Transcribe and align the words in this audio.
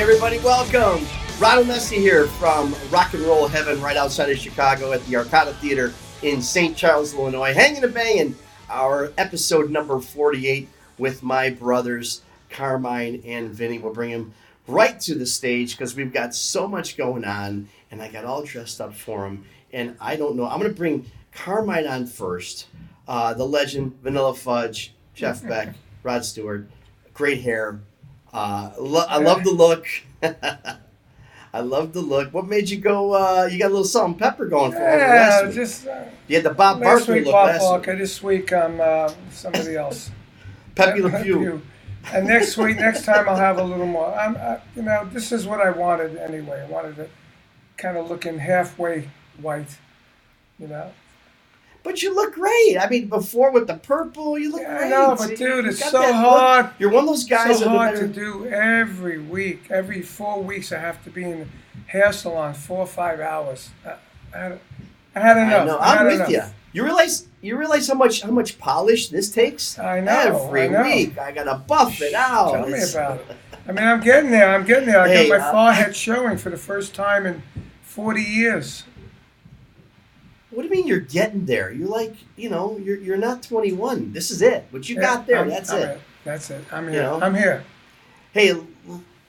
Hey 0.00 0.04
everybody, 0.04 0.38
welcome. 0.38 1.06
Ron 1.38 1.64
Onesti 1.64 1.98
here 1.98 2.26
from 2.26 2.74
Rock 2.90 3.12
and 3.12 3.22
Roll 3.24 3.46
Heaven 3.46 3.82
right 3.82 3.98
outside 3.98 4.30
of 4.30 4.38
Chicago 4.38 4.92
at 4.92 5.04
the 5.04 5.12
Arcada 5.12 5.54
Theater 5.56 5.92
in 6.22 6.40
St. 6.40 6.74
Charles, 6.74 7.12
Illinois. 7.12 7.52
Hanging 7.52 7.84
and 7.84 7.92
banging 7.92 8.34
our 8.70 9.12
episode 9.18 9.70
number 9.70 10.00
48 10.00 10.70
with 10.96 11.22
my 11.22 11.50
brothers 11.50 12.22
Carmine 12.48 13.20
and 13.26 13.50
Vinny. 13.50 13.78
We'll 13.78 13.92
bring 13.92 14.10
them 14.10 14.32
right 14.66 14.98
to 15.00 15.14
the 15.14 15.26
stage 15.26 15.76
because 15.76 15.94
we've 15.94 16.14
got 16.14 16.34
so 16.34 16.66
much 16.66 16.96
going 16.96 17.26
on 17.26 17.68
and 17.90 18.00
I 18.00 18.08
got 18.08 18.24
all 18.24 18.42
dressed 18.42 18.80
up 18.80 18.94
for 18.94 19.24
them. 19.24 19.44
And 19.70 19.98
I 20.00 20.16
don't 20.16 20.34
know, 20.34 20.46
I'm 20.46 20.60
going 20.60 20.72
to 20.72 20.76
bring 20.76 21.04
Carmine 21.32 21.86
on 21.86 22.06
first. 22.06 22.68
Uh, 23.06 23.34
the 23.34 23.44
legend, 23.44 24.00
Vanilla 24.02 24.34
Fudge, 24.34 24.94
Jeff 25.12 25.46
Beck, 25.46 25.74
Rod 26.02 26.24
Stewart, 26.24 26.70
great 27.12 27.42
hair, 27.42 27.80
uh, 28.32 28.70
lo- 28.78 29.04
I 29.08 29.18
love 29.18 29.44
the 29.44 29.50
look. 29.52 29.86
I 31.52 31.60
love 31.60 31.92
the 31.92 32.00
look. 32.00 32.32
What 32.32 32.46
made 32.46 32.70
you 32.70 32.76
go? 32.78 33.12
Uh, 33.12 33.48
you 33.50 33.58
got 33.58 33.66
a 33.66 33.70
little 33.70 33.84
salt 33.84 34.06
and 34.08 34.18
pepper 34.18 34.46
going 34.46 34.70
for 34.72 34.78
you 34.78 34.84
Yeah, 34.84 35.14
last 35.40 35.46
week. 35.46 35.54
just 35.54 35.86
uh, 35.86 36.04
You 36.28 36.36
had 36.36 36.44
the 36.44 36.54
Bob 36.54 36.80
last 36.80 37.08
week 37.08 37.24
look 37.24 37.32
Bob 37.32 37.46
last 37.48 37.60
Barker, 37.60 37.90
week. 37.92 37.98
this 38.00 38.22
week 38.22 38.52
I'm 38.52 38.80
uh, 38.80 39.12
somebody 39.32 39.74
else. 39.76 40.10
Pepe 40.76 41.00
Le 41.02 41.10
Pew. 41.22 41.38
Pew. 41.38 41.62
And 42.14 42.26
next 42.28 42.56
week, 42.56 42.76
next 42.78 43.04
time 43.04 43.28
I'll 43.28 43.36
have 43.36 43.58
a 43.58 43.64
little 43.64 43.84
more. 43.86 44.14
I'm, 44.14 44.36
I, 44.36 44.60
you 44.76 44.82
know, 44.82 45.06
this 45.12 45.32
is 45.32 45.46
what 45.46 45.60
I 45.60 45.70
wanted 45.70 46.16
anyway. 46.16 46.64
I 46.66 46.70
wanted 46.70 46.98
it 46.98 47.10
kind 47.76 47.96
of 47.98 48.08
looking 48.08 48.38
halfway 48.38 49.10
white, 49.40 49.76
you 50.58 50.68
know. 50.68 50.92
But 51.82 52.02
you 52.02 52.14
look 52.14 52.34
great. 52.34 52.76
I 52.78 52.88
mean, 52.90 53.08
before 53.08 53.50
with 53.52 53.66
the 53.66 53.74
purple, 53.76 54.38
you 54.38 54.52
look 54.52 54.62
Yeah, 54.62 54.74
I 54.74 54.78
great. 54.80 54.90
know, 54.90 55.14
but 55.18 55.36
dude, 55.36 55.66
it's 55.66 55.82
so 55.90 55.98
that 56.00 56.08
look. 56.08 56.14
hard. 56.40 56.70
You're 56.78 56.90
one 56.90 57.04
of 57.04 57.08
those 57.08 57.24
guys 57.24 57.58
so 57.58 57.68
hard 57.68 57.96
to 57.96 58.06
do 58.06 58.46
every 58.48 59.18
week. 59.18 59.70
Every 59.70 60.02
four 60.02 60.42
weeks, 60.42 60.72
I 60.72 60.78
have 60.78 61.02
to 61.04 61.10
be 61.10 61.24
in 61.24 61.48
hair 61.86 62.12
salon 62.12 62.54
four 62.54 62.78
or 62.80 62.86
five 62.86 63.20
hours. 63.20 63.70
I, 63.84 63.94
I, 64.34 64.38
had, 64.38 64.60
I 65.14 65.20
had 65.20 65.36
enough. 65.38 65.62
I 65.62 65.64
know. 65.64 65.78
I'm 65.78 66.06
with 66.06 66.14
enough. 66.16 66.30
you. 66.30 66.42
You 66.72 66.84
realize 66.84 67.26
you 67.40 67.56
realize 67.56 67.88
how 67.88 67.94
much 67.94 68.20
how 68.22 68.30
much 68.30 68.58
polish 68.58 69.08
this 69.08 69.30
takes. 69.32 69.76
I 69.78 69.98
know, 70.00 70.44
Every 70.46 70.64
I 70.64 70.68
know. 70.68 70.82
week, 70.82 71.18
I 71.18 71.32
gotta 71.32 71.56
buff 71.56 72.00
it 72.00 72.14
out. 72.14 72.52
Tell 72.52 72.66
me 72.68 72.80
about 72.92 73.20
it. 73.20 73.26
I 73.68 73.72
mean, 73.72 73.84
I'm 73.84 74.00
getting 74.00 74.30
there. 74.30 74.54
I'm 74.54 74.64
getting 74.64 74.86
there. 74.86 75.00
I 75.00 75.08
Hey, 75.08 75.28
got 75.28 75.40
my 75.40 75.46
uh, 75.46 75.52
forehead 75.52 75.96
showing 75.96 76.36
for 76.38 76.50
the 76.50 76.56
first 76.56 76.94
time 76.94 77.26
in 77.26 77.42
40 77.82 78.22
years. 78.22 78.84
What 80.50 80.62
do 80.62 80.68
you 80.68 80.74
mean 80.74 80.86
you're 80.86 80.98
getting 81.00 81.44
there? 81.46 81.70
You're 81.72 81.88
like, 81.88 82.14
you 82.36 82.50
know, 82.50 82.76
you're 82.78 82.98
you're 82.98 83.16
not 83.16 83.42
21. 83.42 84.12
This 84.12 84.30
is 84.30 84.42
it. 84.42 84.66
What 84.70 84.88
you 84.88 84.96
got 85.00 85.26
there, 85.26 85.38
I'm- 85.38 85.48
that's 85.48 85.70
I'm 85.70 85.82
it. 85.82 86.00
That's 86.24 86.50
it. 86.50 86.64
I'm 86.72 86.86
You 86.86 86.90
here. 86.92 87.02
know? 87.04 87.20
I'm 87.22 87.34
here. 87.34 87.64
Hey, 88.32 88.54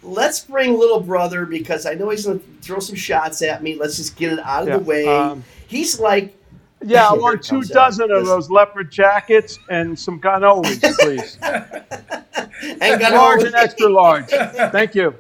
let's 0.04 0.42
bring 0.42 0.78
little 0.78 1.00
brother 1.00 1.46
because 1.46 1.86
I 1.86 1.94
know 1.94 2.10
he's 2.10 2.26
gonna 2.26 2.40
throw 2.62 2.80
some 2.80 2.96
shots 2.96 3.42
at 3.42 3.62
me. 3.64 3.76
Let's 3.76 3.98
just 3.98 4.16
get 4.16 4.34
it 4.34 4.40
out 4.40 4.64
of 4.64 4.68
Yeah, 4.70 4.78
the 4.78 4.84
way. 4.84 5.08
um, 5.08 5.44
he's 5.68 6.00
like, 6.00 6.36
Yeah, 6.84 7.08
I 7.10 7.14
want 7.14 7.44
two 7.44 7.56
comes 7.58 7.72
out. 7.72 7.76
dozen 7.76 8.12
of 8.12 8.26
those 8.26 8.50
leopard 8.50 8.92
jackets 8.92 9.60
and 9.70 9.98
some 9.98 10.20
cannolis, 10.20 10.82
please. 11.00 11.38
and 12.82 13.00
got 13.00 13.14
large 13.14 13.42
all- 13.42 13.46
and 13.46 13.56
extra 13.56 13.88
large. 13.90 14.26
Thank 14.72 14.96
you. 14.96 15.16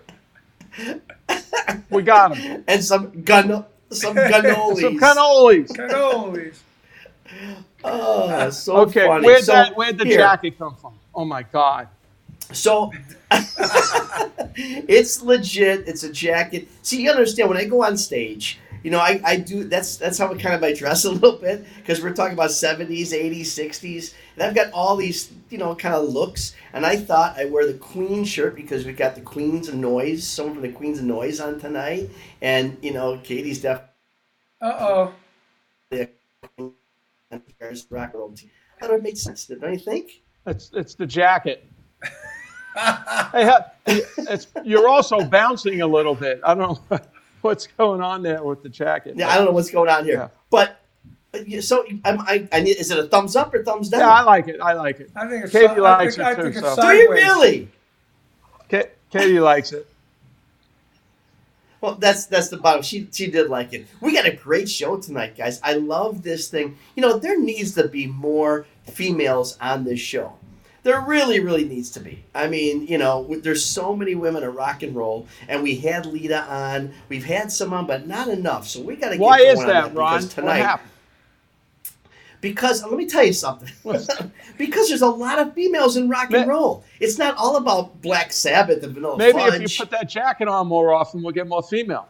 We 1.89 2.01
got 2.01 2.33
them. 2.35 2.63
and 2.67 2.83
some 2.83 3.21
gun, 3.23 3.65
some 3.91 4.15
cannolis. 4.15 4.79
Some 4.81 4.97
cannolis. 4.99 5.67
Cannolis. 5.69 6.57
Oh, 7.83 8.49
so 8.51 8.77
Okay, 8.77 9.05
funny. 9.07 9.25
where'd, 9.25 9.43
so, 9.43 9.53
that, 9.53 9.75
where'd 9.75 9.97
the 9.97 10.05
here, 10.05 10.17
jacket 10.17 10.57
come 10.57 10.75
from? 10.75 10.93
Oh 11.13 11.25
my 11.25 11.43
God. 11.43 11.87
So 12.53 12.91
it's 14.55 15.21
legit. 15.21 15.87
It's 15.87 16.03
a 16.03 16.11
jacket. 16.11 16.67
See, 16.81 17.01
you 17.03 17.09
understand 17.11 17.49
when 17.49 17.57
I 17.57 17.65
go 17.65 17.83
on 17.83 17.97
stage, 17.97 18.59
you 18.83 18.91
know, 18.91 18.99
I, 18.99 19.21
I 19.23 19.35
do 19.37 19.63
that's 19.63 19.97
that's 19.97 20.17
how 20.17 20.31
I 20.31 20.37
kind 20.37 20.55
of 20.55 20.63
I 20.63 20.73
dress 20.73 21.05
a 21.05 21.11
little 21.11 21.37
bit 21.37 21.65
because 21.77 22.01
we're 22.01 22.13
talking 22.13 22.33
about 22.33 22.51
70s, 22.51 23.09
80s, 23.13 23.41
60s. 23.41 24.13
And 24.35 24.43
I've 24.43 24.55
got 24.55 24.71
all 24.73 24.95
these, 24.95 25.31
you 25.49 25.57
know, 25.57 25.75
kind 25.75 25.93
of 25.93 26.09
looks. 26.09 26.55
And 26.73 26.85
I 26.85 26.95
thought 26.95 27.37
I 27.37 27.45
wear 27.45 27.67
the 27.67 27.77
Queen 27.77 28.23
shirt 28.23 28.55
because 28.55 28.85
we 28.85 28.93
got 28.93 29.15
the 29.15 29.21
Queens 29.21 29.67
of 29.67 29.75
Noise, 29.75 30.25
someone 30.25 30.55
from 30.55 30.63
the 30.63 30.71
Queens 30.71 30.99
of 30.99 31.05
Noise 31.05 31.39
on 31.39 31.59
tonight. 31.59 32.09
And, 32.41 32.77
you 32.81 32.93
know, 32.93 33.19
Katie's 33.23 33.61
definitely 33.61 33.89
Uh 34.61 34.77
oh. 34.79 35.13
rock 37.89 38.11
and 38.13 38.19
roll. 38.19 38.35
I 38.81 38.87
thought 38.87 38.95
it 38.95 39.03
made 39.03 39.17
sense, 39.17 39.45
don't 39.45 39.73
you 39.73 39.79
think? 39.79 40.21
It's, 40.47 40.71
it's 40.73 40.95
the 40.95 41.05
jacket. 41.05 41.65
Hey, 42.73 44.01
it's, 44.17 44.47
you're 44.63 44.87
also 44.87 45.21
bouncing 45.25 45.81
a 45.81 45.87
little 45.87 46.15
bit. 46.15 46.39
I 46.45 46.53
don't 46.53 46.89
know 46.89 46.99
what's 47.43 47.67
going 47.67 48.01
on 48.01 48.23
there 48.23 48.43
with 48.43 48.63
the 48.63 48.69
jacket. 48.69 49.15
Yeah, 49.17 49.29
I 49.29 49.35
don't 49.35 49.45
know 49.45 49.51
what's 49.51 49.71
going 49.71 49.89
on 49.89 50.05
here. 50.05 50.15
Yeah. 50.15 50.27
But 50.49 50.77
so 51.61 51.85
I'm, 52.03 52.19
I, 52.21 52.47
I 52.51 52.59
need, 52.61 52.77
is 52.77 52.91
it 52.91 52.99
a 52.99 53.07
thumbs 53.07 53.35
up 53.35 53.53
or 53.53 53.63
thumbs 53.63 53.89
down? 53.89 54.01
Yeah, 54.01 54.09
I 54.09 54.21
like 54.23 54.47
it. 54.47 54.59
I 54.61 54.73
like 54.73 54.99
it. 54.99 55.11
I 55.15 55.27
think 55.27 55.45
it's. 55.45 55.53
Katie 55.53 55.67
I 55.67 55.75
likes 55.77 56.15
think, 56.17 56.27
it 56.27 56.31
I 56.31 56.35
too, 56.35 56.51
think 56.51 56.65
so- 56.65 56.75
Do 56.81 56.87
you 56.95 57.11
really? 57.11 57.69
Ka- 58.69 58.89
Katie 59.11 59.39
likes 59.39 59.71
it. 59.71 59.87
Well, 61.79 61.95
that's 61.95 62.27
that's 62.27 62.49
the 62.49 62.57
bottom. 62.57 62.83
She 62.83 63.07
she 63.11 63.31
did 63.31 63.49
like 63.49 63.73
it. 63.73 63.87
We 64.01 64.13
got 64.13 64.27
a 64.27 64.31
great 64.35 64.69
show 64.69 64.97
tonight, 64.97 65.35
guys. 65.35 65.59
I 65.63 65.73
love 65.73 66.21
this 66.21 66.47
thing. 66.47 66.77
You 66.95 67.01
know, 67.01 67.17
there 67.17 67.39
needs 67.39 67.73
to 67.73 67.87
be 67.87 68.05
more 68.05 68.67
females 68.85 69.57
on 69.59 69.83
this 69.83 69.99
show. 69.99 70.33
There 70.83 70.99
really, 71.01 71.39
really 71.39 71.63
needs 71.63 71.91
to 71.91 71.99
be. 71.99 72.23
I 72.33 72.47
mean, 72.47 72.87
you 72.87 72.97
know, 72.97 73.35
there's 73.43 73.63
so 73.63 73.95
many 73.95 74.15
women 74.15 74.43
at 74.43 74.53
rock 74.53 74.81
and 74.81 74.95
roll, 74.95 75.27
and 75.47 75.61
we 75.61 75.75
had 75.75 76.07
Lita 76.07 76.41
on. 76.41 76.93
We've 77.07 77.25
had 77.25 77.51
some 77.51 77.71
on, 77.71 77.85
but 77.85 78.07
not 78.07 78.27
enough. 78.27 78.67
So 78.67 78.81
we 78.81 78.95
got 78.95 79.09
to. 79.09 79.17
Why 79.17 79.39
get 79.39 79.53
is 79.53 79.59
on 79.59 79.67
that, 79.67 79.93
Ron? 79.93 80.27
Tonight. 80.27 80.79
Because 82.41 82.83
let 82.83 82.93
me 82.93 83.05
tell 83.05 83.23
you 83.23 83.33
something. 83.33 83.69
because 84.57 84.89
there's 84.89 85.03
a 85.03 85.07
lot 85.07 85.37
of 85.37 85.53
females 85.53 85.95
in 85.95 86.09
rock 86.09 86.33
and 86.33 86.49
roll. 86.49 86.83
It's 86.99 87.19
not 87.19 87.37
all 87.37 87.57
about 87.57 88.01
Black 88.01 88.33
Sabbath 88.33 88.83
and 88.83 88.95
Vanilla 88.95 89.17
Maybe 89.17 89.37
Fudge. 89.37 89.61
if 89.61 89.79
you 89.79 89.85
put 89.85 89.91
that 89.91 90.09
jacket 90.09 90.47
on 90.47 90.65
more 90.65 90.91
often, 90.91 91.21
we'll 91.21 91.33
get 91.33 91.47
more 91.47 91.61
female. 91.61 92.09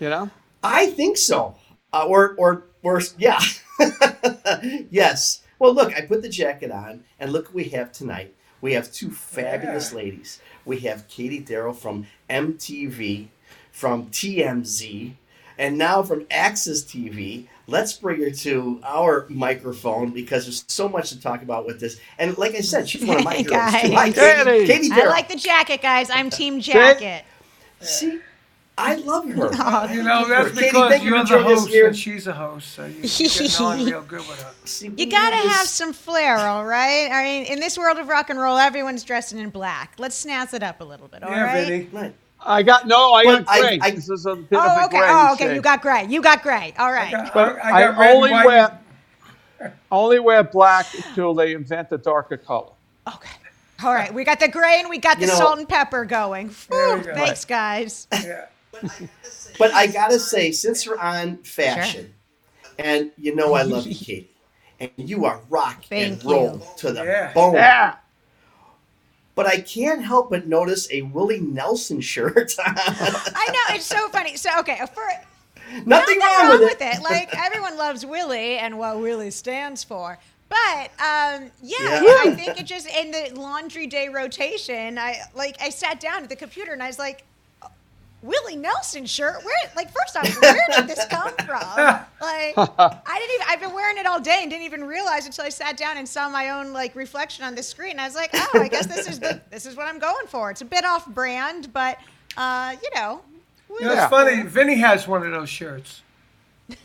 You 0.00 0.08
know? 0.08 0.30
I 0.62 0.86
think 0.86 1.18
so. 1.18 1.54
Uh, 1.92 2.06
or, 2.06 2.34
or, 2.38 2.64
or, 2.82 3.02
yeah. 3.18 3.40
yes. 4.90 5.42
Well, 5.58 5.74
look, 5.74 5.94
I 5.96 6.02
put 6.02 6.22
the 6.22 6.28
jacket 6.28 6.70
on, 6.70 7.04
and 7.18 7.32
look 7.32 7.46
what 7.46 7.54
we 7.54 7.64
have 7.70 7.92
tonight. 7.92 8.34
We 8.60 8.72
have 8.74 8.92
two 8.92 9.10
fabulous 9.10 9.90
Yeah. 9.92 9.96
ladies. 9.98 10.40
We 10.64 10.80
have 10.80 11.08
Katie 11.08 11.40
Daryl 11.42 11.74
from 11.76 12.06
MTV, 12.28 13.28
from 13.72 14.06
TMZ, 14.10 15.12
and 15.58 15.76
now 15.78 16.02
from 16.02 16.24
AXS 16.30 16.84
TV. 16.84 17.46
Let's 17.66 17.92
bring 17.92 18.20
her 18.22 18.30
to 18.30 18.80
our 18.84 19.26
microphone 19.28 20.10
because 20.10 20.44
there's 20.44 20.64
so 20.68 20.88
much 20.88 21.10
to 21.10 21.20
talk 21.20 21.42
about 21.42 21.66
with 21.66 21.80
this. 21.80 22.00
And 22.18 22.36
like 22.38 22.54
I 22.54 22.60
said, 22.60 22.88
she's 22.88 23.04
one 23.04 23.18
of 23.18 23.24
my 23.24 23.34
Hey, 23.34 23.42
heroes 23.42 23.72
too. 23.72 23.90
guys. 23.90 23.92
Hi, 23.92 24.10
Katie. 24.10 24.66
Katie. 24.66 24.88
Katie 24.88 24.92
I 25.02 25.06
like 25.06 25.28
the 25.28 25.36
jacket, 25.36 25.82
guys. 25.82 26.08
I'm 26.10 26.30
Team 26.30 26.60
Jacket. 26.60 27.24
See, 27.80 28.20
I 28.80 28.94
love 28.96 29.24
her. 29.28 29.88
You 29.92 30.02
know, 30.04 30.26
that's 30.28 30.50
Katie, 30.50 30.66
because 30.70 30.90
thank 30.90 31.02
you 31.04 31.10
you're 31.10 31.18
for 31.18 31.24
the 31.24 31.28
joining 31.40 31.52
us 31.52 31.58
host 31.60 31.68
here. 31.70 31.86
and 31.88 31.96
she's 31.96 32.26
a 32.28 32.32
host, 32.32 32.72
so 32.74 32.84
you, 32.86 32.94
you're 33.02 33.02
getting 33.28 33.66
on 33.66 33.84
real 33.84 34.02
good 34.02 34.20
with 34.20 34.40
her. 34.42 34.52
See, 34.64 34.86
You 34.86 34.92
we 34.96 35.06
gotta 35.06 35.36
this- 35.36 35.56
have 35.56 35.66
some 35.66 35.92
flair, 35.92 36.36
all 36.38 36.64
right? 36.64 37.10
I 37.10 37.22
mean, 37.24 37.44
in 37.46 37.60
this 37.60 37.76
world 37.76 37.98
of 37.98 38.08
rock 38.08 38.30
and 38.30 38.38
roll, 38.38 38.56
everyone's 38.56 39.02
dressing 39.04 39.38
in 39.40 39.50
black. 39.50 39.94
Let's 39.98 40.24
snazz 40.24 40.54
it 40.54 40.62
up 40.62 40.80
a 40.80 40.84
little 40.84 41.08
bit, 41.08 41.22
all 41.24 41.30
yeah, 41.30 41.42
right? 41.54 41.66
Vinny. 41.66 41.88
Right. 41.92 42.14
I 42.40 42.62
got 42.62 42.86
no, 42.86 43.12
I 43.14 43.24
But 43.24 43.46
got 43.46 43.54
I- 43.54 43.60
gray. 43.60 43.78
I- 43.82 43.90
this 43.90 44.08
is 44.08 44.24
a 44.26 44.36
bit 44.36 44.58
of 44.58 44.64
Oh, 44.64 44.80
a 44.82 44.84
okay. 44.86 44.98
gray 44.98 45.08
Oh, 45.10 45.32
okay. 45.32 45.44
shade. 45.48 45.54
You 45.56 45.60
got 45.60 45.82
gray. 45.82 46.06
You 46.08 46.22
got 46.22 46.42
gray. 46.44 46.72
All 46.78 46.92
right. 46.92 47.12
I, 47.12 47.30
But 47.34 47.56
I, 47.64 47.70
I 47.72 47.82
got 47.86 47.98
I 47.98 48.00
red 48.00 48.14
only 48.16 48.30
white. 48.30 48.46
wear 48.46 48.78
only 49.90 50.18
wear 50.20 50.44
black 50.44 50.86
until 50.94 51.34
they 51.34 51.52
invent 51.54 51.88
a 51.90 51.98
darker 51.98 52.36
color. 52.36 52.70
Okay. 53.12 53.28
All 53.82 53.92
right. 53.92 54.12
We 54.14 54.22
got 54.24 54.38
the 54.40 54.48
gray 54.48 54.78
and 54.80 54.88
we 54.88 54.98
got 54.98 55.16
the 55.18 55.22
You 55.22 55.26
know- 55.32 55.34
salt 55.38 55.58
and 55.58 55.68
pepper 55.68 56.04
going. 56.04 56.54
There 56.70 56.88
Whew, 56.96 56.98
we 56.98 57.04
go. 57.06 57.14
thanks, 57.14 57.44
guys. 57.44 58.06
Yeah. 58.12 58.46
But 59.58 59.72
I 59.74 59.86
gotta 59.88 60.18
say, 60.18 60.52
since 60.52 60.86
we're 60.86 60.98
on 60.98 61.38
fashion, 61.38 62.14
and 62.78 63.10
you 63.18 63.34
know 63.34 63.54
I 63.54 63.62
love 63.62 63.86
you, 63.86 63.94
Katie, 64.06 64.30
and 64.80 64.90
you 64.96 65.24
are 65.24 65.40
rock 65.50 65.84
Thank 65.84 66.12
and 66.22 66.24
roll 66.24 66.54
you. 66.58 66.62
to 66.78 66.92
the 66.92 67.04
Yeah. 67.04 67.32
bone. 67.32 67.54
Yeah. 67.54 67.96
But 69.34 69.46
I 69.46 69.60
can't 69.60 70.04
help 70.04 70.30
but 70.30 70.46
notice 70.48 70.88
a 70.90 71.02
Willie 71.02 71.40
Nelson 71.40 72.00
shirt. 72.00 72.54
I 72.58 73.46
know 73.52 73.74
it's 73.76 73.86
so 73.86 74.08
funny. 74.08 74.36
So 74.36 74.50
okay, 74.60 74.78
for 74.94 75.02
Nothing 75.86 75.88
nothing 75.88 76.18
wrong, 76.20 76.48
wrong 76.50 76.58
with, 76.60 76.78
with 76.80 76.80
it. 76.80 77.02
Like 77.02 77.36
everyone 77.36 77.76
loves 77.76 78.04
Willie 78.06 78.58
and 78.58 78.78
what 78.78 79.00
Willie 79.00 79.30
stands 79.30 79.84
for. 79.84 80.18
But 80.48 80.90
um, 80.98 81.50
yeah, 81.62 82.00
Yeah. 82.02 82.16
I 82.24 82.32
think 82.34 82.58
it 82.60 82.66
just 82.66 82.88
in 82.88 83.10
the 83.10 83.30
laundry 83.38 83.86
day 83.86 84.08
rotation. 84.08 84.98
I 84.98 85.18
like 85.34 85.56
I 85.60 85.68
sat 85.70 86.00
down 86.00 86.22
at 86.22 86.28
the 86.30 86.36
computer 86.36 86.72
and 86.72 86.82
I 86.82 86.86
was 86.86 86.98
like, 86.98 87.24
Willie 88.22 88.56
Nelson 88.56 89.06
shirt. 89.06 89.44
Where? 89.44 89.54
Like 89.76 89.90
first 89.92 90.16
off, 90.16 90.42
where 90.42 90.66
did 90.74 90.88
this 90.88 91.04
come 91.06 91.32
from? 91.46 92.00
Like 92.20 92.54
I 92.58 93.18
didn't 93.18 93.34
even. 93.36 93.46
I've 93.48 93.60
been 93.60 93.72
wearing 93.72 93.96
it 93.96 94.04
all 94.06 94.18
day 94.20 94.38
and 94.42 94.50
didn't 94.50 94.64
even 94.64 94.82
realize 94.84 95.24
until 95.26 95.44
I 95.44 95.50
sat 95.50 95.76
down 95.76 95.96
and 95.98 96.08
saw 96.08 96.28
my 96.28 96.50
own 96.50 96.72
like 96.72 96.96
reflection 96.96 97.44
on 97.44 97.54
the 97.54 97.62
screen. 97.62 97.98
I 98.00 98.06
was 98.06 98.16
like, 98.16 98.30
oh, 98.34 98.50
I 98.60 98.66
guess 98.68 98.86
this 98.86 99.08
is 99.08 99.20
the 99.20 99.40
this 99.50 99.64
is 99.66 99.76
what 99.76 99.86
I'm 99.86 99.98
going 100.00 100.26
for. 100.26 100.50
It's 100.50 100.60
a 100.62 100.64
bit 100.64 100.84
off 100.84 101.06
brand, 101.06 101.72
but 101.72 101.98
uh, 102.36 102.74
you 102.82 102.90
know. 102.96 103.20
You 103.70 103.82
know, 103.86 103.92
Yeah. 103.92 104.02
it's 104.04 104.10
funny. 104.10 104.42
Vinny 104.42 104.74
has 104.76 105.06
one 105.06 105.22
of 105.24 105.30
those 105.30 105.48
shirts. 105.48 106.02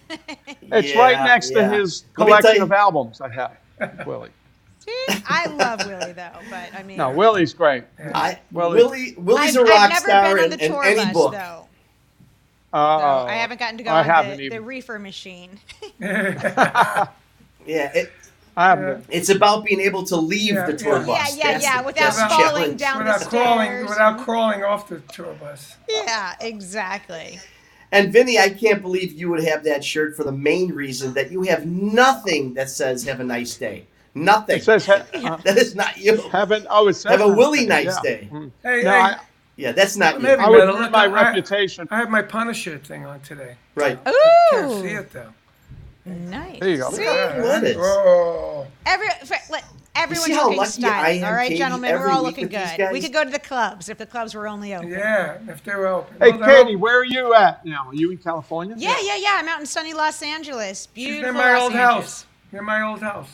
It's 0.09 0.94
Yeah, 0.94 1.00
right 1.00 1.25
next 1.25 1.51
yeah. 1.51 1.68
to 1.69 1.75
his 1.77 2.03
Let 2.18 2.27
me 2.27 2.31
tell 2.33 2.41
collection 2.41 2.56
you- 2.57 2.63
of 2.63 2.71
albums 2.71 3.21
I 3.21 3.30
have. 3.30 3.57
Willie. 4.06 4.30
See, 4.85 5.06
I 5.27 5.45
love 5.47 5.85
Willie 5.88 6.12
though, 6.12 6.30
but 6.50 6.74
I 6.77 6.83
mean, 6.83 6.97
No, 6.97 7.09
Willie's 7.12 7.53
great. 7.53 7.85
I, 8.13 8.39
Willie. 8.51 8.75
Willie, 8.83 9.13
Willie's 9.18 9.56
I've, 9.56 9.63
a 9.63 9.65
rock 9.69 9.80
I've 9.80 9.89
never 9.91 10.06
star 10.07 10.24
been 10.35 10.38
on 10.39 10.44
in, 10.45 10.50
the 10.57 10.65
in 10.65 10.71
tour 10.71 10.83
any 10.83 10.95
bus 11.06 11.13
book. 11.13 11.31
though. 11.31 11.68
Uh, 12.74 13.00
So 13.00 13.27
I 13.30 13.33
haven't 13.35 13.59
gotten 13.59 13.77
to 13.77 13.83
go 13.83 13.91
I 13.91 14.09
on 14.31 14.38
the, 14.38 14.50
the 14.50 14.62
reefer 14.62 15.00
machine. 15.00 15.59
Yeah, 17.65 17.91
it, 17.95 18.12
I 18.57 18.68
haven't. 18.68 19.06
it's 19.09 19.30
about 19.30 19.63
being 19.63 19.80
able 19.80 20.03
to 20.07 20.18
leave 20.18 20.56
Yeah, 20.56 20.65
the 20.65 20.74
tour 20.75 21.00
yeah. 21.00 21.06
bus. 21.06 21.38
Yeah, 21.38 21.45
yeah, 21.45 21.51
That's 21.53 21.63
yeah, 21.63 21.81
the- 21.81 21.85
without 21.85 22.13
falling 22.13 22.39
challenge. 22.41 22.80
down 22.80 23.06
the 23.06 23.25
crawling, 23.30 23.65
stairs. 23.68 23.89
without 23.89 24.19
crawling 24.19 24.63
off 24.65 24.89
the 24.89 25.00
tour 25.00 25.33
bus. 25.39 25.77
yeah, 25.89 26.35
exactly. 26.41 27.39
And 27.94 28.12
Vinny, 28.12 28.38
I 28.39 28.50
can't 28.50 28.81
believe 28.81 29.13
you 29.13 29.30
would 29.30 29.44
have 29.45 29.63
that 29.63 29.85
shirt 29.85 30.18
for 30.18 30.24
the 30.25 30.31
main 30.33 30.74
reason 30.74 31.13
that 31.13 31.31
you 31.31 31.44
have 31.44 31.65
nothing 31.65 32.53
that 32.56 32.69
says 32.69 33.03
"Have 33.06 33.19
a 33.21 33.24
nice 33.24 33.56
day." 33.56 33.85
Nothing. 34.15 34.57
It 34.57 34.63
says 34.63 34.86
ha- 34.86 35.06
uh, 35.13 35.38
that 35.44 35.57
is 35.57 35.75
not 35.75 35.98
you. 35.98 36.18
haven't. 36.30 36.68
Oh, 36.69 36.88
it 36.88 36.94
says 36.94 37.12
Have 37.12 37.21
a 37.21 37.27
nice 37.27 37.38
Willie 37.38 37.60
day, 37.65 37.65
nice 37.86 37.86
yeah. 37.86 38.01
day. 38.04 38.30
Mm. 38.31 38.51
Hey, 38.62 38.81
No, 38.83 38.92
hey, 38.92 38.98
I, 39.00 39.19
Yeah, 39.56 39.71
that's 39.71 39.98
not 39.98 40.21
you. 40.21 40.27
I 40.27 40.50
would 40.50 40.57
better. 40.60 40.74
ruin 40.77 40.92
my 40.92 41.06
I- 41.06 41.07
reputation. 41.07 41.88
I 41.92 41.98
have 41.98 42.10
my 42.10 42.21
Punisher 42.21 42.77
thing 42.77 43.06
on 43.06 43.19
today. 43.21 43.56
Right. 43.75 43.98
Ooh. 44.07 44.13
Can't 44.51 44.81
see 44.83 44.89
it 44.89 45.12
though. 45.12 45.33
nice. 46.06 46.60
There 46.60 46.69
you 46.69 46.77
go. 46.77 46.92
See, 46.92 47.06
What 47.06 47.63
is? 47.63 47.75
Oh. 47.80 48.68
Every, 48.86 49.07
for, 49.25 49.36
let, 49.50 49.63
everyone's 49.95 50.25
see 50.25 50.33
how 50.33 50.50
looking 50.50 50.83
lucky 50.83 50.86
I 50.86 51.09
am, 51.12 51.24
All 51.25 51.31
right, 51.33 51.48
Katie, 51.48 51.57
gentlemen, 51.57 51.94
we're 51.94 52.09
all 52.09 52.21
looking 52.21 52.50
good. 52.50 52.89
We 52.92 53.00
could 53.01 53.13
go 53.13 53.24
to 53.24 53.30
the 53.31 53.39
clubs 53.39 53.89
if 53.89 53.98
the 53.98 54.06
clubs 54.06 54.36
were 54.36 54.48
only 54.48 54.75
open. 54.75 54.89
Yeah, 54.89 55.38
if 55.48 55.63
they're 55.63 55.88
open. 55.88 56.18
Hey, 56.19 56.31
Well, 56.38 56.39
Katie, 56.48 56.62
open. 56.71 56.80
where 56.81 57.00
are 57.00 57.06
you 57.06 57.33
at 57.33 57.66
now? 57.66 57.88
Are 57.88 57.95
you 57.95 58.12
in 58.12 58.18
California? 58.18 58.75
Yeah, 58.77 58.98
yeah, 59.01 59.16
yeah. 59.16 59.38
I'm 59.39 59.48
out 59.48 59.59
in 59.62 59.66
sunny 59.66 59.94
Los 59.94 60.21
Angeles. 60.21 60.86
Beautiful. 60.88 61.16
She's 61.16 61.24
Beautiful 61.24 61.33
near 61.33 61.42
my 61.42 61.54
Los 61.54 61.63
old 61.63 61.74
Angeles. 61.74 62.06
house. 62.06 62.25
Near 62.51 62.62
my 62.62 62.81
old 62.81 63.01
house. 63.01 63.30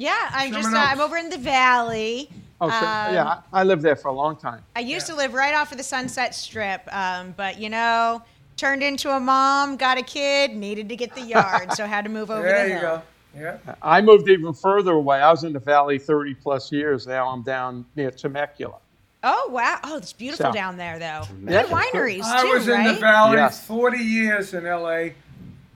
Yeah, 0.00 0.30
I'm 0.32 0.50
just 0.50 0.66
uh, 0.72 0.78
Oaks. 0.78 0.86
I'm 0.92 1.00
over 1.02 1.18
in 1.18 1.28
the 1.28 1.36
valley. 1.36 2.30
Okay. 2.62 2.74
Um, 2.74 3.14
yeah, 3.14 3.40
I 3.52 3.60
I 3.60 3.64
lived 3.64 3.82
there 3.82 3.96
for 3.96 4.08
a 4.08 4.12
long 4.12 4.34
time. 4.36 4.62
I 4.74 4.80
used 4.80 5.06
to 5.08 5.14
live 5.14 5.34
right 5.34 5.54
off 5.54 5.72
of 5.72 5.78
the 5.78 5.84
Sunset 5.84 6.34
Strip, 6.34 6.82
um, 6.94 7.34
but 7.36 7.60
you 7.60 7.68
know, 7.68 8.22
turned 8.56 8.82
into 8.82 9.10
a 9.10 9.20
mom, 9.20 9.76
got 9.76 9.98
a 9.98 10.02
kid, 10.02 10.54
needed 10.56 10.88
to 10.88 10.96
get 10.96 11.14
the 11.14 11.20
yard, 11.20 11.72
so 11.74 11.84
had 11.84 12.04
to 12.04 12.10
move 12.10 12.30
over 12.36 12.42
there 12.48 12.64
the 12.68 12.74
you 12.74 12.80
hill. 12.80 13.02
go. 13.36 13.38
Yeah. 13.66 13.74
I 13.82 14.00
moved 14.00 14.28
even 14.30 14.54
further 14.54 14.92
away. 14.92 15.20
I 15.20 15.30
was 15.30 15.44
in 15.44 15.52
the 15.52 15.60
valley 15.60 15.98
30 15.98 16.34
plus 16.34 16.72
years. 16.72 17.06
Now 17.06 17.28
I'm 17.28 17.42
down 17.42 17.84
near 17.94 18.10
Temecula. 18.10 18.76
Oh 19.22 19.50
wow! 19.52 19.78
Oh, 19.84 19.98
it's 19.98 20.14
beautiful 20.14 20.46
So- 20.46 20.52
down 20.52 20.78
there, 20.78 20.98
though. 20.98 21.24
Yeah. 21.44 21.62
Good 21.62 21.66
wineries 21.66 22.22
I 22.24 22.40
too, 22.40 22.48
was 22.54 22.68
in 22.68 22.84
the 22.84 22.94
valley 22.94 23.36
Yes. 23.36 23.66
40 23.66 23.98
years 23.98 24.54
in 24.54 24.64
LA, 24.64 25.10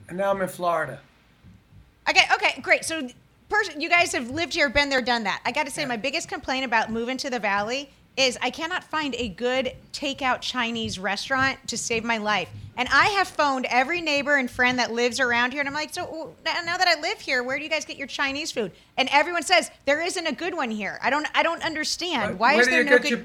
and 0.09 0.17
now 0.17 0.31
I'm 0.31 0.41
in 0.41 0.47
Florida. 0.47 0.99
Okay, 2.09 2.23
okay, 2.33 2.59
great. 2.61 2.85
So, 2.85 3.07
person, 3.49 3.81
you 3.81 3.89
guys 3.89 4.11
have 4.13 4.29
lived 4.29 4.53
here, 4.53 4.69
been 4.69 4.89
there, 4.89 5.01
done 5.01 5.23
that. 5.23 5.41
I 5.45 5.51
got 5.51 5.65
to 5.65 5.71
say, 5.71 5.85
my 5.85 5.97
biggest 5.97 6.27
complaint 6.27 6.65
about 6.65 6.91
moving 6.91 7.17
to 7.17 7.29
the 7.29 7.39
valley 7.39 7.89
is 8.17 8.37
I 8.41 8.49
cannot 8.49 8.83
find 8.83 9.13
a 9.15 9.27
good 9.29 9.73
takeout 9.91 10.39
Chinese 10.41 10.97
restaurant 10.97 11.59
to 11.67 11.77
save 11.77 12.03
my 12.03 12.17
life. 12.17 12.49
And 12.77 12.87
I 12.91 13.05
have 13.07 13.27
phoned 13.27 13.65
every 13.69 14.01
neighbor 14.01 14.37
and 14.37 14.49
friend 14.49 14.79
that 14.79 14.91
lives 14.91 15.19
around 15.19 15.51
here, 15.51 15.61
and 15.61 15.67
I'm 15.67 15.73
like, 15.73 15.93
so 15.93 16.33
now 16.45 16.55
now 16.65 16.77
that 16.77 16.87
I 16.87 16.99
live 16.99 17.19
here, 17.19 17.43
where 17.43 17.57
do 17.57 17.63
you 17.63 17.69
guys 17.69 17.85
get 17.85 17.97
your 17.97 18.07
Chinese 18.07 18.51
food? 18.51 18.71
And 18.97 19.09
everyone 19.11 19.43
says 19.43 19.69
there 19.85 20.01
isn't 20.01 20.27
a 20.27 20.33
good 20.33 20.53
one 20.53 20.71
here. 20.71 20.99
I 21.01 21.09
don't, 21.09 21.27
I 21.33 21.43
don't 21.43 21.63
understand. 21.63 22.39
Why 22.39 22.55
is 22.55 22.67
there 22.67 22.83
no 22.83 22.97
good? 22.97 23.09
your- 23.09 23.21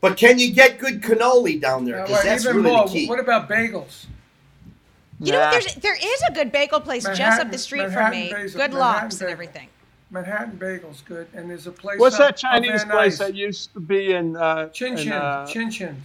But 0.00 0.16
can 0.16 0.38
you 0.38 0.52
get 0.52 0.78
good 0.78 1.02
cannoli 1.02 1.60
down 1.60 1.84
there? 1.84 2.02
Because 2.02 2.10
well, 2.10 2.22
that's 2.24 2.44
even 2.44 2.56
really 2.56 2.70
more, 2.76 2.86
the 2.88 2.92
key. 2.92 3.08
what 3.08 3.20
about 3.20 3.48
bagels? 3.48 4.06
You 5.20 5.32
know, 5.32 5.40
what? 5.40 5.50
There's 5.52 5.74
there 5.76 5.96
is 5.96 6.22
a 6.28 6.32
good 6.32 6.52
bagel 6.52 6.80
place 6.80 7.04
just 7.14 7.40
up 7.40 7.50
the 7.50 7.58
street 7.58 7.90
from 7.90 8.10
me. 8.10 8.30
bagel- 8.32 8.44
Good 8.44 8.72
Manhattan 8.72 8.78
logs 8.78 9.20
and 9.20 9.30
everything. 9.30 9.68
Manhattan 10.10 10.56
Bagels, 10.58 11.04
good. 11.04 11.26
And 11.34 11.50
there's 11.50 11.66
a 11.66 11.72
place. 11.72 11.98
What's 11.98 12.14
up- 12.18 12.28
that 12.28 12.36
Chinese 12.38 12.82
place 12.84 12.86
nice. 12.86 13.18
that 13.18 13.34
used 13.34 13.72
to 13.74 13.80
be 13.80 14.12
in 14.14 14.36
uh, 14.36 14.68
Chin 14.70 14.92
in, 14.96 14.98
Chin. 15.04 15.12
uh, 15.12 15.46
Chin 15.46 15.70
Chin. 15.70 16.02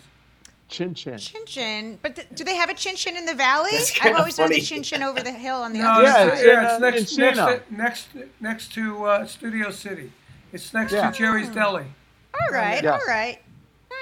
Chin 0.67 0.93
Chin? 0.95 1.17
Chin 1.19 1.45
Chin, 1.45 1.99
but 2.01 2.15
th- 2.15 2.27
do 2.33 2.43
they 2.43 2.55
have 2.55 2.69
a 2.69 2.73
Chin 2.73 2.95
Chin 2.95 3.15
in 3.15 3.25
the 3.25 3.33
valley? 3.35 3.71
I've 4.01 4.15
always 4.15 4.37
known 4.39 4.49
the 4.49 4.55
funny. 4.55 4.61
Chin 4.65 4.81
Chin 4.83 5.03
over 5.03 5.21
the 5.21 5.31
hill 5.31 5.55
on 5.57 5.71
the 5.71 5.79
No, 5.79 5.87
other 5.91 6.03
Yeah, 6.03 6.13
side. 6.13 6.25
yeah, 6.45 6.63
it's 6.63 6.73
uh, 6.73 6.79
next, 6.79 7.13
in 7.13 7.19
next, 7.19 7.37
to, 7.37 7.61
next, 7.69 8.07
next 8.41 8.73
to 8.73 9.05
uh, 9.05 9.25
Studio 9.27 9.69
City. 9.71 10.11
It's 10.51 10.73
next 10.73 10.91
Yeah. 10.93 11.11
to 11.11 11.17
Jerry's 11.17 11.49
Deli. 11.49 11.85
All 12.33 12.51
right, 12.51 12.83
Yes. 12.83 12.91
all 13.01 13.07
right, 13.07 13.39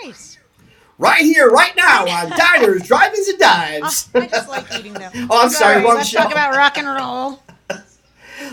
nice. 0.03 0.37
Right 1.01 1.23
here, 1.23 1.49
right 1.49 1.75
now 1.75 2.05
on 2.05 2.29
Diners, 2.29 2.83
Drive-Ins, 2.83 3.27
and 3.27 3.39
Dives. 3.39 4.09
I 4.15 4.27
just 4.27 4.47
like 4.47 4.71
eating 4.77 4.93
them. 4.93 5.11
Oh, 5.31 5.41
I'm 5.41 5.49
sorry, 5.49 5.83
wrong 5.83 5.95
Let's 5.95 6.09
show. 6.09 6.19
talk 6.19 6.31
about 6.31 6.55
rock 6.55 6.77
and 6.77 6.87
roll. 6.87 7.41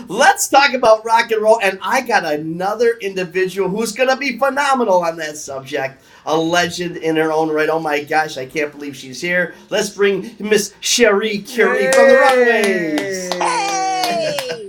Let's 0.07 0.47
talk 0.47 0.73
about 0.73 1.05
rock 1.05 1.29
and 1.29 1.43
roll. 1.43 1.59
And 1.61 1.77
I 1.83 2.01
got 2.01 2.25
another 2.25 2.97
individual 3.01 3.69
who's 3.69 3.91
going 3.91 4.09
to 4.09 4.15
be 4.15 4.39
phenomenal 4.39 5.03
on 5.03 5.15
that 5.17 5.37
subject. 5.37 6.01
A 6.25 6.35
legend 6.35 6.97
in 6.97 7.17
her 7.17 7.31
own 7.31 7.49
right. 7.49 7.69
Oh 7.69 7.79
my 7.79 8.03
gosh, 8.03 8.35
I 8.35 8.47
can't 8.47 8.71
believe 8.71 8.95
she's 8.95 9.21
here. 9.21 9.53
Let's 9.69 9.91
bring 9.91 10.35
Miss 10.39 10.73
Cherie 10.79 11.43
Currie 11.43 11.91
from 11.93 12.07
the 12.07 12.15
Runaways. 12.15 13.33
Hey, 13.35 14.68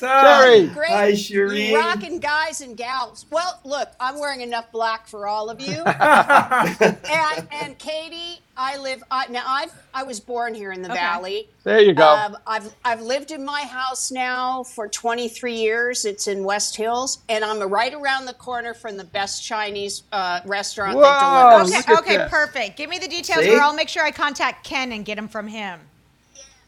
What's 0.00 0.12
up? 0.14 0.42
Jerry. 0.42 0.66
Great. 0.68 0.90
Hi, 0.90 1.12
Shireen. 1.12 1.68
You 1.70 1.78
rocking 1.78 2.20
guys 2.20 2.62
and 2.62 2.74
gals. 2.74 3.26
Well, 3.30 3.60
look, 3.64 3.90
I'm 4.00 4.18
wearing 4.18 4.40
enough 4.40 4.72
black 4.72 5.06
for 5.06 5.26
all 5.26 5.50
of 5.50 5.60
you. 5.60 5.82
and, 5.84 7.48
and 7.52 7.78
Katie, 7.78 8.40
I 8.56 8.78
live. 8.78 9.02
I, 9.10 9.26
now, 9.28 9.42
I've 9.46 9.72
I 9.92 10.04
was 10.04 10.18
born 10.18 10.54
here 10.54 10.72
in 10.72 10.80
the 10.80 10.88
valley. 10.88 11.48
There 11.64 11.80
you 11.80 11.92
go. 11.92 12.08
Um, 12.08 12.38
I've 12.46 12.74
I've 12.82 13.02
lived 13.02 13.30
in 13.30 13.44
my 13.44 13.62
house 13.62 14.10
now 14.10 14.62
for 14.62 14.88
23 14.88 15.54
years. 15.54 16.06
It's 16.06 16.28
in 16.28 16.44
West 16.44 16.76
Hills, 16.76 17.18
and 17.28 17.44
I'm 17.44 17.60
right 17.60 17.92
around 17.92 18.24
the 18.24 18.34
corner 18.34 18.72
from 18.72 18.96
the 18.96 19.04
best 19.04 19.44
Chinese 19.44 20.04
uh, 20.12 20.40
restaurant 20.46 20.96
Whoa. 20.96 21.02
that 21.02 21.58
delivers. 21.58 21.84
Okay, 21.84 21.94
okay, 21.94 22.16
this. 22.16 22.30
perfect. 22.30 22.78
Give 22.78 22.88
me 22.88 22.98
the 22.98 23.08
details, 23.08 23.44
See? 23.44 23.54
or 23.54 23.60
I'll 23.60 23.74
make 23.74 23.90
sure 23.90 24.02
I 24.02 24.12
contact 24.12 24.64
Ken 24.64 24.92
and 24.92 25.04
get 25.04 25.16
them 25.16 25.28
from 25.28 25.46
him. 25.46 25.80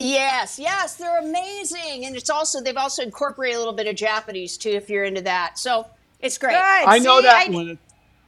Yes, 0.02 0.58
yes, 0.58 0.96
they're 0.96 1.20
amazing, 1.20 2.04
and 2.06 2.16
it's 2.16 2.30
also 2.30 2.60
they've 2.60 2.76
also 2.76 3.02
incorporated 3.02 3.56
a 3.56 3.58
little 3.58 3.72
bit 3.74 3.86
of 3.86 3.94
Japanese 3.96 4.56
too, 4.56 4.70
if 4.70 4.90
you're 4.90 5.04
into 5.04 5.20
that. 5.22 5.58
So 5.58 5.86
it's 6.20 6.38
great. 6.38 6.52
Good. 6.52 6.58
I 6.60 6.98
know 6.98 7.22
that 7.22 7.48
I- 7.48 7.50
one. 7.50 7.78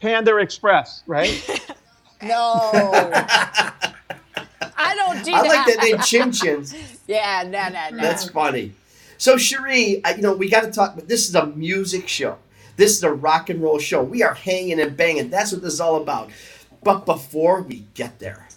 Panda 0.00 0.36
Express, 0.36 1.02
right? 1.06 1.60
No. 2.22 2.70
I 4.76 4.94
don't 4.96 5.22
do 5.24 5.32
I 5.34 5.42
that. 5.42 5.48
like 5.48 5.66
that 5.66 5.82
name, 5.82 5.98
chin 6.00 6.32
chins. 6.32 6.74
Yeah, 7.06 7.42
no, 7.46 7.68
no, 7.68 7.96
no. 7.96 8.02
That's 8.02 8.30
funny. 8.30 8.72
So, 9.18 9.36
Cherie, 9.36 10.00
you 10.16 10.22
know, 10.22 10.32
we 10.34 10.48
got 10.48 10.62
to 10.62 10.70
talk, 10.70 10.94
but 10.94 11.06
this 11.06 11.28
is 11.28 11.34
a 11.34 11.44
music 11.46 12.08
show. 12.08 12.38
This 12.76 12.96
is 12.96 13.02
a 13.02 13.12
rock 13.12 13.50
and 13.50 13.60
roll 13.62 13.78
show. 13.78 14.02
We 14.02 14.22
are 14.22 14.32
hanging 14.32 14.80
and 14.80 14.96
banging. 14.96 15.28
That's 15.28 15.52
what 15.52 15.60
this 15.60 15.74
is 15.74 15.80
all 15.82 15.96
about. 16.00 16.30
But 16.82 17.04
before 17.04 17.60
we 17.60 17.84
get 17.92 18.20
there, 18.20 18.48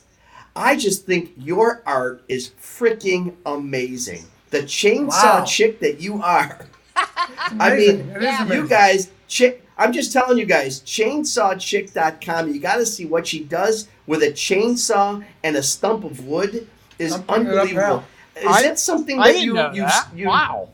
I 0.57 0.75
just 0.75 1.05
think 1.05 1.31
your 1.37 1.81
art 1.85 2.23
is 2.27 2.51
freaking 2.61 3.35
amazing. 3.45 4.25
The 4.49 4.61
chainsaw 4.63 5.39
Wow. 5.39 5.45
chick 5.45 5.79
that 5.81 5.99
you 6.01 6.21
are. 6.21 6.65
I 6.95 7.75
mean, 7.75 8.09
It 8.15 8.23
is 8.23 8.49
you 8.49 8.67
guys, 8.67 9.09
chick. 9.27 9.63
I'm 9.77 9.93
just 9.93 10.11
telling 10.11 10.37
you 10.39 10.45
guys, 10.45 10.81
chainsawchick.com. 10.81 12.53
You 12.53 12.59
got 12.59 12.77
to 12.77 12.85
see 12.85 13.05
what 13.05 13.27
she 13.27 13.43
does 13.43 13.87
with 14.07 14.23
a 14.23 14.31
chainsaw 14.31 15.23
and 15.43 15.55
a 15.55 15.61
stump 15.63 16.03
of 16.03 16.25
wood 16.25 16.67
is 16.97 17.13
I'm 17.13 17.23
putting 17.23 17.47
it 17.47 17.53
up 17.53 17.59
unbelievable. 17.67 18.03
Is 18.35 18.45
I- 18.47 18.61
that 18.63 18.79
something 18.79 19.19
I 19.19 19.27
that 19.27 19.33
didn't 19.33 19.45
you, 19.45 19.53
know 19.53 19.71
you, 19.73 19.81
that. 19.81 20.07
you 20.15 20.27
wow. 20.27 20.69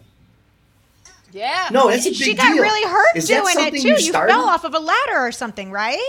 yeah. 1.33 1.67
No, 1.71 1.89
it's 1.89 2.05
a 2.05 2.09
big 2.09 2.17
deal. 2.17 2.25
she 2.27 2.33
got 2.35 2.53
deal. 2.53 2.61
really 2.63 2.89
hurt 2.89 3.15
Is 3.17 3.27
doing 3.27 3.43
it 3.57 3.71
too. 3.81 3.87
you 3.89 3.95
You, 3.97 4.11
fell 4.13 4.45
off 4.45 4.63
of 4.63 4.73
a 4.73 4.79
ladder 4.79 5.17
or 5.19 5.31
something, 5.31 5.71
right? 5.71 5.99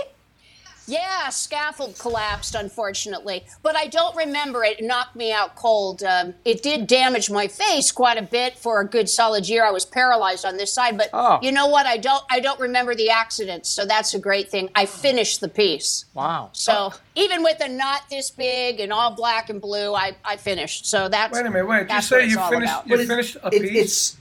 Yeah, 0.87 1.29
scaffold 1.29 1.97
collapsed, 1.97 2.53
unfortunately. 2.55 3.45
But 3.63 3.75
I 3.75 3.87
don't 3.87 4.15
remember 4.15 4.63
it. 4.63 4.79
It 4.79 4.85
knocked 4.85 5.15
me 5.15 5.31
out 5.31 5.55
cold. 5.55 6.03
Um, 6.03 6.35
it 6.45 6.61
did 6.61 6.85
damage 6.87 7.29
my 7.31 7.47
face 7.47 7.91
quite 7.91 8.17
a 8.17 8.21
bit 8.21 8.57
for 8.57 8.81
a 8.81 8.85
good 8.87 9.09
solid 9.09 9.49
year. 9.49 9.65
I 9.65 9.71
was 9.71 9.85
paralyzed 9.85 10.45
on 10.45 10.57
this 10.57 10.71
side. 10.73 10.97
But 10.97 11.09
Oh. 11.13 11.39
you 11.41 11.51
know 11.51 11.67
what? 11.67 11.85
I 11.85 11.97
don't. 11.97 12.23
I 12.29 12.39
don't 12.39 12.59
remember 12.59 12.93
the 12.93 13.09
accident. 13.09 13.65
So 13.65 13.85
that's 13.85 14.13
a 14.13 14.19
great 14.19 14.49
thing. 14.49 14.69
I 14.75 14.85
finished 14.85 15.41
the 15.41 15.49
piece. 15.49 16.05
Wow. 16.13 16.49
So 16.53 16.93
even 17.15 17.41
with 17.43 17.59
a 17.61 17.67
knot 17.67 18.01
this 18.09 18.29
big 18.29 18.79
and 18.79 18.93
all 18.93 19.11
black 19.11 19.49
and 19.49 19.59
blue, 19.61 19.93
I, 19.95 20.15
I 20.23 20.35
finished. 20.37 20.85
So 20.85 21.09
that's 21.09 21.33
Wait 21.33 21.45
a 21.45 21.49
minute, 21.49 21.67
wait. 21.67 21.87
Did 21.87 21.95
you 21.95 22.01
say 22.01 22.27
you 22.27 22.39
finished? 22.49 22.73
You 22.85 23.05
finished 23.07 23.37
a 23.43 23.47
it- 23.47 23.61
piece? 23.61 23.75
It's 23.75 24.17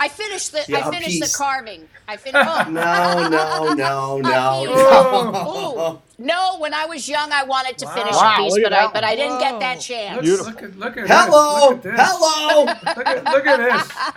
I 0.00 0.08
finished 0.08 0.52
the 0.52 0.64
Yeah, 0.68 0.78
I 0.78 0.82
a 0.82 0.90
finished 0.90 1.20
the 1.20 1.28
carving. 1.28 1.88
I 2.08 2.16
finished. 2.16 2.44
Oh, 2.46 2.64
no, 2.70 3.22
no, 3.24 3.74
no, 3.74 4.20
no, 4.22 4.64
no. 4.64 5.44
Ooh. 5.46 6.02
No, 6.18 6.58
when 6.58 6.74
I 6.74 6.86
was 6.86 7.08
young, 7.08 7.32
I 7.32 7.44
wanted 7.44 7.78
to 7.78 7.86
Wow. 7.86 7.94
finish 7.94 8.16
Wow, 8.16 8.36
a 8.38 8.42
piece, 8.42 8.58
but 8.58 8.72
I 8.72 8.88
but. 8.88 9.04
I 9.04 9.16
didn't 9.16 9.38
get 9.38 9.60
that 9.60 9.80
chance. 9.80 10.20
Beautiful. 10.20 10.52
look 10.52 10.62
at 10.62 10.76
look 10.78 10.96
at 10.96 11.04
Hello, 11.08 11.70
this. 11.70 11.70
Look 11.70 11.70
at 11.70 11.82
this. 11.82 12.00
hello. 12.00 12.64
Look 12.96 13.08
at 13.08 13.28
look 13.28 13.46
at 13.46 13.56
this. 13.56 14.12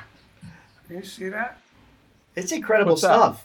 Can 0.87 0.97
you 0.97 1.03
see 1.03 1.29
that? 1.29 1.57
It's 2.35 2.51
incredible 2.51 2.93
What's 2.93 3.01
that? 3.03 3.37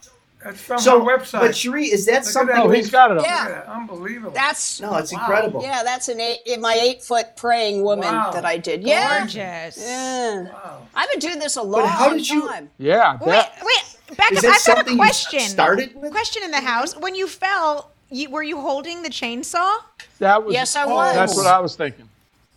Stuff. 0.54 0.54
That's 0.54 0.60
from 0.66 0.78
So, 0.78 1.04
her 1.04 1.18
website. 1.18 1.40
but 1.40 1.56
Cherie, 1.56 1.86
is 1.86 2.06
that 2.06 2.18
at 2.18 2.24
something? 2.24 2.54
that. 2.54 2.64
Oh, 2.64 2.70
he's 2.70 2.90
got 2.90 3.10
it 3.10 3.18
up. 3.18 3.24
Yeah. 3.24 3.42
Look 3.44 3.48
that. 3.54 3.66
Unbelievable. 3.68 4.30
That's 4.32 4.80
No, 4.80 4.94
it's 4.96 5.12
Wow. 5.12 5.20
incredible. 5.20 5.62
yeah, 5.62 5.82
that's 5.82 6.08
an 6.08 6.20
eight 6.20 6.40
my 6.60 6.74
eight 6.74 7.02
foot 7.02 7.36
praying 7.36 7.82
woman 7.82 8.06
Wow. 8.14 8.30
that 8.32 8.44
I 8.44 8.56
did. 8.58 8.82
Yeah. 8.82 9.18
Gorgeous. 9.18 9.78
Yeah. 9.78 10.42
wow. 10.44 10.78
I've 10.94 11.10
been 11.10 11.20
doing 11.20 11.38
this 11.38 11.56
a 11.56 11.62
long 11.62 11.86
how 11.86 12.10
did 12.10 12.28
you- 12.28 12.48
time. 12.48 12.70
Yeah. 12.78 13.18
Wait, 13.20 13.26
that- 13.26 13.58
wait, 13.62 14.16
back 14.16 14.32
Is 14.32 14.42
that 14.42 14.48
I've 14.48 14.52
got 14.52 14.56
a 14.56 14.60
something 14.60 14.92
you 14.94 14.98
question. 14.98 15.40
started 15.40 15.94
with? 16.00 16.12
Question 16.12 16.42
in 16.44 16.50
the 16.50 16.60
house. 16.60 16.96
When 16.96 17.14
you 17.14 17.26
fell, 17.26 17.90
you, 18.10 18.30
were 18.30 18.42
you 18.42 18.60
holding 18.60 19.02
the 19.02 19.10
chainsaw? 19.10 19.78
that 20.18 20.44
was. 20.44 20.54
Yes, 20.54 20.76
I 20.76 20.84
oh. 20.84 20.94
was. 20.94 21.14
That's 21.14 21.36
what 21.36 21.46
I 21.46 21.58
was 21.60 21.74
thinking. 21.76 22.08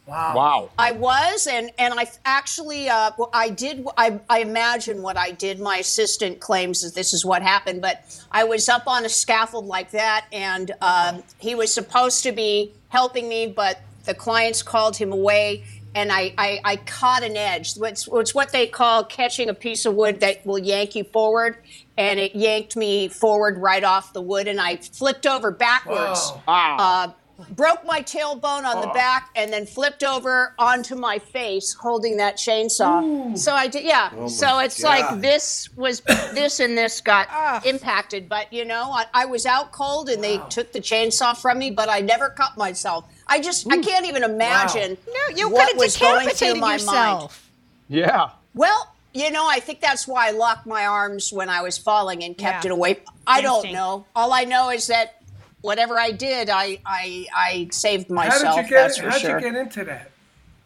Wow. 0.10 0.36
Wow. 0.36 0.70
I 0.78 0.92
was, 0.94 1.48
and 1.48 1.72
and 1.78 1.94
I 1.94 2.08
actually, 2.26 2.90
uh, 2.90 3.12
I 3.34 3.50
did. 3.50 3.86
I, 3.98 4.20
I 4.30 4.40
imagine 4.40 5.02
what 5.02 5.18
I 5.18 5.32
did. 5.32 5.60
My 5.60 5.78
assistant 5.78 6.40
claims 6.40 6.82
that 6.82 6.96
this 6.96 7.14
is 7.14 7.24
what 7.24 7.42
happened, 7.42 7.82
but 7.82 8.04
I 8.32 8.44
was 8.44 8.68
up 8.70 8.88
on 8.88 9.06
a 9.06 9.10
scaffold 9.10 9.66
like 9.66 9.92
that, 9.92 10.26
and 10.32 10.72
um, 10.82 11.24
he 11.38 11.56
was 11.56 11.74
supposed 11.74 12.24
to 12.24 12.32
be 12.32 12.74
helping 12.90 13.30
me, 13.30 13.48
but 13.48 13.82
the 14.06 14.14
clients 14.16 14.64
called 14.64 14.98
him 14.98 15.12
away, 15.12 15.64
and 15.94 16.12
I, 16.12 16.34
I, 16.38 16.60
I 16.64 16.76
caught 16.78 17.24
an 17.24 17.38
edge. 17.38 17.74
It's, 17.78 18.08
it's 18.12 18.34
what 18.34 18.52
they 18.52 18.66
call 18.68 19.04
catching 19.04 19.50
a 19.50 19.54
piece 19.54 19.86
of 19.86 19.94
wood 19.94 20.20
that 20.22 20.46
will 20.46 20.60
yank 20.60 20.96
you 20.96 21.04
forward, 21.04 21.58
and 21.98 22.20
it 22.20 22.36
yanked 22.36 22.76
me 22.76 23.08
forward 23.08 23.58
right 23.58 23.84
off 23.84 24.14
the 24.14 24.22
wood, 24.22 24.48
and 24.48 24.60
I 24.60 24.78
flipped 24.78 25.28
over 25.28 25.52
backwards 25.52 26.32
Wow. 26.32 26.44
Wow. 26.48 26.78
uh, 26.80 27.12
broke 27.52 27.86
my 27.86 28.02
tailbone 28.02 28.64
on 28.66 28.82
the 28.82 28.88
back 28.94 29.30
and 29.36 29.52
then 29.52 29.66
flipped 29.66 30.04
over 30.04 30.54
onto 30.60 30.96
my 30.96 31.20
face 31.20 31.74
holding 31.74 32.18
that 32.18 32.38
chainsaw. 32.38 33.38
So 33.38 33.54
I 33.54 33.68
did, 33.68 33.84
yeah. 33.86 34.10
Oh 34.18 34.28
so 34.28 34.60
it's 34.60 34.82
God. 34.82 34.90
like 35.12 35.22
this 35.22 35.70
was 35.76 36.02
this 36.34 36.60
and 36.60 36.78
this 36.78 37.02
got 37.02 37.28
Ah. 37.32 37.62
impacted, 37.66 38.28
but 38.30 38.52
you 38.52 38.66
know, 38.66 38.92
I, 38.92 39.06
I 39.14 39.26
was 39.26 39.46
out 39.46 39.72
cold 39.72 40.10
and 40.10 40.24
they 40.24 40.40
took 40.50 40.72
the 40.72 40.80
chainsaw 40.80 41.36
from 41.38 41.60
me, 41.60 41.72
but 41.72 41.90
I 41.90 42.00
never 42.02 42.30
cut 42.30 42.58
myself. 42.58 43.06
I 43.28 43.40
just 43.40 43.72
I 43.72 43.78
can't 43.78 44.06
even 44.06 44.24
imagine 44.24 44.98
No, 45.08 45.36
you 45.36 45.50
what 45.50 45.62
could 45.68 45.74
have 45.74 45.78
was 45.80 45.98
going 45.98 46.30
through 46.30 46.54
decapitated 46.56 46.62
my 46.62 46.68
mind. 46.68 46.82
yourself. 46.82 47.50
yeah. 47.88 48.30
Well, 48.56 48.94
you 49.14 49.32
know, 49.32 49.48
I 49.50 49.60
think 49.60 49.80
that's 49.82 50.08
why 50.08 50.28
I 50.28 50.32
locked 50.32 50.66
my 50.68 50.86
arms 50.86 51.32
when 51.34 51.50
I 51.50 51.62
was 51.62 51.78
falling 51.78 52.24
and 52.24 52.38
kept 52.38 52.64
Yeah. 52.66 52.72
it 52.72 52.74
away. 52.74 53.00
I 53.26 53.42
don't 53.42 53.72
know. 53.72 54.06
All 54.16 54.34
I 54.34 54.44
know 54.46 54.70
is 54.72 54.88
that 54.88 55.19
whatever 55.62 55.98
I 56.00 56.12
did, 56.12 56.50
I 56.50 56.80
I, 56.86 57.26
I 57.36 57.68
saved 57.72 58.10
How 58.10 58.16
myself. 58.16 58.56
did 58.56 58.64
you 58.66 58.70
get? 58.70 58.98
How'd 58.98 59.22
sure. 59.22 59.40
you 59.40 59.42
get 59.42 59.56
into 59.56 59.84
that? 59.86 60.12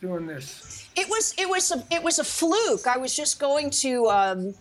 Doing 0.01 0.27
this. 0.27 0.87
It 0.95 1.09
was 1.09 1.33
it 1.37 1.49
was 1.49 1.71
a 1.71 1.83
it 1.91 2.03
was 2.03 2.19
a 2.19 2.23
fluke. 2.23 2.87
I 2.87 2.97
was 2.97 3.15
just 3.15 3.39
going 3.39 3.69
to 3.71 4.09
um, 4.09 4.53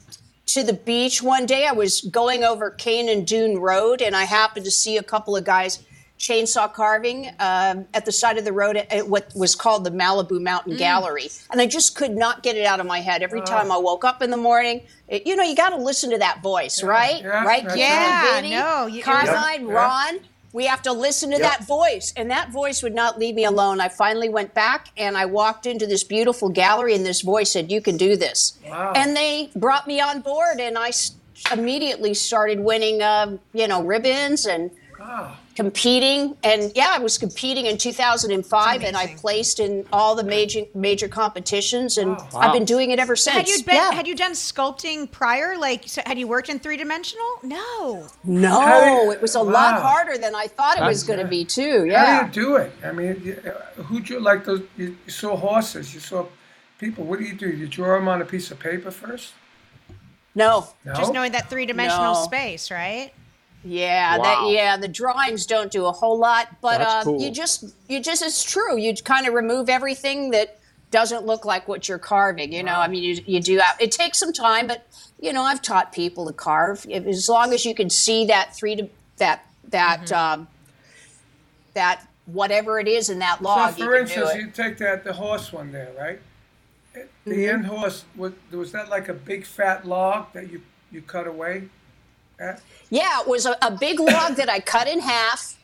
to 0.46 0.62
the 0.62 0.72
beach 0.72 1.22
one 1.22 1.46
day. 1.46 1.66
I 1.66 1.72
was 1.72 2.00
going 2.02 2.44
over 2.44 2.70
Kanan 2.70 3.26
Dume 3.26 3.60
Road, 3.60 4.00
and 4.00 4.14
I 4.16 4.24
happened 4.24 4.64
to 4.64 4.70
see 4.70 4.96
a 4.96 5.02
couple 5.02 5.36
of 5.36 5.44
guys 5.44 5.80
chainsaw 6.26 6.72
carving 6.72 7.26
um, 7.40 7.84
at 7.92 8.06
the 8.06 8.12
side 8.12 8.38
of 8.38 8.44
the 8.44 8.52
road 8.52 8.76
at, 8.76 8.90
at 8.92 9.08
what 9.08 9.26
was 9.34 9.56
called 9.56 9.82
the 9.82 9.90
Malibu 9.90 10.40
Mountain 10.40 10.76
Gallery, 10.76 11.28
and 11.50 11.60
I 11.60 11.66
just 11.66 11.96
could 11.96 12.12
not 12.16 12.44
get 12.44 12.56
it 12.56 12.64
out 12.64 12.78
of 12.78 12.86
my 12.86 13.00
head. 13.00 13.22
Every 13.22 13.40
time 13.42 13.72
I 13.72 13.76
woke 13.76 14.04
up 14.04 14.22
in 14.22 14.30
the 14.30 14.36
morning, 14.36 14.82
it, 15.08 15.26
you 15.26 15.34
know, 15.34 15.42
you 15.42 15.56
got 15.56 15.70
to 15.70 15.76
listen 15.76 16.10
to 16.10 16.18
that 16.18 16.40
voice, 16.40 16.80
right? 16.82 17.20
yeah, 17.22 17.44
right, 17.44 17.64
that's 17.64 17.74
Ken, 17.74 18.10
right. 18.10 18.34
Vinny, 18.36 18.50
Yeah, 18.52 18.62
no, 18.62 18.86
you- 18.86 19.02
Carmine, 19.02 19.66
Yeah. 19.66 19.72
Ron. 19.74 20.20
We 20.54 20.66
have 20.66 20.82
to 20.82 20.92
listen 20.92 21.30
to 21.30 21.38
Yep. 21.38 21.50
that 21.50 21.64
voice, 21.66 22.12
and 22.14 22.30
that 22.30 22.50
voice 22.50 22.82
would 22.82 22.94
not 22.94 23.18
leave 23.18 23.34
me 23.34 23.44
alone. 23.46 23.80
I 23.80 23.88
finally 23.88 24.28
went 24.28 24.52
back 24.52 24.88
and 24.98 25.16
I 25.16 25.24
walked 25.24 25.64
into 25.66 25.86
this 25.86 26.04
beautiful 26.04 26.50
gallery, 26.50 26.94
and 26.94 27.06
this 27.06 27.22
voice 27.22 27.50
said, 27.52 27.72
"You 27.72 27.80
can 27.80 27.96
do 27.96 28.16
this." 28.18 28.52
Wow. 28.68 28.92
And 28.94 29.16
they 29.16 29.50
brought 29.56 29.86
me 29.86 29.98
on 29.98 30.20
board, 30.20 30.60
and 30.60 30.76
I 30.76 30.88
s- 30.88 31.12
immediately 31.50 32.12
started 32.12 32.60
winning, 32.60 33.02
um, 33.02 33.40
you 33.54 33.66
know, 33.66 33.82
ribbons 33.82 34.44
and 34.44 34.70
Wow. 35.00 35.36
Competing. 35.62 36.36
And 36.42 36.72
yeah, 36.74 36.88
I 36.90 36.98
was 36.98 37.18
competing 37.18 37.66
in 37.66 37.78
2005, 37.78 38.82
and 38.82 38.96
I 38.96 39.14
placed 39.16 39.60
in 39.60 39.86
all 39.92 40.16
the 40.16 40.24
major 40.24 40.62
major 40.74 41.06
competitions, 41.08 41.98
and 41.98 42.16
Wow. 42.16 42.28
I've 42.42 42.52
been 42.52 42.64
doing 42.64 42.90
it 42.90 42.98
ever 42.98 43.14
since. 43.14 43.36
Had 43.36 43.48
you 43.48 43.62
been? 43.64 43.76
yeah. 43.76 43.92
Had 43.92 44.06
you 44.08 44.16
done 44.16 44.32
sculpting 44.32 45.08
prior? 45.10 45.56
Like, 45.56 45.84
so 45.86 46.02
had 46.04 46.18
you 46.18 46.26
worked 46.26 46.48
in 46.48 46.58
three 46.58 46.76
dimensional? 46.76 47.26
No. 47.42 48.08
No, 48.24 49.02
you- 49.04 49.12
it 49.12 49.22
was 49.22 49.34
a 49.36 49.42
lot 49.42 49.80
harder 49.80 50.18
than 50.18 50.34
I 50.34 50.46
thought 50.48 50.78
it 50.78 50.84
was 50.84 51.04
going 51.04 51.20
to 51.20 51.26
be 51.38 51.44
too. 51.44 51.84
Yeah 51.86 52.02
how 52.02 52.22
do 52.26 52.40
you 52.40 52.46
do 52.46 52.56
it? 52.56 52.72
I 52.84 52.90
mean, 52.92 53.20
you- 53.24 53.40
uh, 53.46 53.82
who 53.84 54.00
drew 54.00 54.18
like 54.18 54.44
those? 54.44 54.62
You, 54.76 54.96
you 55.06 55.12
saw 55.12 55.36
horses. 55.36 55.94
You 55.94 56.00
saw 56.00 56.26
people. 56.78 57.04
What 57.04 57.18
do 57.20 57.24
you 57.24 57.34
do? 57.34 57.48
You 57.48 57.66
draw 57.68 57.96
them 57.98 58.08
on 58.08 58.20
a 58.20 58.24
piece 58.24 58.50
of 58.50 58.58
paper 58.58 58.90
first? 58.90 59.32
No. 60.34 60.68
No. 60.84 60.94
Just 60.94 61.12
knowing 61.12 61.32
that 61.32 61.48
three 61.50 61.66
dimensional 61.66 62.14
No. 62.14 62.22
space, 62.24 62.70
right? 62.70 63.12
Yeah, 63.64 64.16
Wow. 64.18 64.22
that 64.24 64.50
yeah, 64.52 64.76
the 64.76 64.88
drawings 64.88 65.46
don't 65.46 65.70
do 65.70 65.86
a 65.86 65.92
whole 65.92 66.18
lot, 66.18 66.48
but 66.60 66.80
uh, 66.80 67.04
cool. 67.04 67.20
you 67.20 67.30
just 67.30 67.64
you 67.88 68.00
just 68.00 68.22
it's 68.22 68.42
true. 68.42 68.76
You 68.76 68.94
kind 68.94 69.26
of 69.26 69.34
remove 69.34 69.68
everything 69.68 70.30
that 70.32 70.58
doesn't 70.90 71.24
look 71.24 71.44
like 71.44 71.68
what 71.68 71.88
you're 71.88 71.98
carving. 71.98 72.52
You 72.52 72.62
know, 72.64 72.74
I 72.74 72.88
mean, 72.88 73.02
you, 73.04 73.22
you 73.24 73.40
do 73.40 73.60
it 73.80 73.92
takes 73.92 74.18
some 74.18 74.32
time, 74.32 74.66
but 74.66 74.86
you 75.20 75.32
know, 75.32 75.42
I've 75.42 75.62
taught 75.62 75.92
people 75.92 76.26
to 76.26 76.32
carve 76.32 76.84
if, 76.88 77.06
as 77.06 77.28
long 77.28 77.52
as 77.52 77.64
you 77.64 77.74
can 77.74 77.88
see 77.88 78.26
that 78.26 78.54
three 78.56 78.74
to 78.76 78.88
that 79.18 79.46
that 79.68 80.06
Mm-hmm. 80.06 80.40
um, 80.40 80.48
that 81.74 82.06
whatever 82.26 82.78
it 82.78 82.88
is 82.88 83.08
in 83.10 83.18
that 83.20 83.38
So, 83.38 83.44
log. 83.44 83.74
for 83.74 83.80
you 83.80 83.90
can 83.90 84.00
instance, 84.02 84.30
do 84.32 84.38
it. 84.38 84.40
you 84.42 84.50
take 84.50 84.78
that 84.78 85.04
the 85.04 85.12
horse 85.12 85.52
one 85.52 85.72
there, 85.72 85.90
right? 85.98 86.20
It- 86.94 87.10
the 87.24 87.48
end 87.48 87.66
horse 87.66 88.04
was 88.16 88.32
was 88.50 88.72
that 88.72 88.88
like 88.90 89.08
a 89.08 89.14
big 89.14 89.46
fat 89.46 89.86
log 89.86 90.32
that 90.32 90.50
you 90.50 90.62
you 90.90 91.00
cut 91.00 91.26
away? 91.26 91.68
At? 92.38 92.60
Yeah, 92.90 93.20
it 93.20 93.28
was 93.28 93.46
a, 93.46 93.56
a 93.62 93.70
big 93.70 93.98
log 94.00 94.36
that 94.36 94.48
I 94.50 94.60
cut 94.60 94.86
in 94.88 95.00
half, 95.00 95.56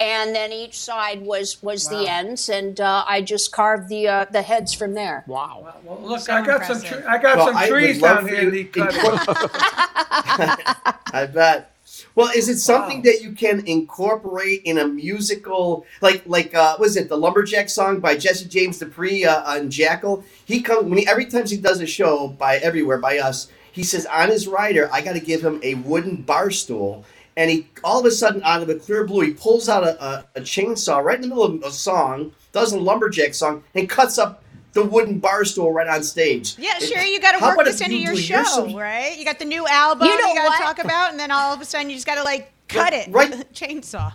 and 0.00 0.34
then 0.34 0.52
each 0.52 0.78
side 0.78 1.22
was 1.22 1.62
was 1.62 1.88
the 1.88 2.08
ends, 2.08 2.48
and 2.48 2.80
uh, 2.80 3.04
I 3.06 3.22
just 3.22 3.52
carved 3.52 3.88
the 3.88 4.08
uh, 4.08 4.24
the 4.30 4.42
heads 4.42 4.74
from 4.74 4.94
there. 4.94 5.24
Wow. 5.26 5.74
Well, 5.84 6.00
look, 6.02 6.20
So 6.20 6.34
I 6.34 6.44
got 6.44 6.64
some 6.66 6.82
tre- 6.82 7.04
I 7.04 7.18
got 7.18 7.36
Well, 7.38 7.46
some 7.48 7.56
I 7.56 7.68
trees 7.68 8.00
love 8.02 8.18
down 8.18 8.28
here 8.28 8.42
you 8.42 8.50
that 8.50 8.56
he 8.56 8.64
cut. 8.64 8.94
I 11.12 11.26
bet. 11.32 11.70
Well, 12.16 12.30
is 12.34 12.48
it 12.48 12.58
something 12.58 12.98
Wow. 12.98 13.02
that 13.04 13.22
you 13.22 13.32
can 13.32 13.66
incorporate 13.66 14.62
in 14.64 14.78
a 14.78 14.86
musical, 14.86 15.84
like 16.00 16.22
like 16.26 16.54
uh, 16.54 16.76
was 16.78 16.96
it 16.96 17.08
the 17.08 17.16
Lumberjack 17.16 17.68
song 17.68 18.00
by 18.00 18.16
Jesse 18.16 18.46
James 18.46 18.78
Dupree 18.78 19.24
uh, 19.24 19.42
on 19.44 19.68
Jackyl? 19.68 20.24
He 20.44 20.60
comes 20.62 20.88
when 20.88 20.98
he 20.98 21.06
every 21.06 21.26
time 21.26 21.46
he 21.46 21.56
does 21.56 21.80
a 21.80 21.86
show 21.86 22.28
by 22.28 22.56
everywhere 22.56 22.98
by 22.98 23.18
us. 23.18 23.48
He 23.74 23.82
says 23.82 24.06
on 24.06 24.28
his 24.30 24.46
rider, 24.48 24.88
I 24.92 25.00
got 25.02 25.14
to 25.14 25.20
give 25.20 25.44
him 25.44 25.60
a 25.62 25.74
wooden 25.74 26.16
bar 26.22 26.50
stool, 26.50 27.04
and 27.36 27.50
he 27.50 27.66
all 27.82 28.00
of 28.00 28.06
a 28.06 28.10
sudden 28.10 28.40
out 28.44 28.62
of 28.62 28.68
the 28.68 28.76
clear 28.76 29.04
blue, 29.04 29.22
he 29.26 29.32
pulls 29.34 29.68
out 29.68 29.82
a, 29.84 30.02
a, 30.02 30.24
a 30.36 30.40
chainsaw 30.40 31.02
right 31.02 31.16
in 31.16 31.22
the 31.22 31.28
middle 31.28 31.44
of 31.44 31.62
a 31.62 31.70
song, 31.72 32.32
does 32.52 32.72
a 32.72 32.78
lumberjack 32.78 33.34
song, 33.34 33.64
and 33.74 33.88
cuts 33.88 34.16
up 34.16 34.42
the 34.74 34.84
wooden 34.84 35.18
bar 35.18 35.44
stool 35.44 35.72
right 35.72 35.86
on 35.88 36.02
stage. 36.02 36.54
Yeah, 36.58 36.76
It- 36.78 36.84
sure. 36.84 37.02
You 37.02 37.20
got 37.20 37.38
to 37.38 37.44
work 37.44 37.54
about 37.54 37.64
this 37.66 37.80
if 37.80 37.86
into 37.88 37.98
your 37.98 38.16
show, 38.16 38.42
some- 38.44 38.74
right? 38.74 39.16
You 39.18 39.24
got 39.24 39.38
the 39.40 39.44
new 39.44 39.66
album 39.66 40.06
You 40.06 40.14
you, 40.14 40.34
got 40.34 40.56
to 40.56 40.62
talk 40.62 40.78
about, 40.84 41.10
and 41.10 41.18
then 41.20 41.30
all 41.30 41.52
of 41.52 41.60
a 41.60 41.64
sudden 41.64 41.90
you 41.90 41.96
just 41.96 42.06
got 42.06 42.14
to 42.16 42.22
like 42.22 42.52
cut 42.68 42.92
it 42.92 43.08
Right. 43.10 43.28
with 43.30 43.40
a 43.40 43.44
chainsaw. 43.46 44.12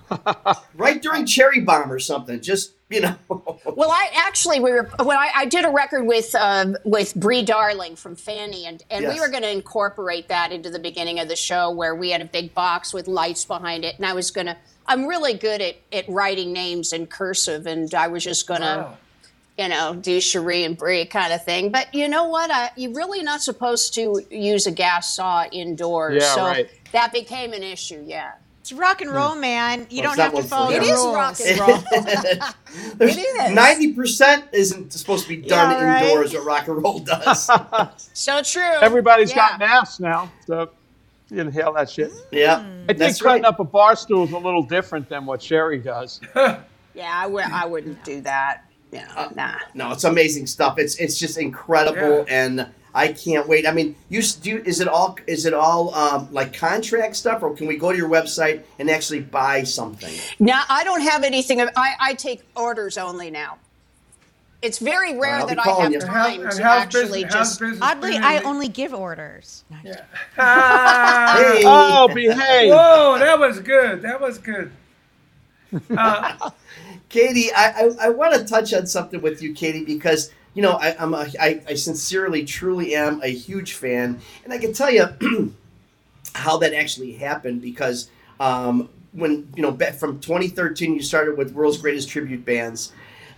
right 0.75 1.01
during 1.01 1.25
Cherry 1.25 1.59
Bomb 1.61 1.91
or 1.91 1.99
something. 1.99 2.41
Just 2.41 2.73
you 2.93 3.01
know. 3.01 3.15
Well, 3.65 3.91
I 3.91 4.09
actually 4.15 4.59
we 4.59 4.71
were 4.71 4.89
when 5.03 5.15
I, 5.15 5.29
I 5.35 5.45
did 5.45 5.63
a 5.63 5.69
record 5.69 6.03
with 6.05 6.33
um, 6.35 6.75
with 6.83 7.13
Brie 7.13 7.43
Darling 7.43 7.95
from 7.95 8.15
Fanny, 8.15 8.65
and 8.65 8.83
and 8.89 9.07
we 9.07 9.19
were 9.19 9.29
going 9.29 9.43
to 9.43 9.51
incorporate 9.51 10.27
that 10.29 10.51
into 10.51 10.69
the 10.71 10.79
beginning 10.79 11.19
of 11.19 11.27
the 11.27 11.35
show 11.35 11.69
where 11.69 11.93
we 11.93 12.09
had 12.09 12.21
a 12.21 12.25
big 12.25 12.53
box 12.55 12.91
with 12.93 13.07
lights 13.07 13.45
behind 13.45 13.85
it, 13.85 13.95
and 13.97 14.05
I 14.05 14.13
was 14.13 14.31
going 14.31 14.47
to. 14.47 14.57
I'm 14.87 15.05
really 15.05 15.35
good 15.35 15.61
at, 15.61 15.75
at 15.93 16.09
writing 16.09 16.51
names 16.51 16.93
in 16.93 17.05
cursive, 17.05 17.67
and 17.67 17.93
I 17.93 18.07
was 18.07 18.23
just 18.23 18.47
going 18.47 18.61
to, 18.61 18.65
Wow. 18.89 18.97
you 19.55 19.67
know, 19.69 19.93
do 19.93 20.19
Cherie 20.19 20.63
and 20.63 20.75
Brie 20.75 21.05
kind 21.05 21.31
of 21.31 21.45
thing. 21.45 21.69
But 21.71 21.93
you 21.93 22.07
know 22.07 22.23
what? 22.23 22.49
I, 22.49 22.71
you're 22.75 22.93
really 22.95 23.21
not 23.21 23.43
supposed 23.43 23.93
to 23.93 24.19
use 24.31 24.65
a 24.65 24.71
gas 24.71 25.15
saw 25.15 25.45
indoors, 25.51 26.23
Yeah, 26.23 26.33
so 26.33 26.41
right. 26.43 26.67
that 26.91 27.13
became 27.13 27.53
an 27.53 27.61
issue. 27.61 28.03
Yeah. 28.03 28.31
It's 28.69 28.77
rock 28.77 29.01
and 29.01 29.09
roll, 29.09 29.33
man. 29.33 29.87
You 29.89 30.03
Well, 30.03 30.11
don't 30.15 30.19
have 30.19 30.31
to 30.31 30.35
one 30.35 30.43
follow 30.43 30.69
them. 30.71 30.81
the 30.83 30.87
It 30.87 30.91
is 30.91 31.05
rock 31.05 31.39
and 31.43 31.59
roll. 31.59 32.47
There's 32.97 33.17
is. 33.17 33.51
ninety 33.51 33.93
percent 33.93 34.45
isn't 34.51 34.93
supposed 34.93 35.23
to 35.23 35.29
be 35.29 35.37
done 35.37 35.71
Yeah, 35.71 35.83
right. 35.85 36.03
indoors. 36.05 36.33
What 36.35 36.45
rock 36.45 36.67
and 36.67 36.83
roll 36.83 36.99
does. 36.99 37.49
so 38.13 38.43
true. 38.43 38.61
Everybody's 38.61 39.31
Yeah. 39.31 39.37
got 39.37 39.59
masks 39.59 39.99
now, 39.99 40.31
so 40.45 40.69
you 41.31 41.41
inhale 41.41 41.73
that 41.73 41.89
shit. 41.89 42.11
yeah, 42.31 42.57
I 42.59 42.85
think 42.87 42.99
that's 42.99 43.19
cutting 43.19 43.41
right. 43.41 43.49
up 43.49 43.59
a 43.59 43.63
bar 43.63 43.95
stool 43.95 44.25
is 44.25 44.33
a 44.33 44.37
little 44.37 44.61
different 44.63 45.09
than 45.09 45.25
what 45.25 45.41
Cherie 45.41 45.79
does. 45.79 46.21
Yeah, 46.35 46.59
I 47.11 47.25
would. 47.25 47.45
I 47.45 47.65
wouldn't 47.65 48.03
do 48.03 48.21
that. 48.21 48.65
Yeah, 48.91 49.07
Uh, 49.15 49.29
nah. 49.35 49.55
No, 49.73 49.91
it's 49.93 50.03
amazing 50.03 50.45
stuff. 50.45 50.77
It's 50.77 50.95
it's 50.97 51.17
just 51.17 51.39
incredible, 51.39 52.23
and 52.29 52.67
I 52.93 53.09
can't 53.13 53.47
wait. 53.47 53.67
I 53.67 53.71
mean, 53.71 53.95
you 54.09 54.21
do. 54.41 54.61
Is 54.65 54.79
it 54.79 54.87
all? 54.87 55.17
Is 55.27 55.45
it 55.45 55.53
all 55.53 55.93
um, 55.93 56.27
like 56.31 56.53
contract 56.53 57.15
stuff, 57.15 57.43
or 57.43 57.53
can 57.55 57.67
we 57.67 57.77
go 57.77 57.91
to 57.91 57.97
your 57.97 58.09
website 58.09 58.63
and 58.79 58.89
actually 58.89 59.21
buy 59.21 59.63
something? 59.63 60.13
Now 60.39 60.63
I 60.69 60.83
don't 60.83 61.01
have 61.01 61.23
anything. 61.23 61.61
I, 61.61 61.95
I 61.99 62.13
take 62.15 62.41
orders 62.55 62.97
only 62.97 63.29
now. 63.29 63.57
It's 64.61 64.79
very 64.79 65.17
rare 65.17 65.35
I'll 65.37 65.47
that 65.47 65.59
I 65.59 65.69
have 65.83 65.91
you. 65.93 65.99
And 65.99 66.09
how, 66.09 66.25
time 66.27 66.41
and 66.41 66.51
to 66.51 66.63
how's 66.63 66.81
actually 66.83 67.23
business, 67.23 67.33
just. 67.33 67.59
business 67.61 67.79
Oddly, 67.81 68.11
been 68.13 68.23
I 68.23 68.41
only 68.41 68.67
give 68.67 68.93
orders. 68.93 69.63
No, 69.69 69.77
Yeah. 69.85 70.01
Ah, 70.37 71.35
Hey, 71.37 71.63
Oh, 71.65 72.09
behave! 72.13 72.71
Whoa, 72.71 73.17
that 73.19 73.39
was 73.39 73.59
good. 73.59 74.01
That 74.01 74.19
was 74.19 74.37
good. 74.37 74.71
Uh, 75.95 76.49
Katie, 77.09 77.51
I 77.55 77.69
I, 78.01 78.07
I 78.07 78.09
want 78.09 78.33
to 78.33 78.43
touch 78.43 78.73
on 78.73 78.87
something 78.87 79.21
with 79.21 79.41
you, 79.43 79.53
Katie, 79.53 79.85
because 79.85 80.31
you 80.53 80.61
know 80.61 80.73
I, 80.73 80.95
I'm 80.99 81.13
a, 81.13 81.27
I, 81.39 81.61
I 81.67 81.73
sincerely, 81.75 82.45
truly 82.45 82.95
am 82.95 83.21
a 83.23 83.27
huge 83.27 83.73
fan, 83.73 84.19
and 84.43 84.53
I 84.53 84.57
can 84.57 84.73
tell 84.73 84.91
you 84.91 85.07
how 86.35 86.57
that 86.57 86.73
actually 86.73 87.13
happened 87.13 87.61
because 87.61 88.09
um, 88.39 88.89
when 89.11 89.51
you 89.55 89.61
know 89.61 89.75
from 89.93 90.19
2013 90.19 90.95
you 90.95 91.01
started 91.01 91.37
with 91.37 91.53
world's 91.53 91.77
greatest 91.77 92.09
tribute 92.09 92.45
bands. 92.45 92.91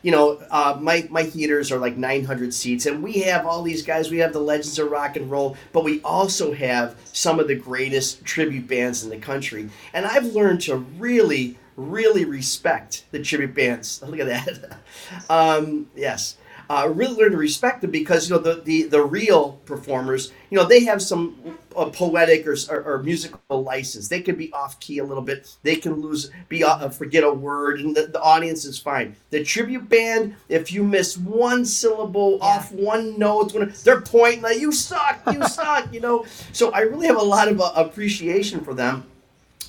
You 0.03 0.11
know 0.11 0.41
uh, 0.49 0.77
my 0.81 1.07
my 1.11 1.23
theaters 1.23 1.71
are 1.71 1.77
like 1.77 1.95
900 1.95 2.53
seats. 2.53 2.85
And 2.87 3.03
we 3.03 3.19
have 3.21 3.45
all 3.45 3.61
these 3.61 3.83
guys 3.83 4.09
we 4.09 4.17
have 4.17 4.33
the 4.33 4.39
legends 4.39 4.79
of 4.79 4.89
rock 4.89 5.15
and 5.15 5.29
roll 5.29 5.55
but 5.73 5.83
we 5.83 6.01
also 6.01 6.53
have 6.53 6.95
some 7.13 7.39
of 7.39 7.47
the 7.47 7.55
greatest 7.55 8.25
tribute 8.25 8.67
bands 8.67 9.03
in 9.03 9.09
the 9.09 9.17
country. 9.17 9.69
And 9.93 10.05
i've 10.05 10.25
learned 10.25 10.61
to 10.61 10.77
really 10.77 11.57
really 11.77 12.25
respect 12.25 13.05
the 13.11 13.21
tribute 13.21 13.53
bands. 13.53 14.01
Look 14.07 14.19
at 14.19 14.27
that. 14.27 14.79
Um, 15.29 15.87
yes 15.95 16.37
uh, 16.71 16.87
really 16.87 17.15
learn 17.15 17.31
to 17.31 17.37
respect 17.37 17.81
them 17.81 17.91
because 17.91 18.29
you 18.29 18.35
know 18.35 18.41
the, 18.41 18.61
the, 18.61 18.83
the 18.83 19.03
real 19.03 19.59
performers 19.65 20.31
you 20.49 20.57
know 20.57 20.65
they 20.65 20.85
have 20.85 21.01
some 21.01 21.57
uh, 21.75 21.89
poetic 21.89 22.47
or, 22.47 22.55
or, 22.69 22.83
or 22.83 23.03
musical 23.03 23.63
license. 23.63 24.07
They 24.07 24.21
can 24.21 24.35
be 24.37 24.51
off 24.53 24.79
key 24.79 24.99
a 24.99 25.03
little 25.03 25.23
bit. 25.23 25.53
They 25.63 25.75
can 25.75 25.95
lose 25.95 26.31
be 26.47 26.63
uh, 26.63 26.87
forget 26.87 27.25
a 27.25 27.31
word 27.31 27.81
and 27.81 27.93
the, 27.93 28.07
the 28.07 28.21
audience 28.21 28.63
is 28.63 28.79
fine. 28.79 29.17
The 29.31 29.43
tribute 29.43 29.89
band 29.89 30.35
if 30.47 30.71
you 30.71 30.83
miss 30.85 31.17
one 31.17 31.65
syllable 31.65 32.41
off 32.41 32.71
one 32.71 33.19
note 33.19 33.53
they're 33.83 34.01
pointing 34.01 34.41
like 34.41 34.59
you 34.59 34.71
suck 34.71 35.19
you 35.33 35.43
suck 35.47 35.93
you 35.93 35.99
know? 35.99 36.25
So 36.53 36.71
i 36.71 36.81
really 36.81 37.07
have 37.07 37.17
a 37.17 37.21
lot 37.21 37.49
of 37.49 37.59
uh, 37.59 37.73
appreciation 37.75 38.61
for 38.61 38.73
them. 38.73 39.03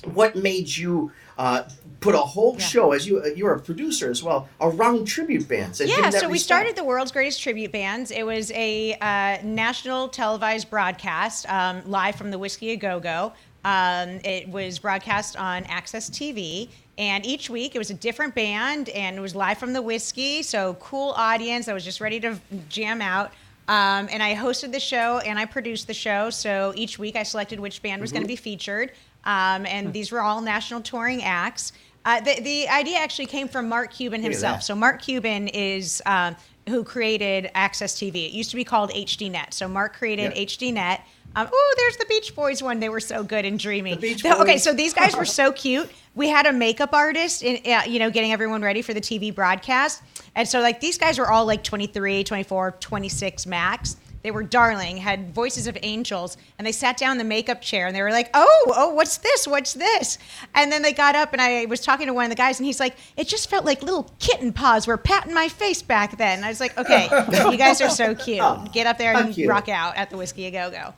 What 0.05 0.37
made 0.37 0.69
you 0.69 1.11
uh, 1.37 1.63
put 2.03 2.15
a 2.15 2.17
whole 2.19 2.57
show 2.59 2.91
as 2.91 3.07
you 3.07 3.21
uh, 3.21 3.27
you're 3.27 3.53
a 3.53 3.59
producer 3.59 4.09
as 4.11 4.21
well 4.21 4.47
around 4.61 5.05
tribute 5.05 5.47
bands 5.47 5.79
Yeah, 5.79 6.01
that 6.01 6.13
so 6.13 6.27
we 6.27 6.33
respect? 6.33 6.41
started 6.43 6.75
the 6.75 6.83
world's 6.83 7.11
greatest 7.11 7.41
tribute 7.41 7.71
bands. 7.71 8.11
It 8.11 8.25
was 8.25 8.51
a 8.51 8.93
uh, 9.01 9.37
national 9.43 10.09
televised 10.09 10.69
broadcast 10.69 11.49
um, 11.49 11.81
live 11.89 12.15
from 12.15 12.29
the 12.31 12.37
Whisky 12.37 12.71
A 12.71 12.75
Go 12.75 12.99
Go. 12.99 13.33
Um, 13.65 14.19
it 14.25 14.49
was 14.49 14.79
broadcast 14.79 15.37
on 15.37 15.63
AXS 15.63 16.11
TV, 16.11 16.69
and 16.97 17.25
each 17.25 17.49
week 17.49 17.75
it 17.75 17.77
was 17.79 17.89
a 17.91 17.93
different 17.93 18.35
band, 18.35 18.89
and 18.89 19.15
it 19.17 19.21
was 19.21 19.35
live 19.35 19.57
from 19.57 19.71
the 19.71 19.81
Whisky. 19.81 20.43
So 20.43 20.73
cool 20.75 21.11
audience. 21.15 21.67
I 21.69 21.73
was 21.73 21.85
just 21.85 22.01
ready 22.01 22.19
to 22.21 22.37
jam 22.69 23.01
out. 23.01 23.31
Um, 23.69 24.09
and 24.11 24.21
I 24.21 24.35
hosted 24.35 24.73
the 24.73 24.79
show 24.81 25.19
and 25.19 25.39
I 25.39 25.45
produced 25.45 25.87
the 25.87 25.93
show. 25.93 26.29
So 26.29 26.73
each 26.75 26.99
week 26.99 27.15
I 27.15 27.23
selected 27.23 27.61
which 27.61 27.81
band 27.81 28.01
was 28.01 28.09
Mm-hmm. 28.09 28.15
going 28.17 28.23
to 28.23 28.27
be 28.27 28.35
featured. 28.35 28.91
Um, 29.23 29.65
and 29.65 29.93
these 29.93 30.11
were 30.11 30.19
all 30.19 30.41
national 30.41 30.81
touring 30.81 31.23
acts. 31.23 31.71
Uh, 32.05 32.19
the, 32.19 32.41
the 32.41 32.67
idea 32.67 32.97
actually 32.97 33.25
came 33.27 33.47
from 33.47 33.69
Mark 33.69 33.91
Cuban 33.93 34.21
himself. 34.21 34.61
So 34.63 34.75
Mark 34.75 35.01
Cuban 35.01 35.47
is 35.47 36.01
um, 36.05 36.35
who 36.67 36.83
created 36.83 37.49
AXS 37.55 37.95
TV. 37.95 38.27
It 38.27 38.31
used 38.31 38.49
to 38.49 38.55
be 38.55 38.63
called 38.63 38.89
HDNet. 38.91 39.53
So 39.53 39.67
Mark 39.67 39.95
created 39.95 40.33
Yeah. 40.35 40.43
HDNet. 40.45 41.01
Um, 41.35 41.49
oh, 41.51 41.73
there's 41.77 41.97
the 41.97 42.05
Beach 42.07 42.35
Boys 42.35 42.61
one. 42.61 42.79
They 42.79 42.89
were 42.89 42.99
so 42.99 43.23
good 43.23 43.43
and 43.43 43.57
dreamy. 43.57 43.95
The 43.95 43.99
Beach 44.01 44.25
Okay, 44.25 44.57
so 44.57 44.71
these 44.71 44.93
guys 44.93 45.15
were 45.15 45.25
so 45.41 45.51
cute. 45.51 45.89
We 46.13 46.29
had 46.29 46.45
a 46.45 46.53
makeup 46.53 46.93
artist, 46.93 47.41
in, 47.41 47.59
uh, 47.71 47.81
you 47.87 47.97
know, 47.97 48.11
getting 48.11 48.31
everyone 48.31 48.61
ready 48.61 48.83
for 48.83 48.93
the 48.93 49.01
TV 49.01 49.33
broadcast. 49.33 50.03
And 50.35 50.47
so, 50.47 50.61
like, 50.61 50.79
these 50.79 50.97
guys 50.99 51.17
were 51.17 51.31
all 51.31 51.45
like 51.45 51.63
23, 51.63 52.23
24, 52.23 52.71
26 52.79 53.45
max. 53.47 53.95
They 54.23 54.31
were 54.31 54.43
darling, 54.43 54.97
had 54.97 55.33
voices 55.33 55.67
of 55.67 55.77
angels, 55.83 56.37
and 56.57 56.65
they 56.65 56.71
sat 56.71 56.95
down 56.95 57.11
in 57.11 57.17
the 57.17 57.25
makeup 57.25 57.61
chair 57.61 57.87
and 57.87 57.95
they 57.95 58.01
were 58.01 58.11
like, 58.11 58.29
"Oh, 58.33 58.73
oh, 58.75 58.93
what's 58.93 59.17
this? 59.17 59.45
What's 59.45 59.73
this?" 59.73 60.17
And 60.55 60.71
then 60.71 60.81
they 60.81 60.93
got 60.93 61.15
up 61.15 61.33
and 61.33 61.41
I 61.41 61.65
was 61.65 61.81
talking 61.81 62.07
to 62.07 62.13
one 62.13 62.23
of 62.23 62.29
the 62.29 62.35
guys 62.35 62.57
and 62.57 62.65
he's 62.65 62.79
like, 62.79 62.95
"It 63.17 63.27
just 63.27 63.49
felt 63.49 63.65
like 63.65 63.83
little 63.83 64.09
kitten 64.19 64.53
paws 64.53 64.87
were 64.87 64.97
patting 64.97 65.33
my 65.33 65.49
face 65.49 65.81
back 65.81 66.17
then." 66.17 66.37
And 66.37 66.45
I 66.45 66.49
was 66.49 66.61
like, 66.61 66.77
"Okay, 66.77 67.03
you 67.51 67.57
guys 67.57 67.81
are 67.81 67.89
so 67.89 68.15
cute. 68.15 68.41
Get 68.71 68.87
up 68.87 68.97
there 68.97 69.13
and 69.13 69.37
rock 69.49 69.67
out 69.67 69.97
at 69.97 70.09
the 70.09 70.15
Whisky 70.17 70.45
A 70.45 70.51
Go 70.51 70.71
Go." 70.71 70.93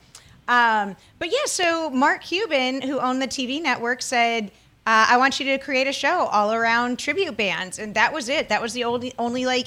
Um, 0.48 0.94
but 1.18 1.28
yeah, 1.32 1.46
so 1.46 1.90
Mark 1.90 2.22
Cuban, 2.22 2.80
who 2.80 3.00
owned 3.00 3.20
the 3.20 3.26
TV 3.26 3.60
network, 3.60 4.02
said, 4.02 4.52
uh, 4.86 5.06
"I 5.10 5.16
want 5.16 5.40
you 5.40 5.46
to 5.46 5.58
create 5.58 5.88
a 5.88 5.92
show 5.92 6.26
all 6.26 6.52
around 6.52 7.00
tribute 7.00 7.36
bands," 7.36 7.80
and 7.80 7.92
that 7.96 8.12
was 8.12 8.28
it. 8.28 8.48
That 8.48 8.62
was 8.62 8.72
the 8.72 8.84
only 8.84 9.12
only 9.18 9.44
like 9.46 9.66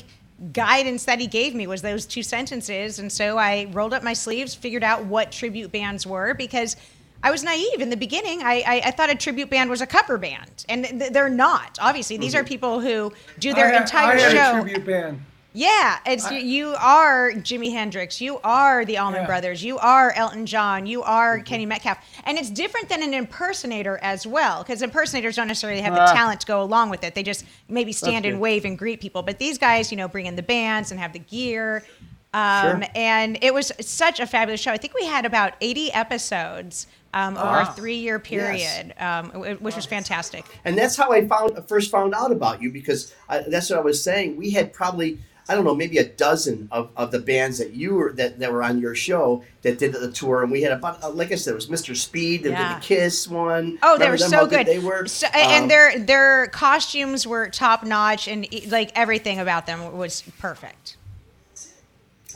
guidance 0.52 1.06
that 1.06 1.20
he 1.20 1.28
gave 1.28 1.56
me 1.56 1.68
was 1.68 1.82
those 1.82 2.06
two 2.06 2.24
sentences. 2.24 3.00
And 3.00 3.12
so 3.12 3.38
I 3.38 3.68
rolled 3.72 3.94
up 3.94 4.04
my 4.04 4.14
sleeves, 4.14 4.56
figured 4.56 4.84
out 4.84 5.06
what 5.06 5.32
tribute 5.32 5.72
bands 5.72 6.06
were 6.06 6.34
because. 6.34 6.76
I 7.22 7.32
was 7.32 7.44
naive 7.44 7.82
in 7.82 7.90
the 7.90 7.98
beginning. 7.98 8.44
I, 8.44 8.64
I, 8.66 8.82
I 8.86 8.92
thought 8.92 9.10
a 9.10 9.16
tribute 9.16 9.50
band 9.50 9.70
was 9.70 9.82
a 9.82 9.86
cover 9.86 10.18
band, 10.18 10.64
and 10.70 10.86
th- 10.86 11.12
they're 11.12 11.28
not. 11.28 11.78
Obviously, 11.82 12.16
these 12.16 12.34
mm-hmm. 12.34 12.46
are 12.46 12.48
people 12.48 12.80
who 12.80 13.12
do 13.40 13.54
their 13.54 13.74
I 13.74 13.82
entire 13.82 14.16
I 14.16 14.32
show. 14.32 14.58
a 14.58 14.62
tribute 14.62 14.86
band. 14.86 15.22
Yeah, 15.54 15.98
it's 16.06 16.30
you 16.32 16.76
are 16.80 17.32
Jimi 17.32 17.72
Hendrix, 17.72 18.22
you 18.22 18.40
are 18.44 18.86
the 18.86 19.00
Allman 19.00 19.22
Yeah. 19.22 19.26
Brothers, 19.26 19.64
you 19.64 19.80
are 19.80 20.12
Elton 20.12 20.46
John, 20.46 20.86
you 20.86 21.02
are 21.02 21.40
Kenny 21.40 21.66
Metcalf, 21.66 21.98
and 22.24 22.38
it's 22.38 22.52
different 22.52 22.88
than 22.88 23.02
an 23.02 23.16
impersonator 23.16 24.00
as 24.04 24.28
well, 24.28 24.62
because 24.62 24.84
impersonators 24.84 25.36
don't 25.38 25.48
necessarily 25.48 25.82
have 25.82 25.96
the 25.96 26.02
Ah. 26.04 26.14
talent 26.14 26.42
to 26.42 26.48
go 26.48 26.62
along 26.62 26.92
with 26.92 27.04
it. 27.04 27.16
They 27.16 27.24
just 27.24 27.46
maybe 27.68 27.92
stand 27.94 28.28
and 28.28 28.40
wave 28.40 28.64
and 28.64 28.78
greet 28.78 29.02
people. 29.02 29.24
But 29.24 29.40
these 29.40 29.58
guys, 29.58 29.90
you 29.92 29.98
know, 29.98 30.08
bring 30.08 30.28
in 30.28 30.36
the 30.36 30.44
bands 30.44 30.92
and 30.92 31.00
have 31.00 31.14
the 31.14 31.20
gear. 31.20 31.84
Um, 32.32 32.82
Sure. 32.84 32.90
And 32.94 33.40
it 33.42 33.52
was 33.52 33.72
such 33.82 34.20
a 34.20 34.28
fabulous 34.28 34.62
show. 34.62 34.72
I 34.72 34.78
think 34.78 34.94
we 34.94 35.06
had 35.08 35.26
about 35.26 35.54
80 35.62 35.92
episodes 35.94 36.86
um, 37.16 37.36
over 37.38 37.62
a 37.62 37.74
three 37.74 37.96
year 37.96 38.20
period, 38.20 38.94
um, 39.00 39.32
which 39.60 39.76
was 39.76 39.88
fantastic. 39.88 40.46
And 40.64 40.78
that's 40.78 40.96
how 40.96 41.12
I 41.12 41.28
found 41.28 41.58
first 41.68 41.90
found 41.90 42.14
out 42.14 42.32
about 42.32 42.62
you 42.62 42.72
because 42.72 43.16
I, 43.28 43.40
that's 43.40 43.72
what 43.72 43.80
I 43.80 43.82
was 43.82 44.04
saying. 44.04 44.38
We 44.38 44.52
had 44.52 44.72
probably 44.74 45.18
I 45.50 45.56
don't 45.56 45.66
know 45.66 45.74
maybe 45.76 45.98
a 45.98 46.08
dozen 46.08 46.70
of, 46.72 46.90
of 46.96 47.12
the 47.12 47.18
bands 47.20 47.58
that 47.58 47.74
you 47.74 47.96
were 47.96 48.14
that, 48.14 48.38
that 48.40 48.54
were 48.54 48.62
on 48.64 48.80
your 48.80 48.94
show 48.94 49.44
that 49.64 49.80
did 49.80 49.94
the 49.94 50.12
tour, 50.12 50.44
and 50.44 50.52
we 50.52 50.62
had 50.62 50.72
about 50.72 51.04
uh, 51.04 51.10
like 51.10 51.32
I 51.32 51.36
said, 51.36 51.52
it 51.52 51.56
was 51.56 51.68
Mr. 51.68 51.96
Speed, 51.96 52.44
there 52.44 52.52
Yeah. 52.52 52.76
was 52.76 52.82
the 52.88 52.88
Kiss 52.96 53.28
one. 53.28 53.80
Oh, 53.82 53.98
they 53.98 54.10
were 54.10 54.18
so 54.18 54.46
good. 54.46 54.68
They 54.68 54.78
were, 54.80 55.08
So, 55.08 55.26
Um, 55.28 55.34
and 55.36 55.72
their 55.72 55.98
their 56.00 56.48
costumes 56.48 57.26
were 57.26 57.50
top 57.50 57.84
notch, 57.84 58.28
and 58.28 58.48
like 58.68 58.92
everything 58.96 59.40
about 59.40 59.66
them 59.66 59.98
was 59.98 60.22
perfect. 60.40 60.96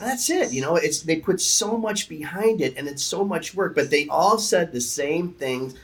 That's 0.00 0.28
it. 0.28 0.52
You 0.52 0.60
know, 0.60 0.74
it's 0.74 1.02
they 1.02 1.16
put 1.16 1.40
so 1.40 1.78
much 1.78 2.08
behind 2.08 2.60
it, 2.60 2.74
and 2.76 2.88
it's 2.88 3.02
so 3.04 3.24
much 3.24 3.54
work. 3.54 3.76
But 3.76 3.90
they 3.90 4.08
all 4.08 4.38
said 4.38 4.72
the 4.72 4.80
same 4.80 5.30
thing. 5.34 5.74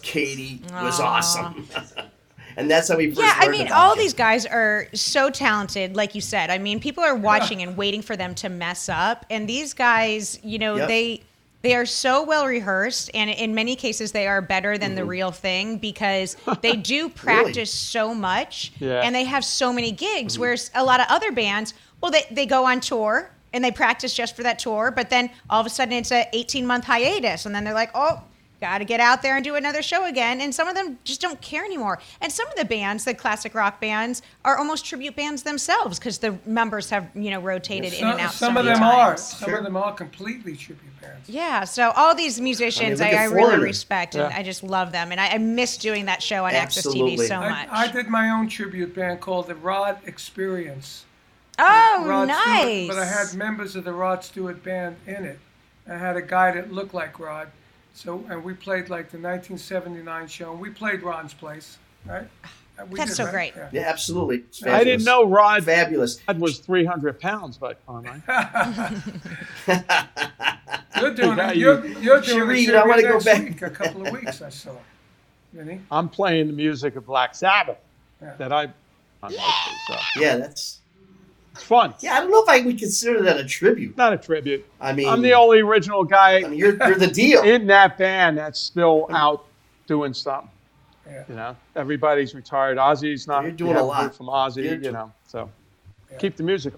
Katie 0.00 0.62
was 0.72 1.00
Aw. 1.00 1.04
awesome, 1.16 1.68
and 2.58 2.70
that's 2.70 2.88
how 2.88 2.96
we 2.96 3.06
first 3.08 3.20
Yeah, 3.20 3.34
I 3.36 3.48
mean, 3.48 3.70
all 3.72 3.94
you. 3.96 4.02
these 4.02 4.12
guys 4.14 4.44
are 4.44 4.88
so 4.92 5.30
talented, 5.30 5.96
like 5.96 6.14
you 6.14 6.20
said. 6.20 6.50
I 6.50 6.58
mean, 6.58 6.80
people 6.80 7.02
are 7.04 7.14
watching 7.14 7.62
and 7.62 7.76
waiting 7.76 8.02
for 8.02 8.16
them 8.16 8.34
to 8.36 8.48
mess 8.50 8.88
up, 8.88 9.24
and 9.30 9.48
these 9.48 9.72
guys, 9.72 10.38
you 10.42 10.58
know, 10.58 10.76
Yep. 10.76 10.88
they 10.88 11.22
they 11.62 11.74
are 11.74 11.86
so 11.86 12.22
well 12.22 12.46
rehearsed, 12.46 13.10
and 13.14 13.30
in 13.30 13.52
many 13.54 13.74
cases, 13.74 14.12
they 14.12 14.28
are 14.28 14.40
better 14.40 14.78
than 14.78 14.94
the 14.94 15.00
Mm-hmm. 15.00 15.10
real 15.10 15.30
thing 15.32 15.78
because 15.78 16.36
they 16.62 16.76
do 16.76 17.08
practice 17.08 17.72
so 17.72 18.14
much, 18.14 18.72
Yeah. 18.78 19.00
and 19.02 19.14
they 19.14 19.24
have 19.24 19.44
so 19.44 19.72
many 19.72 19.90
gigs. 19.90 20.34
Mm-hmm. 20.34 20.42
Whereas 20.42 20.70
a 20.74 20.84
lot 20.84 21.00
of 21.00 21.06
other 21.08 21.32
bands, 21.32 21.74
well, 22.00 22.10
they 22.12 22.26
they 22.30 22.46
go 22.46 22.64
on 22.66 22.80
tour 22.80 23.30
and 23.52 23.64
they 23.64 23.70
practice 23.70 24.12
just 24.14 24.36
for 24.36 24.42
that 24.42 24.58
tour, 24.58 24.90
but 24.94 25.08
then 25.10 25.30
all 25.48 25.60
of 25.60 25.66
a 25.66 25.70
sudden 25.70 25.94
it's 25.94 26.12
a 26.12 26.28
18 26.32 26.66
month 26.66 26.84
hiatus, 26.84 27.46
and 27.46 27.54
then 27.54 27.64
they're 27.64 27.72
like, 27.74 27.90
oh. 27.94 28.22
Got 28.60 28.78
to 28.78 28.84
get 28.84 28.98
out 28.98 29.22
there 29.22 29.36
and 29.36 29.44
do 29.44 29.54
another 29.54 29.82
show 29.82 30.06
again. 30.06 30.40
And 30.40 30.52
some 30.52 30.66
of 30.66 30.74
them 30.74 30.98
just 31.04 31.20
don't 31.20 31.40
care 31.40 31.64
anymore. 31.64 32.00
And 32.20 32.32
some 32.32 32.48
of 32.48 32.56
the 32.56 32.64
bands, 32.64 33.04
the 33.04 33.14
classic 33.14 33.54
rock 33.54 33.80
bands, 33.80 34.20
are 34.44 34.58
almost 34.58 34.84
tribute 34.84 35.14
bands 35.14 35.44
themselves 35.44 35.98
because 35.98 36.18
the 36.18 36.36
members 36.44 36.90
have, 36.90 37.08
you 37.14 37.30
know, 37.30 37.40
rotated 37.40 37.92
in 37.92 38.04
and 38.04 38.18
out. 38.20 38.32
some 38.32 38.54
so 38.54 38.60
of 38.60 38.66
many 38.66 38.74
them 38.74 38.82
are. 38.82 39.10
times. 39.10 39.22
Some 39.22 39.54
of 39.54 39.62
them 39.62 39.76
are 39.76 39.92
completely 39.94 40.56
tribute 40.56 41.00
bands. 41.00 41.28
Yeah. 41.28 41.62
So 41.64 41.92
all 41.94 42.16
these 42.16 42.40
musicians, 42.40 43.00
I 43.00 43.10
I, 43.10 43.10
mean, 43.10 43.12
look 43.12 43.20
I, 43.20 43.24
really 43.26 43.46
Foreigner. 43.46 43.62
respect 43.64 44.14
and 44.16 44.24
I 44.34 44.42
just 44.42 44.64
love 44.64 44.90
them. 44.90 45.12
And 45.12 45.20
I, 45.20 45.28
I 45.28 45.38
miss 45.38 45.76
doing 45.76 46.06
that 46.06 46.20
show 46.20 46.44
on 46.44 46.52
AXS 46.52 46.86
TV 46.92 47.16
so 47.28 47.38
much. 47.38 47.68
I, 47.70 47.84
I 47.84 47.92
did 47.92 48.08
my 48.08 48.30
own 48.30 48.48
tribute 48.48 48.92
band 48.94 49.20
called 49.20 49.46
the 49.46 49.54
Rod 49.54 49.98
Experience. 50.04 51.04
oh, 51.60 52.04
Rod 52.08 52.26
nice. 52.28 52.86
Stewart, 52.86 52.88
but 52.88 52.98
I 52.98 53.06
had 53.06 53.34
members 53.34 53.76
of 53.76 53.84
the 53.84 53.92
Rod 53.92 54.24
Stewart 54.24 54.64
band 54.64 54.96
in 55.06 55.24
it. 55.24 55.38
I 55.88 55.96
had 55.96 56.16
a 56.16 56.22
guy 56.22 56.50
that 56.52 56.72
looked 56.72 56.92
like 56.92 57.18
Rod. 57.20 57.48
So 57.98 58.24
and 58.30 58.44
we 58.44 58.54
played 58.54 58.88
like 58.90 59.10
the 59.10 59.18
1979 59.18 60.28
show. 60.28 60.52
and 60.52 60.60
We 60.60 60.70
played 60.70 61.02
Ron's 61.02 61.34
place, 61.34 61.78
right? 62.06 62.28
Uh, 62.78 62.86
we 62.88 62.96
That's 62.96 63.10
did, 63.10 63.16
so 63.16 63.24
right? 63.24 63.32
great. 63.32 63.54
Yeah. 63.56 63.68
Yeah, 63.72 63.88
absolutely. 63.88 64.44
I 64.70 64.84
didn't 64.84 65.04
know 65.04 65.26
Rod, 65.26 65.64
Fabulous. 65.64 66.20
Rod 66.28 66.38
was 66.38 66.60
300 66.60 67.18
pounds 67.18 67.56
by 67.58 67.72
the 67.74 67.78
time 67.92 68.22
I. 68.28 69.02
You're 71.00 71.12
doing 71.14 71.38
Yeah, 71.38 71.50
it. 71.50 71.56
you- 71.56 71.62
You're, 71.64 71.86
you're 71.86 72.20
doing 72.20 72.38
Cherie, 72.38 72.64
it 72.66 72.74
I 72.76 72.86
want 72.86 73.00
to 73.00 73.08
go 73.08 73.18
back 73.20 73.42
week, 73.42 73.62
a 73.62 73.70
couple 73.70 74.06
of 74.06 74.12
weeks. 74.12 74.42
I 74.42 74.48
saw. 74.50 74.76
Vinny? 75.52 75.80
I'm 75.90 76.08
playing 76.08 76.46
the 76.46 76.52
music 76.52 76.94
of 76.94 77.04
Black 77.04 77.34
Sabbath 77.34 77.78
Yeah. 78.22 78.34
that 78.36 78.52
I. 78.52 78.68
I 79.24 79.26
like, 79.28 79.34
so 79.88 80.20
Yeah, 80.20 80.36
that's. 80.36 80.78
It's 81.58 81.66
fun. 81.66 81.92
Yeah, 82.00 82.14
I 82.14 82.20
don't 82.20 82.30
know 82.30 82.42
if 82.42 82.48
I 82.48 82.60
would 82.64 82.78
consider 82.78 83.20
that 83.22 83.36
a 83.38 83.44
tribute. 83.44 83.96
Not 83.96 84.12
a 84.12 84.16
tribute. 84.16 84.64
I 84.80 84.92
mean, 84.92 85.08
I'm 85.08 85.22
the 85.22 85.32
only 85.34 85.58
original 85.60 86.04
guy 86.04 86.36
I 86.38 86.42
mean, 86.42 86.54
you're 86.54 86.76
you're 86.76 86.94
the 86.94 87.08
deal. 87.08 87.42
in 87.42 87.66
that 87.66 87.98
band 87.98 88.38
that's 88.38 88.60
still 88.60 89.08
out 89.10 89.44
doing 89.88 90.14
something. 90.14 90.50
Yeah. 91.06 91.24
You 91.28 91.34
know, 91.34 91.56
everybody's 91.74 92.34
retired. 92.34 92.78
Ozzy's 92.78 93.26
not. 93.26 93.42
You're 93.42 93.52
doing 93.52 93.72
you 93.76 93.80
a 93.80 93.82
lot. 93.82 94.14
from 94.14 94.26
Ozzy. 94.26 94.64
You're 94.64 94.74
you 94.76 94.92
know, 94.92 95.12
so 95.26 95.50
keep 96.18 96.36
the 96.36 96.42
music, 96.44 96.74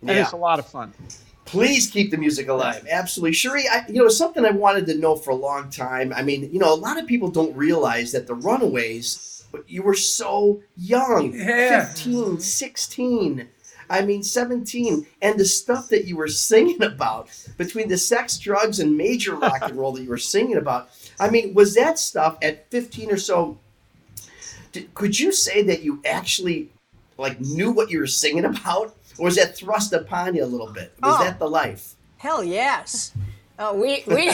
and 0.00 0.10
Yeah. 0.10 0.22
it's 0.22 0.32
a 0.32 0.36
lot 0.36 0.58
of 0.58 0.66
fun. 0.66 0.92
Please 1.44 1.88
keep 1.90 2.10
the 2.10 2.16
music 2.18 2.48
alive. 2.48 2.86
Absolutely. 2.90 3.32
Cherie, 3.32 3.66
I, 3.68 3.84
you 3.88 4.02
know, 4.02 4.08
something 4.08 4.44
I 4.44 4.50
wanted 4.50 4.86
to 4.88 4.94
know 4.96 5.16
for 5.16 5.30
a 5.30 5.34
long 5.34 5.70
time. 5.70 6.12
I 6.14 6.22
mean, 6.22 6.50
you 6.52 6.58
know, 6.58 6.74
a 6.74 6.76
lot 6.76 6.98
of 6.98 7.06
people 7.06 7.30
don't 7.30 7.56
realize 7.56 8.12
that 8.12 8.26
the 8.26 8.34
Runaways, 8.34 9.46
you 9.66 9.82
were 9.82 9.94
so 9.94 10.60
young 10.76 11.32
Yeah. 11.32 11.86
15, 11.86 12.38
16. 12.40 13.48
I 13.90 14.02
mean, 14.02 14.22
17. 14.22 15.06
And 15.22 15.38
the 15.40 15.44
stuff 15.44 15.88
that 15.88 16.04
you 16.06 16.16
were 16.16 16.28
singing 16.28 16.82
about 16.82 17.28
between 17.56 17.88
the 17.88 17.96
sex, 17.98 18.38
drugs, 18.38 18.80
and 18.80 18.96
major 18.96 19.34
rock 19.36 19.60
and 19.62 19.76
roll 19.76 19.92
that 19.92 20.02
you 20.02 20.08
were 20.10 20.18
singing 20.18 20.56
about. 20.56 20.90
I 21.20 21.30
mean, 21.30 21.54
was 21.54 21.74
that 21.74 21.98
stuff 21.98 22.38
at 22.42 22.70
15 22.70 23.10
or 23.10 23.16
so? 23.16 23.58
Did, 24.72 24.92
could 24.94 25.18
you 25.18 25.32
say 25.32 25.62
that 25.62 25.82
you 25.82 26.00
actually 26.04 26.68
like 27.16 27.40
knew 27.40 27.70
what 27.72 27.90
you 27.90 28.00
were 28.00 28.06
singing 28.06 28.44
about? 28.44 28.94
Or 29.18 29.24
was 29.24 29.36
that 29.36 29.56
thrust 29.56 29.92
upon 29.92 30.34
you 30.34 30.44
a 30.44 30.46
little 30.46 30.70
bit? 30.72 30.92
Was 31.02 31.16
Oh. 31.20 31.24
that 31.24 31.38
the 31.38 31.48
life? 31.48 31.94
Hell 32.18 32.44
yes. 32.44 33.12
Oh, 33.60 33.74
we 33.74 34.04
we 34.06 34.30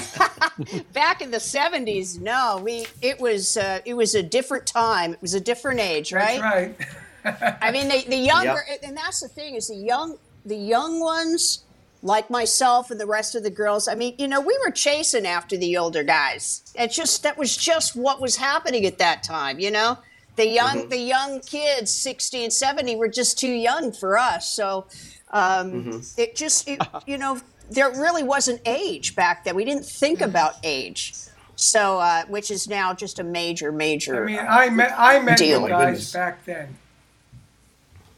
back 0.92 1.22
in 1.22 1.30
the 1.30 1.40
seventies. 1.40 2.18
No, 2.18 2.60
we 2.62 2.86
it 3.00 3.18
was 3.18 3.56
uh, 3.56 3.80
it 3.86 3.94
was 3.94 4.14
a 4.14 4.22
different 4.22 4.66
time. 4.66 5.14
It 5.14 5.22
was 5.22 5.32
a 5.32 5.40
different 5.40 5.80
age, 5.80 6.12
right? 6.12 6.38
That's 6.40 6.78
right. 6.80 6.88
I 7.24 7.70
mean, 7.70 7.88
the, 7.88 8.04
the 8.08 8.16
younger, 8.16 8.64
and 8.82 8.96
that's 8.96 9.20
the 9.20 9.28
thing 9.28 9.54
is 9.54 9.68
the 9.68 9.76
young, 9.76 10.18
the 10.44 10.56
young 10.56 11.00
ones, 11.00 11.64
like 12.02 12.28
myself 12.28 12.90
and 12.90 13.00
the 13.00 13.06
rest 13.06 13.34
of 13.34 13.42
the 13.42 13.50
girls. 13.50 13.88
I 13.88 13.94
mean, 13.94 14.14
you 14.18 14.28
know, 14.28 14.40
we 14.40 14.56
were 14.64 14.70
chasing 14.70 15.26
after 15.26 15.56
the 15.56 15.76
older 15.76 16.02
guys. 16.02 16.62
It's 16.74 16.94
just 16.94 17.22
that 17.22 17.38
was 17.38 17.56
just 17.56 17.96
what 17.96 18.20
was 18.20 18.36
happening 18.36 18.84
at 18.84 18.98
that 18.98 19.22
time. 19.22 19.58
You 19.58 19.70
know, 19.70 19.98
the 20.36 20.46
young, 20.46 20.88
the 20.88 20.98
young 20.98 21.40
kids, 21.40 21.90
60 21.90 22.44
and 22.44 22.52
70, 22.52 22.96
were 22.96 23.08
just 23.08 23.38
too 23.38 23.52
young 23.52 23.92
for 23.92 24.18
us. 24.18 24.50
So 24.50 24.86
um, 25.30 26.02
it 26.18 26.36
just, 26.36 26.68
it, 26.68 26.80
you 27.06 27.16
know, 27.16 27.40
there 27.70 27.90
really 27.90 28.22
wasn't 28.22 28.60
age 28.66 29.16
back 29.16 29.44
then. 29.44 29.54
We 29.54 29.64
didn't 29.64 29.86
think 29.86 30.20
about 30.20 30.54
age. 30.62 31.14
So, 31.56 31.98
uh, 32.00 32.24
which 32.26 32.50
is 32.50 32.68
now 32.68 32.94
just 32.94 33.18
a 33.18 33.24
major, 33.24 33.70
major. 33.70 34.24
I 34.24 34.26
mean, 34.26 34.38
I 34.38 34.68
met 34.70 34.94
I 34.98 35.20
met 35.20 35.38
Deal. 35.38 35.62
you 35.62 35.68
guys 35.68 36.12
back 36.12 36.44
then. 36.44 36.76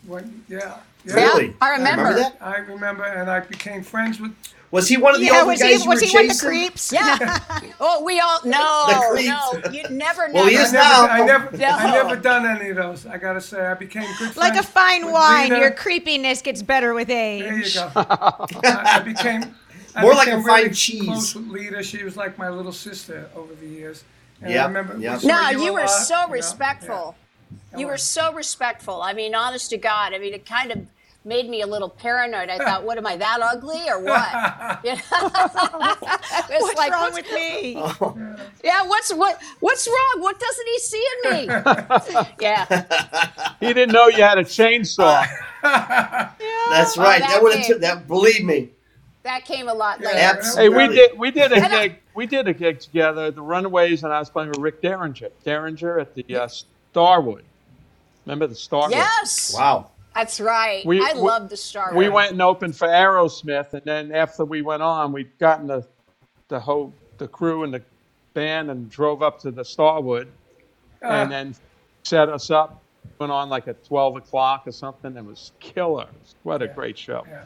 When, 0.06 0.44
yeah, 0.48 0.78
yeah. 1.04 1.14
Really? 1.14 1.54
I 1.60 1.70
remember. 1.70 2.14
that? 2.14 2.36
I 2.40 2.58
remember, 2.58 3.04
and 3.04 3.30
I 3.30 3.40
became 3.40 3.82
friends 3.82 4.20
with. 4.20 4.32
Was 4.72 4.88
he 4.88 4.96
one 4.96 5.14
of 5.14 5.20
the 5.20 5.26
yeah, 5.26 5.34
older 5.34 5.46
was 5.46 5.60
guys 5.60 5.78
he 5.78 5.84
you 5.84 5.88
was 5.88 6.00
were 6.00 6.06
he 6.06 6.12
one 6.14 6.30
of 6.30 6.38
the 6.38 6.46
creeps? 6.46 6.92
Yeah. 6.92 7.38
oh, 7.80 8.02
we 8.04 8.18
all 8.18 8.40
no, 8.44 8.84
The 8.88 9.06
creeps. 9.10 9.28
no. 9.28 9.70
You 9.72 9.96
never 9.96 10.26
know. 10.28 10.34
Well, 10.34 10.46
he 10.48 10.56
I 10.58 10.62
is 10.62 10.72
never, 10.72 10.84
now. 10.84 11.06
I 11.06 11.24
never, 11.24 11.56
No. 11.56 11.68
I 11.68 11.90
never 11.92 12.16
done 12.16 12.44
any 12.46 12.70
of 12.70 12.76
those. 12.76 13.06
I 13.06 13.16
gotta 13.16 13.40
say, 13.40 13.64
I 13.64 13.74
became 13.74 14.06
good 14.18 14.32
friends. 14.32 14.36
Like 14.36 14.56
a 14.56 14.62
fine 14.64 15.04
with 15.06 15.14
wine, 15.14 15.50
Lita. 15.50 15.60
your 15.60 15.70
creepiness 15.70 16.42
gets 16.42 16.62
better 16.62 16.94
with 16.94 17.10
age. 17.10 17.44
There 17.44 17.58
you 17.58 17.72
go. 17.74 17.90
I, 17.94 18.82
I 18.96 19.00
became 19.00 19.54
I 19.94 20.02
More 20.02 20.14
like 20.14 20.28
a 20.28 20.30
became 20.32 20.44
fine 20.44 20.74
cheese. 20.74 21.04
Close 21.04 21.34
with 21.36 21.46
Lita. 21.48 21.82
She 21.82 22.02
was 22.04 22.16
like 22.16 22.36
my 22.36 22.50
little 22.50 22.72
sister 22.72 23.30
over 23.34 23.54
the 23.54 23.66
years. 23.66 24.04
And 24.42 24.50
Yep, 24.52 24.62
I 24.64 24.66
remember. 24.66 24.96
we 24.96 25.04
yep. 25.04 25.22
no, 25.24 25.50
you, 25.50 25.62
you 25.64 25.72
were 25.72 25.80
lot, 25.80 25.86
so 25.86 26.20
you 26.22 26.26
know? 26.26 26.32
respectful. 26.32 27.14
Yeah. 27.16 27.25
You 27.76 27.86
were 27.86 27.98
so 27.98 28.32
respectful. 28.32 29.02
I 29.02 29.12
mean, 29.12 29.34
honest 29.34 29.70
to 29.70 29.76
God. 29.76 30.14
I 30.14 30.18
mean, 30.18 30.32
it 30.32 30.46
kind 30.46 30.70
of 30.72 30.78
made 31.26 31.48
me 31.48 31.60
a 31.62 31.66
little 31.66 31.88
paranoid. 31.90 32.48
I 32.48 32.56
thought, 32.58 32.84
what 32.84 32.96
am 32.98 33.06
I 33.06 33.16
that 33.16 33.40
ugly 33.42 33.82
or 33.88 34.00
what? 34.00 34.80
You 34.84 34.92
know? 34.92 35.94
It's 36.48 36.62
What's 36.62 36.78
like, 36.78 36.92
wrong 36.92 37.12
what's- 37.12 37.28
with 37.28 37.32
me? 37.32 37.74
Yeah, 38.64 38.82
what's 38.86 39.12
what? 39.14 39.40
What's 39.60 39.86
wrong? 39.86 40.22
What 40.22 40.38
doesn't 40.40 40.66
he 40.68 40.78
see 40.78 41.06
in 41.24 41.30
me? 41.32 41.44
yeah, 42.40 43.54
He 43.60 43.72
didn't 43.74 43.92
know 43.92 44.08
you 44.08 44.22
had 44.22 44.38
a 44.38 44.44
chainsaw. 44.44 45.24
That's 45.62 46.96
Oh, 46.98 47.02
right. 47.02 47.20
that 47.20 47.28
that 47.30 47.42
would 47.42 47.54
have 47.56 47.80
that. 47.80 48.06
Believe 48.08 48.44
me. 48.44 48.70
that 49.22 49.44
came 49.44 49.68
a 49.68 49.74
lot 49.74 50.00
later. 50.00 50.16
Yeah. 50.18 50.40
Hey, 50.54 50.68
we 50.68 50.88
did 50.88 51.18
we 51.18 51.30
did 51.30 51.52
a 51.52 51.60
gig 51.68 51.96
we 52.14 52.26
did 52.26 52.48
a 52.48 52.54
gig 52.54 52.80
together, 52.80 53.30
the 53.30 53.42
Runaways, 53.42 54.02
and 54.04 54.12
I 54.12 54.18
was 54.18 54.30
playing 54.30 54.48
with 54.50 54.58
Rick 54.58 54.82
Derringer. 54.82 55.28
Derringer 55.44 55.98
at 56.00 56.14
the 56.14 56.24
uh, 56.36 56.48
Starwood. 56.96 57.44
Remember 58.24 58.46
the 58.46 58.54
Starwood? 58.54 58.92
Yes, 58.92 59.54
Wow. 59.54 59.90
that's 60.14 60.40
right. 60.40 60.84
We- 60.86 60.98
I 61.04 61.12
we- 61.12 61.20
love 61.20 61.50
the 61.50 61.56
Star. 61.58 61.92
We 61.94 62.08
went 62.08 62.32
and 62.32 62.40
opened 62.40 62.74
for 62.74 62.88
Aerosmith, 62.88 63.74
and 63.74 63.82
then 63.84 64.12
after 64.12 64.46
we 64.46 64.62
went 64.62 64.82
on, 64.82 65.12
we 65.12 65.24
got 65.38 65.60
in 65.60 65.66
the 65.66 65.86
the 66.48 66.58
whole 66.58 66.94
the 67.18 67.28
crew 67.28 67.64
and 67.64 67.74
the 67.74 67.82
band 68.32 68.70
and 68.70 68.88
drove 68.88 69.22
up 69.22 69.38
to 69.40 69.50
the 69.50 69.62
Starwood, 69.64 70.28
ah. 71.02 71.08
and 71.22 71.30
then 71.30 71.54
set 72.04 72.30
us 72.30 72.50
up. 72.50 72.80
Went 73.18 73.30
on 73.30 73.50
like 73.50 73.68
at 73.68 73.84
twelve 73.84 74.16
o'clock 74.16 74.66
or 74.66 74.72
something. 74.72 75.14
It 75.18 75.24
was 75.24 75.52
killer. 75.60 76.06
What 76.44 76.62
a 76.62 76.68
great 76.68 76.96
show. 76.96 77.24
Yeah. 77.28 77.42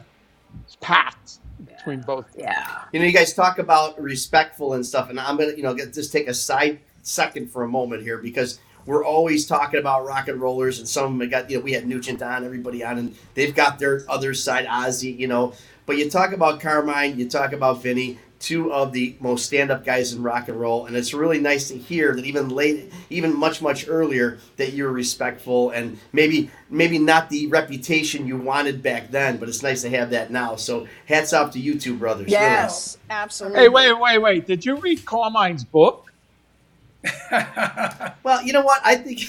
It's 0.63 0.77
packed 0.79 1.39
between 1.65 2.01
both. 2.01 2.25
Yeah. 2.37 2.83
You 2.93 3.01
know, 3.01 3.05
you 3.05 3.11
guys 3.11 3.33
talk 3.33 3.59
about 3.59 3.99
respectful 4.01 4.75
and 4.75 4.85
stuff, 4.85 5.09
and 5.09 5.19
I'm 5.19 5.35
gonna, 5.35 5.53
you 5.57 5.63
know, 5.63 5.73
get, 5.73 5.93
just 5.93 6.13
take 6.13 6.29
a 6.29 6.33
side 6.33 6.79
second 7.01 7.51
for 7.51 7.63
a 7.63 7.67
moment 7.67 8.03
here 8.03 8.17
because 8.17 8.59
we're 8.85 9.05
always 9.05 9.45
talking 9.45 9.79
about 9.79 10.05
rock 10.05 10.27
and 10.27 10.41
rollers, 10.41 10.79
and 10.79 10.87
some 10.87 11.13
of 11.13 11.19
them 11.19 11.29
got, 11.29 11.49
you 11.49 11.57
know, 11.57 11.63
we 11.63 11.73
had 11.73 11.87
Nugent 11.87 12.21
on, 12.21 12.43
everybody 12.43 12.83
on, 12.83 12.97
and 12.97 13.15
they've 13.35 13.53
got 13.53 13.77
their 13.77 14.03
other 14.09 14.33
side, 14.33 14.65
Ozzy, 14.65 15.17
you 15.17 15.27
know. 15.27 15.53
But 15.85 15.91
But 15.91 15.97
you 15.97 16.09
talk 16.09 16.31
about 16.31 16.61
Carmine, 16.61 17.19
you 17.19 17.27
talk 17.27 17.51
about 17.51 17.83
Vinny, 17.83 18.17
two 18.39 18.71
of 18.71 18.93
the 18.93 19.15
most 19.19 19.45
stand-up 19.45 19.83
guys 19.83 20.13
in 20.13 20.23
rock 20.23 20.47
and 20.47 20.57
roll, 20.57 20.85
and 20.85 20.95
it's 20.95 21.13
really 21.13 21.37
nice 21.37 21.67
to 21.67 21.77
hear 21.77 22.15
that 22.15 22.23
even 22.25 22.47
late, 22.47 22.93
even 23.09 23.37
much 23.37 23.61
much 23.61 23.89
earlier, 23.89 24.39
that 24.55 24.71
you're 24.71 24.89
respectful 24.91 25.71
and 25.71 25.99
maybe 26.13 26.49
maybe 26.69 26.97
not 26.97 27.29
the 27.29 27.47
reputation 27.47 28.25
you 28.25 28.37
wanted 28.37 28.81
back 28.81 29.11
then, 29.11 29.35
but 29.35 29.49
it's 29.49 29.61
nice 29.61 29.81
to 29.81 29.89
have 29.89 30.11
that 30.11 30.31
now. 30.31 30.55
So 30.55 30.87
hats 31.07 31.33
off 31.33 31.51
to 31.51 31.59
you 31.59 31.77
two 31.77 31.97
brothers. 31.97 32.27
really. 32.27 32.37
Yes, 32.37 32.97
absolutely. 33.09 33.59
Hey, 33.59 33.67
wait, 33.67 33.99
wait, 33.99 34.17
wait. 34.19 34.47
Did 34.47 34.65
you 34.65 34.77
read 34.77 35.03
Carmine's 35.05 35.65
book? 35.65 36.00
Well, 38.23 38.43
you 38.43 38.53
know 38.53 38.61
what? 38.61 38.79
I 38.83 38.95
think 38.95 39.21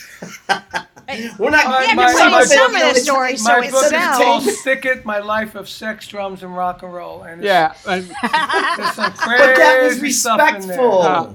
we're 1.39 1.51
not. 1.51 1.65
Uh, 1.67 1.85
Yeah, 1.87 1.95
my- 1.95 2.13
my 2.13 2.13
some 2.13 2.31
book- 2.73 2.83
of 2.83 2.95
the 2.95 3.01
stories, 3.01 3.43
so 3.45 3.59
My 3.59 3.67
it 3.67 3.71
book 3.73 3.85
is 3.85 3.89
sells. 3.91 4.17
called 4.19 4.43
"Stick 4.63 4.85
It: 4.85 5.05
My 5.07 5.19
Life 5.19 5.55
of 5.55 5.69
Sex, 5.69 6.07
Drums, 6.07 6.43
and 6.43 6.55
Rock 6.57 6.83
and 6.83 6.93
Roll." 6.93 7.23
And 7.23 7.41
it's, 7.41 7.47
Yeah. 7.47 7.75
And 7.89 8.05
there's 8.05 8.93
some 8.95 9.13
crazy 9.13 9.43
But 9.45 9.57
that 9.57 9.81
was 10.03 10.21
stuff 10.21 10.41
in 10.41 10.47
there. 10.69 10.77
respectful. 10.79 11.03
Uh, 11.03 11.33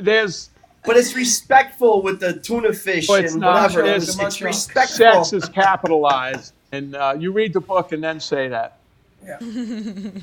there's 0.00 0.50
But 0.84 0.96
it's 0.96 1.14
respectful 1.14 2.02
with 2.02 2.18
the 2.20 2.32
tuna 2.40 2.72
fish 2.72 3.08
it's 3.08 3.32
and 3.32 3.40
not. 3.40 3.70
whatever. 3.70 3.80
It's- 3.86 4.02
It's, 4.08 4.14
it's 4.16 4.24
it's 4.24 4.42
respectful. 4.42 5.24
sex 5.24 5.32
is 5.32 5.48
capitalized, 5.48 6.52
and 6.72 6.96
uh, 6.96 7.14
you 7.18 7.30
read 7.32 7.52
the 7.52 7.60
book 7.60 7.92
and 7.92 8.02
then 8.02 8.18
say 8.18 8.48
that. 8.48 8.78
Yeah. 9.24 9.38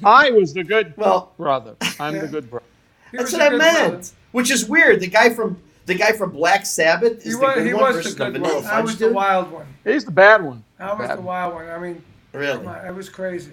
I 0.04 0.32
was 0.32 0.54
the 0.54 0.64
good 0.64 0.94
Well- 0.98 1.32
brother. 1.38 1.76
I'm 2.00 2.18
the 2.20 2.28
good 2.28 2.50
brother. 2.50 2.66
He 3.12 3.18
That's 3.18 3.32
what 3.34 3.42
I 3.42 3.50
meant. 3.50 3.90
brother. 3.92 4.08
Which 4.32 4.52
is 4.52 4.68
weird. 4.68 5.00
The 5.00 5.08
guy 5.08 5.30
from 5.34 5.58
the 5.86 5.96
guy 5.96 6.12
from 6.12 6.32
Black 6.32 6.66
Sabbath 6.66 7.24
He 7.24 7.30
is 7.30 7.36
the 7.40 7.42
was, 7.46 7.56
good 7.56 7.68
he 7.68 7.74
one 7.74 7.84
was 7.84 7.96
versus 7.96 8.16
the 8.16 8.26
good 8.26 8.34
Vanilla 8.34 8.56
one. 8.56 8.66
I 8.66 8.70
Fudge 8.70 8.84
was 8.84 8.98
the 8.98 9.14
wild 9.14 9.52
one. 9.52 9.66
He's 9.86 10.06
the 10.06 10.12
bad 10.12 10.44
one. 10.44 10.64
I 10.80 10.94
was 10.94 11.08
Bad 11.08 11.18
the 11.18 11.22
wild 11.22 11.54
one. 11.54 11.70
I 11.70 11.78
mean, 11.80 12.04
Really? 12.34 12.64
come 12.66 12.86
it 12.86 12.94
was 12.94 13.10
crazy. 13.10 13.52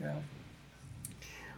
Yeah. 0.00 0.14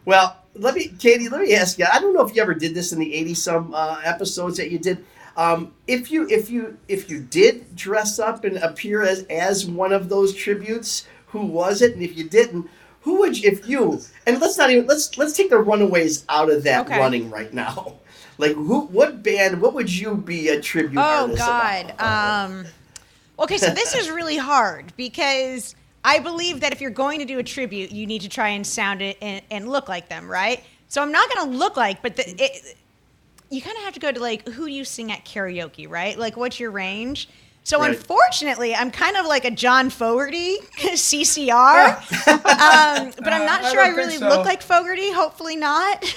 Well, 0.05 0.37
let 0.55 0.75
me, 0.75 0.89
Katie, 0.99 1.29
let 1.29 1.41
me 1.43 1.55
ask 1.55 1.79
you. 1.79 1.87
I 1.93 1.99
don't 2.01 2.15
know 2.15 2.25
if 2.25 2.35
you 2.35 2.41
ever 2.41 2.55
did 2.55 2.75
this 2.75 2.93
in 2.93 2.99
the 3.01 3.13
eighty 3.15 3.35
some 3.35 3.75
uh, 3.75 4.01
episodes 4.05 4.57
that 4.59 4.71
you 4.71 4.79
did. 4.79 5.05
Um, 5.37 5.75
if 5.87 6.11
you 6.11 6.27
if 6.31 6.49
you 6.49 6.79
if 6.89 7.11
you 7.11 7.21
did 7.21 7.75
dress 7.77 8.19
up 8.19 8.45
and 8.45 8.57
appear 8.59 9.03
as 9.03 9.25
as 9.25 9.67
one 9.67 9.93
of 9.93 10.09
those 10.09 10.33
tributes, 10.33 11.07
who 11.27 11.45
was 11.45 11.83
it? 11.83 11.95
And 11.95 12.03
if 12.03 12.17
you 12.17 12.29
didn't, 12.29 12.71
who 13.07 13.21
would 13.21 13.39
you, 13.39 13.49
if 13.49 13.69
you 13.69 14.03
and 14.27 14.41
let's 14.41 14.59
not 14.59 14.69
even 14.69 14.85
let's 14.89 15.17
let's 15.17 15.33
take 15.33 15.49
the 15.49 15.59
Runaways 15.59 16.25
out 16.29 16.51
of 16.51 16.65
that 16.65 16.87
Okay. 16.87 16.99
running 16.99 17.31
right 17.31 17.55
now. 17.55 17.95
Like 18.39 18.53
who? 18.53 18.81
What 18.89 19.23
band? 19.23 19.63
What 19.63 19.73
would 19.73 19.91
you 19.91 20.15
be 20.15 20.49
a 20.49 20.61
tribute? 20.61 21.01
Oh 21.03 21.35
God. 21.35 21.95
Um, 21.99 22.67
okay, 23.39 23.57
so 23.57 23.71
this 23.71 23.95
is 23.95 24.11
really 24.11 24.37
hard 24.37 24.93
because 24.95 25.75
I 26.05 26.19
believe 26.19 26.61
that 26.61 26.71
if 26.71 26.83
you're 26.83 26.91
going 26.91 27.21
to 27.21 27.25
do 27.25 27.39
a 27.39 27.43
tribute, 27.43 27.93
you 27.93 28.07
need 28.07 28.21
to 28.23 28.29
try 28.29 28.49
and 28.49 28.67
sound 28.67 29.01
it 29.01 29.17
and, 29.23 29.43
and 29.51 29.71
look 29.71 29.89
like 29.89 30.11
them, 30.11 30.29
right? 30.31 30.63
So 30.89 31.01
I'm 31.01 31.13
not 31.13 31.33
going 31.33 31.51
to 31.51 31.57
look 31.57 31.79
like, 31.79 32.03
but 32.03 32.17
the, 32.17 32.25
it, 32.37 32.77
you 33.49 33.63
kind 33.63 33.77
of 33.79 33.85
have 33.85 33.95
to 33.95 34.01
go 34.01 34.13
to 34.13 34.21
like 34.21 34.47
who 34.49 34.67
do 34.67 34.73
you 34.73 34.85
sing 34.85 35.11
at 35.11 35.25
karaoke, 35.25 35.89
right? 35.89 36.19
Like 36.19 36.37
what's 36.37 36.61
your 36.61 36.71
range? 36.73 37.31
So 37.67 37.81
Right. 37.81 37.91
unfortunately, 37.91 38.77
I'm 38.77 38.93
kind 38.93 39.17
of 39.17 39.27
like 39.27 39.45
a 39.45 39.51
John 39.51 39.91
Fogerty 39.91 40.57
CCR, 40.79 41.97
um, 42.29 43.13
but 43.19 43.33
I'm 43.33 43.45
not 43.45 43.65
Uh, 43.65 43.71
sure 43.73 43.81
I, 43.83 43.87
don't 43.89 43.97
really 43.97 44.19
so. 44.19 44.29
look 44.29 44.45
like 44.47 44.63
Fogerty. 44.63 45.11
Hopefully 45.13 45.57
not. 45.57 46.05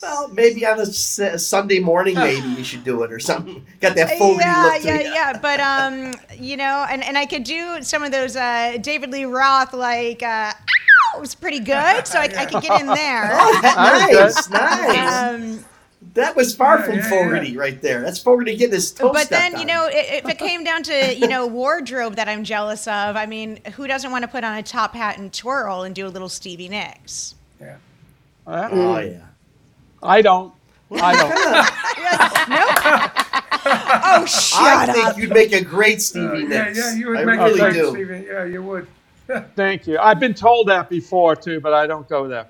Well, 0.00 0.28
maybe 0.28 0.64
on 0.64 0.78
a 0.78 0.86
Sunday 0.86 1.80
morning, 1.80 2.14
maybe 2.14 2.46
you 2.50 2.62
should 2.62 2.84
do 2.84 3.02
it 3.02 3.10
or 3.12 3.18
something. 3.18 3.66
Got 3.80 3.96
that 3.96 4.16
Fogerty 4.16 4.44
yeah, 4.46 4.62
look 4.62 4.82
to 4.82 4.86
yeah, 4.86 5.00
you. 5.00 5.12
yeah. 5.12 5.38
But 5.40 5.58
um, 5.58 6.14
you 6.38 6.56
know, 6.56 6.86
and, 6.88 7.02
and 7.02 7.18
I 7.18 7.26
could 7.26 7.42
do 7.42 7.82
some 7.82 8.04
of 8.04 8.12
those 8.12 8.36
uh, 8.36 8.76
David 8.80 9.10
Lee 9.10 9.24
Roth 9.24 9.72
like 9.74 10.22
uh, 10.22 10.52
it 11.16 11.20
was 11.20 11.34
pretty 11.34 11.58
good, 11.58 12.06
so 12.06 12.20
I, 12.20 12.30
I 12.36 12.46
could 12.46 12.62
get 12.62 12.80
in 12.80 12.86
there. 12.94 13.30
Oh, 13.32 13.60
nice, 13.64 14.48
nice. 14.50 15.24
Um, 15.58 15.64
that 16.18 16.36
was 16.36 16.54
far 16.54 16.78
Yeah, 16.78 16.84
from 16.84 16.94
yeah, 16.96 17.00
yeah. 17.02 17.10
Fogerty 17.10 17.56
right 17.56 17.80
there. 17.80 18.02
That's 18.02 18.20
Fogerty 18.20 18.56
getting 18.56 18.74
his 18.74 18.92
toes 18.92 19.10
but 19.12 19.28
then 19.30 19.52
you 19.52 19.60
on. 19.60 19.66
know, 19.66 19.84
i 19.86 19.90
if 19.92 20.28
it 20.28 20.38
came 20.48 20.64
down 20.64 20.82
to 20.84 21.14
you 21.16 21.28
know 21.28 21.46
wardrobe 21.46 22.16
that 22.16 22.28
I'm 22.28 22.44
jealous 22.44 22.86
of, 22.86 23.16
I 23.16 23.24
mean, 23.26 23.60
who 23.74 23.86
doesn't 23.86 24.10
want 24.10 24.22
to 24.22 24.28
put 24.28 24.44
on 24.44 24.56
a 24.58 24.62
top 24.62 24.94
hat 24.94 25.18
and 25.18 25.32
twirl 25.32 25.82
and 25.84 25.94
do 25.94 26.06
a 26.06 26.08
little 26.08 26.28
Stevie 26.28 26.68
Nicks? 26.68 27.34
Yeah. 27.60 27.76
Uh, 28.46 28.68
Oh 28.70 28.98
yeah. 28.98 29.20
I 30.02 30.22
don't. 30.22 30.52
I 30.92 31.16
don't. 31.16 33.28
Oh, 33.70 34.24
shut 34.24 34.62
I 34.62 34.88
up! 34.88 34.94
think 35.14 35.18
you'd 35.18 35.34
make 35.34 35.52
a 35.52 35.62
great 35.62 36.00
Stevie 36.00 36.26
Uh, 36.26 36.34
yeah, 36.48 36.72
yeah, 36.74 36.94
you 36.94 37.08
would 37.08 37.18
I 37.18 37.24
make 37.24 37.38
really 37.38 37.54
a 37.54 37.58
great 37.58 37.74
do. 37.74 37.90
Stevie. 37.90 38.26
Yeah, 38.26 38.44
you 38.44 38.62
would. 38.62 38.86
Thank 39.56 39.86
you. 39.86 39.98
I've 39.98 40.18
been 40.18 40.32
told 40.32 40.68
that 40.68 40.88
before 40.88 41.36
too, 41.36 41.60
but 41.60 41.74
I 41.74 41.86
don't 41.86 42.08
go 42.08 42.26
there. 42.28 42.46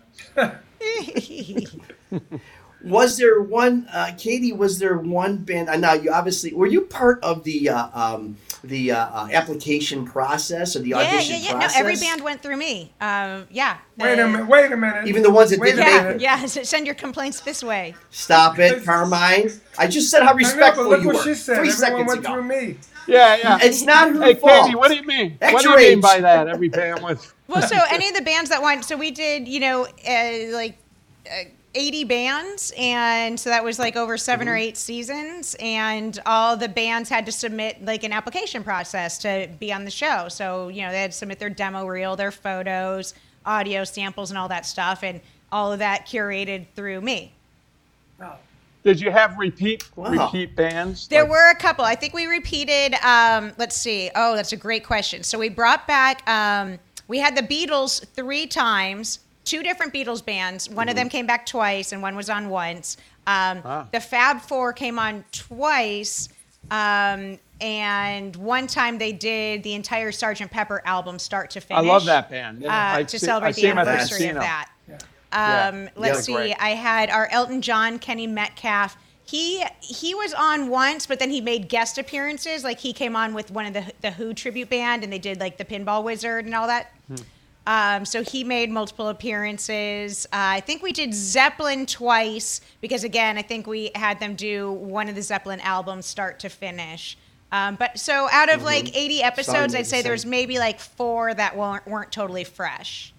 Was 2.84 3.16
there 3.16 3.40
one, 3.42 3.88
uh, 3.92 4.12
Katie? 4.16 4.52
Was 4.52 4.78
there 4.78 4.96
one 4.98 5.38
band? 5.38 5.68
I 5.68 5.76
know 5.76 5.94
you 5.94 6.12
obviously 6.12 6.52
were 6.52 6.66
you 6.68 6.82
part 6.82 7.22
of 7.24 7.42
the 7.42 7.70
uh, 7.70 7.88
um, 7.92 8.36
the 8.62 8.92
uh, 8.92 8.96
uh, 8.98 9.28
application 9.32 10.04
process 10.04 10.76
or 10.76 10.80
the 10.80 10.90
yeah, 10.90 10.98
audition 10.98 11.34
yeah, 11.36 11.40
yeah. 11.40 11.52
No, 11.54 11.58
process? 11.58 11.76
every 11.80 11.96
band 11.96 12.22
went 12.22 12.40
through 12.40 12.56
me. 12.56 12.92
Um, 13.00 13.46
yeah. 13.50 13.78
Wait 13.96 14.18
a 14.18 14.24
Uh, 14.24 14.28
minute. 14.28 14.46
Wait 14.48 14.70
a 14.72 14.76
minute. 14.76 15.08
Even 15.08 15.22
the 15.22 15.30
ones 15.30 15.50
that 15.50 15.58
Wait 15.58 15.74
didn't 15.76 15.88
a 15.88 16.12
make 16.12 16.20
Yeah, 16.20 16.40
yeah. 16.40 16.46
Send 16.46 16.86
your 16.86 16.94
complaints 16.94 17.40
this 17.40 17.64
way. 17.64 17.94
Stop 18.10 18.58
it, 18.60 18.84
Carmine. 18.84 19.50
I 19.76 19.86
just 19.88 20.10
said 20.10 20.22
how 20.22 20.28
I 20.30 20.32
know, 20.32 20.36
respectful 20.36 20.88
look 20.88 21.00
you 21.02 21.06
what 21.08 21.16
were 21.16 21.22
she 21.22 21.34
said. 21.34 21.56
three 21.56 21.70
Everyone 21.70 21.76
seconds 21.76 22.06
went 22.08 22.20
ago. 22.20 22.32
through 22.34 22.42
me. 22.44 22.76
Yeah, 23.08 23.36
yeah. 23.36 23.58
It's 23.62 23.82
not 23.82 24.12
her 24.12 24.22
Hey, 24.22 24.34
fault. 24.34 24.66
Katie, 24.66 24.76
what 24.76 24.88
do 24.88 24.94
you 24.96 25.02
mean? 25.04 25.38
At 25.40 25.52
what 25.52 25.62
do 25.62 25.70
you 25.70 25.76
mean 25.76 26.00
by 26.00 26.20
that? 26.20 26.46
Every 26.46 26.68
band 26.68 27.02
with. 27.02 27.34
Well, 27.48 27.62
so 27.62 27.76
any 27.90 28.08
of 28.08 28.14
the 28.14 28.22
bands 28.22 28.50
that 28.50 28.62
went, 28.62 28.84
so 28.84 28.96
we 28.96 29.10
did, 29.10 29.48
you 29.48 29.60
know, 29.60 29.84
uh, 30.06 30.52
like 30.52 30.76
uh, 31.26 31.44
80 31.78 32.04
bands, 32.04 32.72
and 32.76 33.38
so 33.38 33.50
that 33.50 33.62
was 33.62 33.78
like 33.78 33.94
over 33.96 34.18
7 34.18 34.48
or 34.48 34.52
Mm-hmm. 34.52 34.58
eight 34.58 34.76
seasons, 34.76 35.54
and 35.60 36.18
all 36.26 36.56
the 36.56 36.68
bands 36.68 37.08
had 37.08 37.24
to 37.26 37.32
submit 37.32 37.84
like 37.84 38.02
an 38.02 38.12
application 38.12 38.64
process 38.64 39.16
to 39.18 39.48
be 39.60 39.72
on 39.72 39.84
the 39.84 39.90
show. 39.90 40.26
So 40.28 40.68
you 40.68 40.82
know, 40.82 40.90
they 40.90 41.00
had 41.00 41.12
to 41.12 41.16
submit 41.16 41.38
their 41.38 41.50
demo 41.50 41.86
reel, 41.86 42.16
their 42.16 42.32
photos, 42.32 43.14
audio 43.46 43.84
samples, 43.84 44.30
and 44.30 44.38
all 44.38 44.48
that 44.48 44.66
stuff, 44.66 45.04
and 45.04 45.20
all 45.52 45.72
of 45.72 45.78
that 45.78 46.06
curated 46.06 46.66
through 46.74 47.00
me. 47.00 47.32
Oh. 48.20 48.32
Did 48.84 49.00
you 49.00 49.10
have 49.10 49.38
repeat 49.38 49.84
Wow. 49.96 50.10
repeat 50.26 50.56
bands? 50.56 51.06
There 51.08 51.22
Like- 51.22 51.30
were 51.30 51.50
a 51.50 51.54
couple. 51.54 51.84
I 51.84 51.94
think 51.94 52.12
we 52.14 52.26
repeated. 52.26 52.94
Um, 53.04 53.52
let's 53.58 53.76
see. 53.76 54.10
Oh, 54.14 54.34
that's 54.34 54.52
a 54.52 54.56
great 54.56 54.84
question. 54.84 55.22
So 55.22 55.38
we 55.38 55.48
brought 55.48 55.86
back. 55.86 56.28
Um, 56.28 56.78
we 57.06 57.18
had 57.18 57.36
the 57.36 57.42
Beatles 57.42 58.04
three 58.14 58.46
times, 58.46 59.20
two 59.48 59.62
different 59.62 59.94
Beatles 59.94 60.24
bands. 60.24 60.68
One 60.68 60.88
of 60.88 60.94
them 60.96 61.08
came 61.08 61.26
back 61.26 61.46
twice, 61.46 61.92
and 61.92 62.02
one 62.02 62.14
was 62.16 62.28
on 62.28 62.50
once. 62.50 62.96
Um, 63.26 63.62
Ah. 63.64 63.86
The 63.90 64.00
Fab 64.00 64.40
Four 64.42 64.72
came 64.72 64.98
on 64.98 65.24
twice, 65.32 66.28
um, 66.70 67.38
and 67.60 68.36
one 68.36 68.66
time 68.66 68.98
they 68.98 69.12
did 69.12 69.62
the 69.62 69.74
entire 69.74 70.12
Sergeant 70.12 70.50
Pepper 70.50 70.82
album, 70.84 71.18
start 71.18 71.50
to 71.50 71.60
finish. 71.60 71.82
I 71.84 71.86
love 71.86 72.04
that 72.04 72.28
band. 72.30 72.64
Uh, 72.64 73.02
to 73.02 73.08
seen- 73.18 73.20
celebrate 73.26 73.48
I've 73.50 73.54
the 73.56 73.60
seen 73.62 73.70
them 73.70 73.78
at 73.78 73.84
the 73.84 73.90
anniversary 73.90 74.28
of 74.28 74.36
that. 74.36 74.68
Yeah. 74.88 75.68
Um, 75.68 75.88
let's 75.96 76.18
Yeah, 76.18 76.22
see. 76.22 76.32
great. 76.34 76.56
I 76.60 76.70
had 76.70 77.10
our 77.10 77.28
Elton 77.30 77.60
John, 77.62 77.98
Kenny 77.98 78.26
Metcalf. 78.26 78.96
He 79.24 79.62
he 79.80 80.14
was 80.14 80.32
on 80.32 80.68
once, 80.68 81.06
but 81.06 81.18
then 81.18 81.30
he 81.30 81.40
made 81.42 81.68
guest 81.68 81.98
appearances. 81.98 82.64
Like 82.64 82.78
he 82.80 82.92
came 82.94 83.14
on 83.14 83.34
with 83.34 83.50
one 83.50 83.66
of 83.66 83.74
the 83.74 83.84
the 84.00 84.10
Who 84.12 84.32
tribute 84.34 84.70
band, 84.70 85.04
and 85.04 85.12
they 85.12 85.18
did 85.18 85.38
like 85.40 85.58
the 85.58 85.64
Pinball 85.66 86.02
Wizard 86.02 86.44
and 86.46 86.54
all 86.54 86.66
that. 86.66 86.92
Hmm. 87.08 87.16
Um, 87.68 88.06
so 88.06 88.22
he 88.22 88.44
made 88.44 88.70
multiple 88.70 89.08
appearances. 89.08 90.24
Uh, 90.26 90.56
I 90.56 90.60
think 90.60 90.82
we 90.82 90.90
did 90.90 91.12
Zeppelin 91.12 91.84
twice 91.84 92.62
because 92.80 93.04
again, 93.04 93.36
I 93.36 93.42
think 93.42 93.66
we 93.66 93.90
had 93.94 94.18
them 94.20 94.36
do 94.36 94.72
one 94.72 95.06
of 95.10 95.14
the 95.14 95.20
Zeppelin 95.20 95.60
albums 95.60 96.06
start 96.06 96.38
to 96.40 96.48
finish. 96.48 97.18
Um, 97.52 97.76
but 97.76 97.98
so 97.98 98.26
out 98.32 98.48
of 98.48 98.62
like 98.62 98.96
80 98.96 99.22
episodes, 99.22 99.74
made 99.74 99.80
I'd 99.80 99.86
say 99.86 100.00
there's 100.00 100.24
maybe 100.24 100.58
like 100.58 100.80
four 100.80 101.34
that 101.34 101.58
weren't 101.58 101.86
weren't 101.86 102.10
totally 102.10 102.44
fresh. 102.44 103.12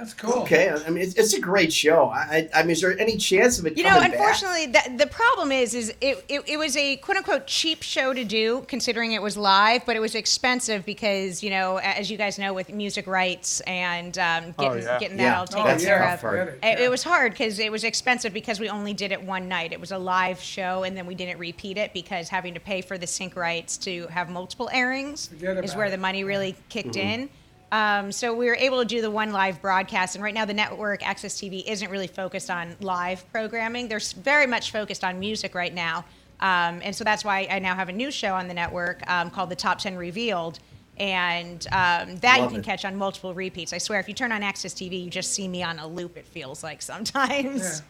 That's 0.00 0.14
cool. 0.14 0.32
Okay, 0.44 0.70
I 0.70 0.88
mean 0.88 1.02
it's, 1.04 1.14
it's 1.16 1.34
a 1.34 1.40
great 1.40 1.70
show. 1.70 2.06
I, 2.06 2.48
I 2.54 2.60
I 2.60 2.62
mean, 2.62 2.70
is 2.70 2.80
there 2.80 2.98
any 2.98 3.18
chance 3.18 3.58
of 3.58 3.66
it 3.66 3.76
You 3.76 3.84
know, 3.84 3.90
coming 3.90 4.12
back? 4.12 4.18
unfortunately, 4.18 4.66
the, 4.68 5.04
the 5.04 5.06
problem 5.06 5.52
is, 5.52 5.74
is 5.74 5.92
it, 6.00 6.24
it, 6.26 6.42
it 6.46 6.56
was 6.58 6.74
a 6.78 6.96
quote 6.96 7.18
unquote 7.18 7.46
cheap 7.46 7.82
show 7.82 8.14
to 8.14 8.24
do, 8.24 8.64
considering 8.66 9.12
it 9.12 9.20
was 9.20 9.36
live, 9.36 9.84
but 9.84 9.96
it 9.96 10.00
was 10.00 10.14
expensive 10.14 10.86
because 10.86 11.42
you 11.42 11.50
know, 11.50 11.76
as 11.76 12.10
you 12.10 12.16
guys 12.16 12.38
know, 12.38 12.54
with 12.54 12.72
music 12.72 13.06
rights 13.06 13.60
and 13.66 14.16
um, 14.18 14.54
Oh, 14.58 14.70
getting 14.70 14.82
yeah. 14.84 14.98
getting 14.98 15.18
Yeah. 15.18 15.24
that 15.30 15.36
all 15.36 15.42
Oh, 15.42 15.46
taken 15.46 15.64
That's 15.66 15.84
care 15.84 15.98
yeah, 15.98 16.10
tough, 16.16 16.24
of. 16.24 16.34
It, 16.48 16.58
yeah. 16.62 16.80
it 16.80 16.90
was 16.90 17.02
hard 17.02 17.32
because 17.32 17.58
it 17.58 17.70
was 17.70 17.84
expensive 17.84 18.32
because 18.32 18.58
we 18.58 18.70
only 18.70 18.94
did 18.94 19.12
it 19.12 19.22
one 19.22 19.48
night. 19.48 19.72
It 19.74 19.80
was 19.80 19.92
a 19.92 19.98
live 19.98 20.40
show, 20.40 20.82
and 20.84 20.96
then 20.96 21.04
we 21.04 21.14
didn't 21.14 21.38
repeat 21.38 21.76
it 21.76 21.92
because 21.92 22.30
having 22.30 22.54
to 22.54 22.60
pay 22.60 22.80
for 22.80 22.96
the 22.96 23.06
sync 23.06 23.36
rights 23.36 23.76
to 23.78 24.06
have 24.06 24.30
multiple 24.30 24.70
airings 24.72 25.30
is 25.42 25.76
where 25.76 25.86
it. 25.86 25.90
the 25.90 25.98
money 25.98 26.24
really 26.24 26.56
kicked 26.70 26.94
Mm-hmm. 26.94 27.22
in. 27.22 27.28
Um, 27.72 28.10
so 28.10 28.34
we 28.34 28.46
were 28.46 28.56
able 28.56 28.80
to 28.80 28.84
do 28.84 29.00
the 29.00 29.10
one 29.10 29.32
live 29.32 29.62
broadcast, 29.62 30.16
and 30.16 30.24
right 30.24 30.34
now 30.34 30.44
the 30.44 30.54
network 30.54 31.02
AXS 31.02 31.36
TV 31.38 31.64
isn't 31.66 31.88
really 31.90 32.08
focused 32.08 32.50
on 32.50 32.76
live 32.80 33.30
programming. 33.32 33.86
They're 33.88 34.00
very 34.22 34.46
much 34.46 34.72
focused 34.72 35.04
on 35.04 35.20
music 35.20 35.54
right 35.54 35.72
now, 35.72 36.04
um, 36.40 36.80
and 36.82 36.94
so 36.94 37.04
that's 37.04 37.24
why 37.24 37.46
I 37.50 37.58
now 37.60 37.74
have 37.76 37.88
a 37.88 37.92
new 37.92 38.10
show 38.10 38.34
on 38.34 38.48
the 38.48 38.54
network 38.54 39.08
um, 39.08 39.30
called 39.30 39.50
The 39.50 39.56
Top 39.56 39.78
Ten 39.78 39.96
Revealed. 39.96 40.58
And 40.98 41.66
um, 41.72 42.16
that 42.16 42.40
Love 42.40 42.42
you 42.42 42.48
can 42.50 42.60
it. 42.60 42.64
catch 42.64 42.84
on 42.84 42.94
multiple 42.94 43.32
repeats. 43.32 43.72
I 43.72 43.78
swear, 43.78 44.00
if 44.00 44.08
you 44.08 44.12
turn 44.12 44.32
on 44.32 44.42
AXS 44.42 44.74
TV, 44.74 45.02
you 45.02 45.08
just 45.08 45.32
see 45.32 45.48
me 45.48 45.62
on 45.62 45.78
a 45.78 45.86
loop. 45.86 46.18
It 46.18 46.26
feels 46.26 46.62
like 46.62 46.82
sometimes. 46.82 47.82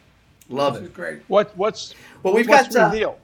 Love 0.49 0.77
it. 0.77 0.95
great. 0.95 1.21
What 1.27 1.57
what's 1.57 1.95
Well, 2.23 2.35
we've 2.35 2.49
what's 2.49 2.75
got 2.75 2.83
uh, 2.83 2.91
revealed? 2.93 3.17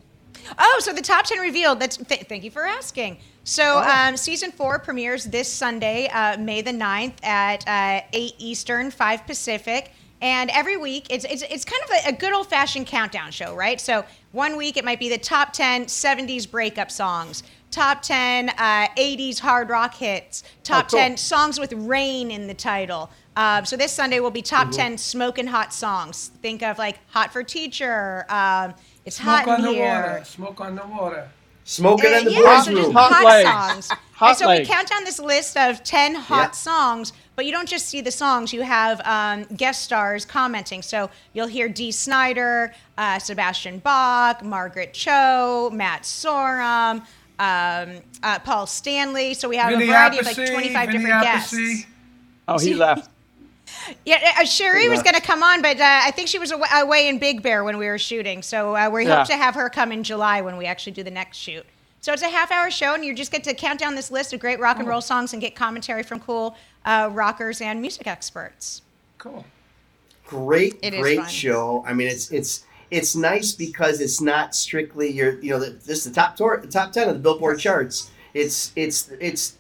Oh, 0.58 0.80
so 0.82 0.92
the 0.92 1.02
top 1.02 1.24
10 1.26 1.38
revealed. 1.38 1.80
That's 1.80 1.96
th- 1.98 2.22
thank 2.22 2.44
you 2.44 2.50
for 2.50 2.64
asking. 2.64 3.18
So, 3.48 3.78
um, 3.78 4.16
season 4.16 4.50
four 4.50 4.80
premieres 4.80 5.22
this 5.26 5.50
Sunday, 5.50 6.08
uh, 6.08 6.36
May 6.36 6.62
the 6.62 6.72
9th 6.72 7.24
at 7.24 7.62
uh, 7.68 8.04
8 8.12 8.34
Eastern, 8.38 8.90
5 8.90 9.24
Pacific. 9.24 9.92
And 10.20 10.50
every 10.50 10.76
week, 10.76 11.06
it's, 11.10 11.24
it's, 11.24 11.42
it's 11.42 11.64
kind 11.64 11.80
of 11.84 11.90
a, 11.90 12.08
a 12.08 12.12
good 12.12 12.32
old 12.32 12.48
fashioned 12.48 12.88
countdown 12.88 13.30
show, 13.30 13.54
right? 13.54 13.80
So, 13.80 14.04
one 14.32 14.56
week 14.56 14.76
it 14.76 14.84
might 14.84 14.98
be 14.98 15.08
the 15.08 15.16
top 15.18 15.52
10 15.52 15.84
70s 15.84 16.50
breakup 16.50 16.90
songs, 16.90 17.44
top 17.70 18.02
10 18.02 18.48
uh, 18.48 18.88
80s 18.98 19.38
hard 19.38 19.68
rock 19.68 19.94
hits, 19.94 20.42
top 20.64 20.90
cool. 20.90 20.98
10 20.98 21.16
songs 21.16 21.60
with 21.60 21.72
rain 21.72 22.32
in 22.32 22.48
the 22.48 22.54
title. 22.54 23.10
Uh, 23.36 23.62
so, 23.62 23.76
this 23.76 23.92
Sunday 23.92 24.18
will 24.18 24.32
be 24.32 24.42
top 24.42 24.72
10 24.72 24.98
smoking 24.98 25.46
hot 25.46 25.72
songs. 25.72 26.32
Think 26.42 26.64
of 26.64 26.78
like 26.78 26.98
Hot 27.10 27.32
for 27.32 27.44
Teacher. 27.44 28.26
Um, 28.28 28.74
it's 29.04 29.18
Smoke 29.18 29.44
hot 29.44 29.48
on 29.48 29.58
in 29.60 29.66
the 29.66 29.72
here. 29.72 30.02
water. 30.02 30.24
Smoke 30.24 30.60
on 30.60 30.74
the 30.74 30.86
water. 30.88 31.28
Smoking 31.68 32.12
Uh, 32.14 32.18
in 32.18 32.24
the 32.26 32.30
yeah, 32.32 32.40
boys' 32.42 32.64
so 32.64 32.70
just 32.70 32.82
room. 32.86 32.92
Hot 32.94 33.12
hot, 33.12 33.24
legs. 33.24 33.48
songs. 33.86 33.98
Hot 34.14 34.28
and 34.30 34.38
so 34.38 34.46
legs. 34.46 34.68
we 34.68 34.74
count 34.74 34.88
down 34.88 35.04
this 35.04 35.18
list 35.18 35.56
of 35.56 35.82
10 35.82 36.14
hot 36.14 36.36
Yeah. 36.36 36.50
songs, 36.52 37.12
but 37.34 37.44
you 37.44 37.50
don't 37.52 37.68
just 37.68 37.88
see 37.88 38.00
the 38.00 38.12
songs, 38.12 38.52
you 38.52 38.62
have 38.62 39.00
um, 39.04 39.44
guest 39.56 39.82
stars 39.82 40.24
commenting. 40.24 40.80
So 40.80 41.10
you'll 41.32 41.48
hear 41.48 41.68
Dee 41.68 41.90
Snider, 41.90 42.72
uh, 42.96 43.18
Sebastian 43.18 43.80
Bach, 43.80 44.42
Margaret 44.44 44.94
Cho, 44.94 45.70
Matt 45.72 46.02
Sorum, 46.04 47.02
um, 47.38 48.00
uh, 48.22 48.38
Paul 48.44 48.66
Stanley. 48.68 49.34
So 49.34 49.48
we 49.48 49.56
have 49.56 49.70
Vinny 49.72 49.84
a 49.84 49.88
variety 49.88 50.18
of 50.20 50.24
like 50.26 50.36
25 50.36 50.86
Vinny 50.86 50.98
different 50.98 51.24
Appice. 51.24 51.52
guests. 51.52 51.86
Oh, 52.48 52.58
he 52.58 52.74
left. 52.74 53.10
Yeah, 54.04 54.34
uh, 54.38 54.44
Cherie 54.44 54.88
was 54.88 55.02
going 55.02 55.14
to 55.14 55.20
come 55.20 55.42
on, 55.42 55.62
but 55.62 55.78
uh, 55.80 56.00
I 56.04 56.10
think 56.10 56.28
she 56.28 56.38
was 56.38 56.52
awa- 56.52 56.66
away 56.82 57.08
in 57.08 57.18
Big 57.18 57.42
Bear 57.42 57.64
when 57.64 57.78
we 57.78 57.86
were 57.86 57.98
shooting. 57.98 58.42
So 58.42 58.76
uh, 58.76 58.90
we 58.90 59.04
Yeah. 59.06 59.18
hope 59.18 59.26
to 59.28 59.36
have 59.36 59.54
her 59.54 59.68
come 59.68 59.92
in 59.92 60.02
July 60.02 60.40
when 60.40 60.56
we 60.56 60.66
actually 60.66 60.92
do 60.92 61.02
the 61.02 61.10
next 61.10 61.36
shoot. 61.38 61.64
So 62.00 62.12
it's 62.12 62.22
a 62.22 62.28
half 62.28 62.52
hour 62.52 62.70
show, 62.70 62.94
and 62.94 63.04
you 63.04 63.14
just 63.14 63.32
get 63.32 63.42
to 63.44 63.54
count 63.54 63.80
down 63.80 63.94
this 63.96 64.10
list 64.10 64.32
of 64.32 64.38
great 64.40 64.60
rock 64.60 64.78
and 64.78 64.86
roll 64.86 65.00
songs 65.00 65.32
and 65.32 65.42
get 65.42 65.54
commentary 65.56 66.02
from 66.04 66.20
cool 66.20 66.56
uh, 66.84 67.10
rockers 67.12 67.60
and 67.60 67.80
music 67.80 68.06
experts. 68.06 68.82
Cool. 69.18 69.44
great 70.26 70.76
It 70.82 70.94
is 70.94 71.00
great 71.00 71.28
show 71.30 71.84
i 71.86 71.92
mean 71.92 72.08
it's 72.08 72.30
it's 72.30 72.64
it's 72.90 73.16
nice 73.16 73.52
because 73.52 74.00
it's 74.00 74.20
not 74.20 74.54
strictly 74.54 75.10
your 75.10 75.40
you 75.40 75.50
know 75.50 75.58
the, 75.58 75.70
this 75.70 75.98
is 75.98 76.04
the 76.04 76.12
top 76.12 76.36
tour, 76.36 76.60
the 76.60 76.68
top 76.68 76.92
10 76.92 77.08
of 77.08 77.14
the 77.14 77.20
billboard 77.20 77.58
charts 77.58 78.10
it's 78.34 78.72
it's 78.76 79.08
it's 79.20 79.54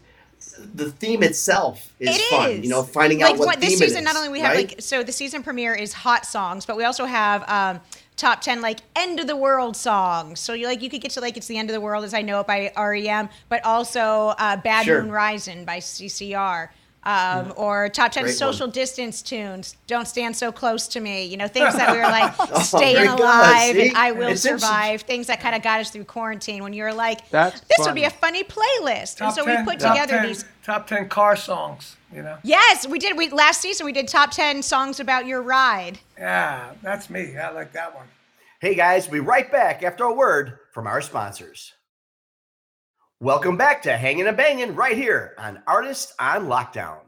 the 0.74 0.90
theme 0.90 1.22
itself 1.22 1.92
is 2.00 2.16
It 2.16 2.20
fun 2.30 2.50
is. 2.50 2.60
you 2.64 2.68
know 2.70 2.82
finding 2.82 3.20
like 3.20 3.34
out 3.34 3.38
what 3.38 3.56
is. 3.62 3.70
This 3.70 3.78
season 3.78 3.98
is, 3.98 4.04
not 4.04 4.16
only 4.16 4.28
we 4.28 4.40
have 4.40 4.54
right? 4.54 4.68
like 4.70 4.80
so 4.80 5.02
the 5.02 5.12
season 5.12 5.42
premiere 5.42 5.74
is 5.74 5.92
hot 5.92 6.24
songs 6.26 6.64
but 6.66 6.76
we 6.76 6.84
also 6.84 7.04
have 7.04 7.48
um, 7.48 7.80
top 8.16 8.40
10 8.40 8.60
like 8.62 8.80
end 8.94 9.20
of 9.20 9.26
the 9.26 9.36
world 9.36 9.76
songs 9.76 10.40
so 10.40 10.52
you 10.54 10.66
like 10.66 10.82
you 10.82 10.88
could 10.88 11.00
get 11.02 11.10
to 11.12 11.20
like 11.20 11.36
it's 11.36 11.46
the 11.46 11.58
end 11.58 11.68
of 11.68 11.74
the 11.74 11.80
world 11.80 12.04
as 12.04 12.14
i 12.14 12.22
know 12.22 12.40
it 12.40 12.46
by 12.46 12.72
rem 12.78 13.28
but 13.48 13.62
also 13.64 14.34
uh, 14.38 14.56
bad 14.56 14.86
Sure. 14.86 15.02
moon 15.02 15.10
rising 15.12 15.64
by 15.66 15.78
ccr 15.78 16.68
um, 17.06 17.52
or 17.56 17.88
top 17.88 18.12
10 18.12 18.24
Great 18.24 18.34
social 18.34 18.66
one. 18.66 18.72
distance 18.72 19.22
tunes 19.22 19.76
don't 19.86 20.06
stand 20.08 20.36
so 20.36 20.50
close 20.52 20.88
to 20.88 21.00
me 21.00 21.24
you 21.24 21.36
know 21.36 21.46
things 21.48 21.74
that 21.76 21.92
we 21.92 21.98
were 21.98 22.02
like 22.04 22.34
Oh, 22.38 22.60
staying 22.60 23.06
alive 23.06 23.76
and 23.76 23.96
i 23.96 24.12
will 24.12 24.28
It's 24.28 24.42
survive 24.42 25.02
things 25.02 25.28
that 25.28 25.40
kind 25.40 25.54
of 25.54 25.62
got 25.62 25.80
us 25.80 25.90
through 25.90 26.04
quarantine 26.04 26.62
when 26.62 26.72
you 26.72 26.82
were 26.82 26.92
like 26.92 27.30
That's 27.30 27.60
this 27.60 27.86
would 27.86 27.94
be 27.94 28.04
a 28.04 28.10
funny 28.10 28.44
playlist 28.44 29.20
and 29.20 29.32
so 29.32 29.44
10, 29.44 29.58
we 29.64 29.64
put 29.70 29.80
together 29.80 30.18
10 30.18 30.26
these 30.26 30.44
top 30.66 30.86
ten 30.88 31.08
car 31.08 31.36
songs. 31.36 31.96
You 32.12 32.22
know. 32.22 32.38
Yes, 32.42 32.86
we 32.88 32.98
did. 32.98 33.16
We 33.16 33.28
last 33.30 33.60
season 33.60 33.86
we 33.86 33.92
did 33.92 34.08
top 34.08 34.30
ten 34.32 34.62
songs 34.62 35.00
about 35.00 35.26
your 35.26 35.42
ride. 35.42 35.98
Yeah, 36.18 36.72
that's 36.82 37.08
me. 37.10 37.36
I 37.36 37.50
like 37.50 37.72
that 37.72 37.94
one. 37.94 38.06
Hey 38.60 38.74
guys, 38.74 39.08
we'll 39.08 39.20
be 39.22 39.26
right 39.26 39.50
back 39.50 39.82
after 39.82 40.04
a 40.04 40.12
word 40.12 40.58
from 40.72 40.86
our 40.86 41.00
sponsors. 41.00 41.74
Welcome 43.20 43.56
back 43.56 43.80
to 43.84 43.96
Hanging 43.96 44.26
and 44.26 44.36
Banging 44.36 44.74
right 44.74 44.94
here 44.94 45.34
on 45.38 45.62
Artist 45.66 46.12
on 46.18 46.48
Lockdown. 46.48 46.98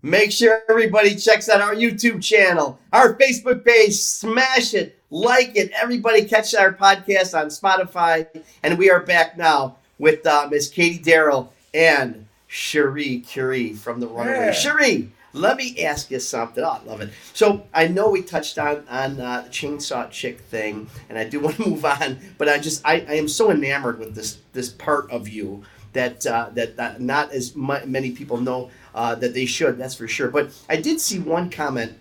Make 0.00 0.30
sure 0.30 0.62
everybody 0.70 1.16
checks 1.16 1.48
out 1.48 1.60
our 1.60 1.74
YouTube 1.74 2.22
channel, 2.22 2.78
our 2.92 3.14
Facebook 3.14 3.64
page, 3.64 3.94
smash 3.94 4.74
it, 4.74 4.96
like 5.10 5.56
it. 5.56 5.72
Everybody 5.72 6.24
catch 6.24 6.54
our 6.54 6.72
podcast 6.72 7.36
on 7.36 7.48
Spotify. 7.48 8.28
And 8.62 8.78
we 8.78 8.92
are 8.92 9.00
back 9.00 9.36
now 9.36 9.78
with 9.98 10.24
uh, 10.24 10.46
Miss 10.48 10.68
Katie 10.68 11.02
Daryl 11.02 11.48
and 11.74 12.24
Cherie 12.46 13.24
Curie 13.26 13.72
from 13.72 13.98
the 13.98 14.06
Runaway. 14.06 14.36
Yeah. 14.36 14.52
Cherie, 14.52 15.10
let 15.32 15.56
me 15.56 15.82
ask 15.82 16.10
you 16.10 16.20
something. 16.20 16.62
Oh, 16.62 16.80
I 16.82 16.84
love 16.84 17.00
it. 17.00 17.10
So 17.32 17.66
I 17.72 17.88
know 17.88 18.10
we 18.10 18.22
touched 18.22 18.58
on 18.58 18.84
on 18.88 19.20
uh, 19.20 19.42
the 19.42 19.50
chainsaw 19.50 20.10
chick 20.10 20.40
thing, 20.40 20.88
and 21.08 21.18
I 21.18 21.24
do 21.24 21.40
want 21.44 21.56
to 21.56 21.68
move 21.68 21.84
on, 21.84 22.18
but 22.38 22.48
I 22.48 22.58
just 22.58 22.82
I, 22.84 23.04
I 23.08 23.14
am 23.14 23.28
so 23.28 23.50
enamored 23.50 23.98
with 23.98 24.14
this 24.14 24.38
this 24.52 24.68
part 24.68 25.10
of 25.10 25.28
you 25.28 25.64
that 25.92 26.26
uh, 26.26 26.50
that, 26.54 26.76
that 26.76 27.00
not 27.00 27.32
as 27.32 27.54
many 27.56 28.10
people 28.12 28.38
know 28.38 28.70
uh, 28.94 29.14
that 29.16 29.34
they 29.34 29.46
should. 29.46 29.78
That's 29.78 29.94
for 29.94 30.08
sure. 30.08 30.28
But 30.28 30.50
I 30.68 30.76
did 30.76 31.00
see 31.00 31.18
one 31.18 31.50
comment 31.50 31.94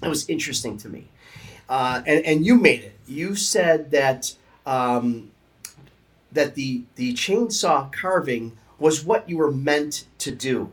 that 0.00 0.08
was 0.08 0.28
interesting 0.28 0.76
to 0.78 0.88
me, 0.88 1.08
uh, 1.68 2.02
and 2.06 2.24
and 2.24 2.46
you 2.46 2.56
made 2.56 2.80
it. 2.80 2.96
You 3.06 3.34
said 3.34 3.90
that 3.90 4.34
um, 4.66 5.30
that 6.32 6.54
the 6.54 6.84
the 6.96 7.14
chainsaw 7.14 7.92
carving 7.92 8.56
was 8.78 9.04
what 9.04 9.28
you 9.28 9.36
were 9.36 9.52
meant 9.52 10.06
to 10.18 10.30
do, 10.30 10.70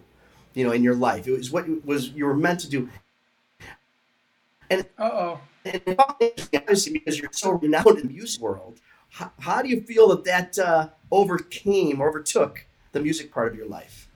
you 0.57 0.63
know, 0.65 0.71
in 0.71 0.83
your 0.83 0.95
life. 0.95 1.27
It 1.27 1.37
was 1.37 1.51
what 1.51 1.67
you- 1.67 1.81
was 1.85 2.09
you 2.09 2.25
were 2.25 2.35
meant 2.35 2.59
to 2.61 2.69
do. 2.69 2.89
Uh 4.71 4.81
oh. 4.99 5.39
And 5.63 5.95
obviously, 5.99 6.93
because 6.93 7.19
you're 7.19 7.29
so 7.31 7.51
renowned 7.51 7.99
in 7.99 8.07
the 8.07 8.13
music 8.13 8.41
world, 8.41 8.79
how, 9.09 9.31
how 9.39 9.61
do 9.61 9.69
you 9.69 9.81
feel 9.81 10.07
that 10.09 10.23
that 10.23 10.57
uh, 10.57 10.89
overcame, 11.11 12.01
overtook 12.01 12.65
the 12.93 12.99
music 12.99 13.31
part 13.31 13.51
of 13.51 13.55
your 13.55 13.67
life? 13.67 14.07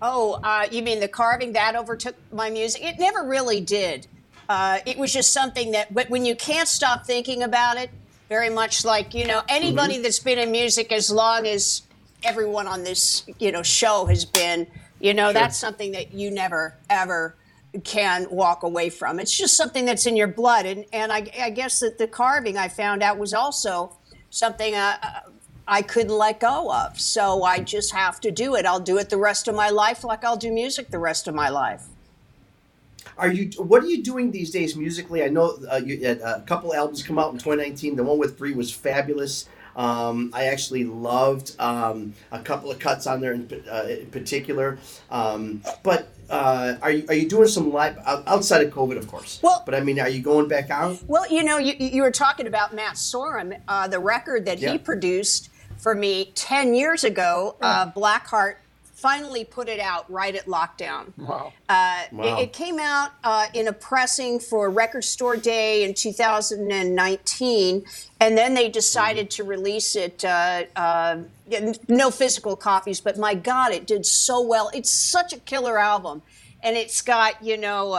Oh, 0.00 0.40
uh, 0.42 0.66
you 0.70 0.82
mean 0.82 0.98
the 0.98 1.08
carving 1.08 1.52
that 1.52 1.76
overtook 1.76 2.16
my 2.32 2.50
music? 2.50 2.82
It 2.82 2.98
never 2.98 3.22
really 3.22 3.60
did. 3.60 4.06
Uh, 4.48 4.80
it 4.84 4.98
was 4.98 5.12
just 5.12 5.32
something 5.32 5.70
that, 5.72 5.94
but 5.94 6.10
when 6.10 6.24
you 6.24 6.34
can't 6.34 6.68
stop 6.68 7.06
thinking 7.06 7.42
about 7.42 7.76
it, 7.76 7.90
very 8.28 8.50
much 8.50 8.84
like 8.84 9.14
you 9.14 9.26
know 9.26 9.42
anybody 9.48 9.98
that's 9.98 10.18
been 10.18 10.38
in 10.38 10.50
music 10.50 10.90
as 10.90 11.10
long 11.10 11.46
as 11.46 11.82
everyone 12.24 12.66
on 12.66 12.82
this 12.82 13.24
you 13.38 13.52
know 13.52 13.62
show 13.62 14.06
has 14.06 14.24
been, 14.24 14.66
you 15.02 15.14
know 15.14 15.32
that's 15.32 15.58
something 15.58 15.92
that 15.92 16.14
you 16.14 16.30
never 16.30 16.74
ever 16.88 17.34
can 17.84 18.26
walk 18.30 18.62
away 18.62 18.90
from. 18.90 19.18
It's 19.18 19.36
just 19.36 19.56
something 19.56 19.84
that's 19.84 20.06
in 20.06 20.16
your 20.16 20.28
blood, 20.28 20.64
and 20.64 20.84
and 20.92 21.12
I, 21.12 21.30
I 21.40 21.50
guess 21.50 21.80
that 21.80 21.98
the 21.98 22.06
carving 22.06 22.56
I 22.56 22.68
found 22.68 23.02
out 23.02 23.18
was 23.18 23.34
also 23.34 23.96
something 24.30 24.74
uh, 24.74 24.96
uh, 25.02 25.20
I 25.66 25.82
couldn't 25.82 26.16
let 26.16 26.40
go 26.40 26.72
of. 26.72 27.00
So 27.00 27.42
I 27.42 27.58
just 27.60 27.92
have 27.92 28.20
to 28.20 28.30
do 28.30 28.54
it. 28.54 28.64
I'll 28.64 28.80
do 28.80 28.98
it 28.98 29.10
the 29.10 29.16
rest 29.16 29.48
of 29.48 29.54
my 29.54 29.70
life, 29.70 30.04
like 30.04 30.24
I'll 30.24 30.36
do 30.36 30.52
music 30.52 30.90
the 30.90 30.98
rest 30.98 31.26
of 31.26 31.34
my 31.34 31.48
life. 31.48 31.86
Are 33.18 33.30
you? 33.30 33.50
What 33.60 33.82
are 33.82 33.88
you 33.88 34.02
doing 34.02 34.30
these 34.30 34.50
days 34.50 34.76
musically? 34.76 35.22
I 35.22 35.28
know 35.28 35.58
uh, 35.70 35.80
you 35.84 36.04
had 36.06 36.20
a 36.20 36.42
couple 36.42 36.72
albums 36.74 37.02
come 37.02 37.18
out 37.18 37.32
in 37.32 37.38
2019. 37.38 37.96
The 37.96 38.04
one 38.04 38.18
with 38.18 38.38
Free 38.38 38.54
was 38.54 38.72
fabulous. 38.72 39.48
Um, 39.76 40.30
I 40.34 40.44
actually 40.46 40.84
loved 40.84 41.54
um, 41.58 42.14
a 42.30 42.38
couple 42.40 42.70
of 42.70 42.78
cuts 42.78 43.06
on 43.06 43.20
there 43.20 43.32
in, 43.32 43.48
uh, 43.70 43.86
in 43.88 44.06
particular. 44.06 44.78
Um, 45.10 45.62
but 45.82 46.08
uh, 46.30 46.76
are 46.82 46.90
you 46.90 47.04
are 47.08 47.14
you 47.14 47.28
doing 47.28 47.48
some 47.48 47.72
live 47.72 47.98
outside 48.06 48.66
of 48.66 48.72
COVID, 48.72 48.96
of 48.96 49.06
course? 49.08 49.38
Well- 49.42 49.62
but 49.64 49.74
I 49.74 49.80
mean, 49.80 50.00
are 50.00 50.08
you 50.08 50.22
going 50.22 50.48
back 50.48 50.70
out? 50.70 50.98
Well, 51.06 51.30
you 51.30 51.42
know, 51.44 51.58
you, 51.58 51.74
you 51.78 52.02
were 52.02 52.10
talking 52.10 52.46
about 52.46 52.74
Matt 52.74 52.94
Sorum, 52.94 53.58
uh, 53.68 53.86
the 53.88 53.98
record 54.00 54.44
that 54.46 54.58
Yeah. 54.58 54.72
he 54.72 54.78
produced 54.78 55.50
for 55.78 55.94
me 55.94 56.32
10 56.34 56.74
years 56.74 57.04
ago. 57.04 57.56
Uh, 57.60 57.90
Blackheart 57.92 58.56
finally 59.02 59.44
put 59.44 59.68
it 59.68 59.80
out 59.80 60.08
right 60.10 60.34
at 60.36 60.46
lockdown. 60.46 61.12
Wow. 61.18 61.52
Uh, 61.68 62.02
Wow. 62.12 62.38
it, 62.38 62.42
it 62.44 62.52
came 62.52 62.78
out 62.78 63.10
uh, 63.24 63.46
in 63.52 63.66
a 63.66 63.72
pressing 63.72 64.38
for 64.38 64.70
Record 64.70 65.02
Store 65.02 65.36
Day 65.36 65.82
in 65.84 65.92
2019, 65.94 67.84
and 68.20 68.38
then 68.38 68.54
they 68.54 68.68
decided 68.68 69.28
to 69.32 69.44
release 69.44 69.96
it. 69.96 70.24
Uh, 70.24 70.64
uh, 70.76 71.16
no 71.88 72.10
physical 72.10 72.54
copies, 72.56 73.00
but 73.00 73.18
my 73.18 73.34
God, 73.34 73.72
it 73.72 73.86
did 73.86 74.06
so 74.06 74.40
well. 74.40 74.70
It's 74.72 74.90
such 74.90 75.32
a 75.32 75.38
killer 75.38 75.78
album, 75.78 76.22
and 76.62 76.76
it's 76.76 77.02
got 77.02 77.42
you 77.42 77.56
know. 77.58 77.92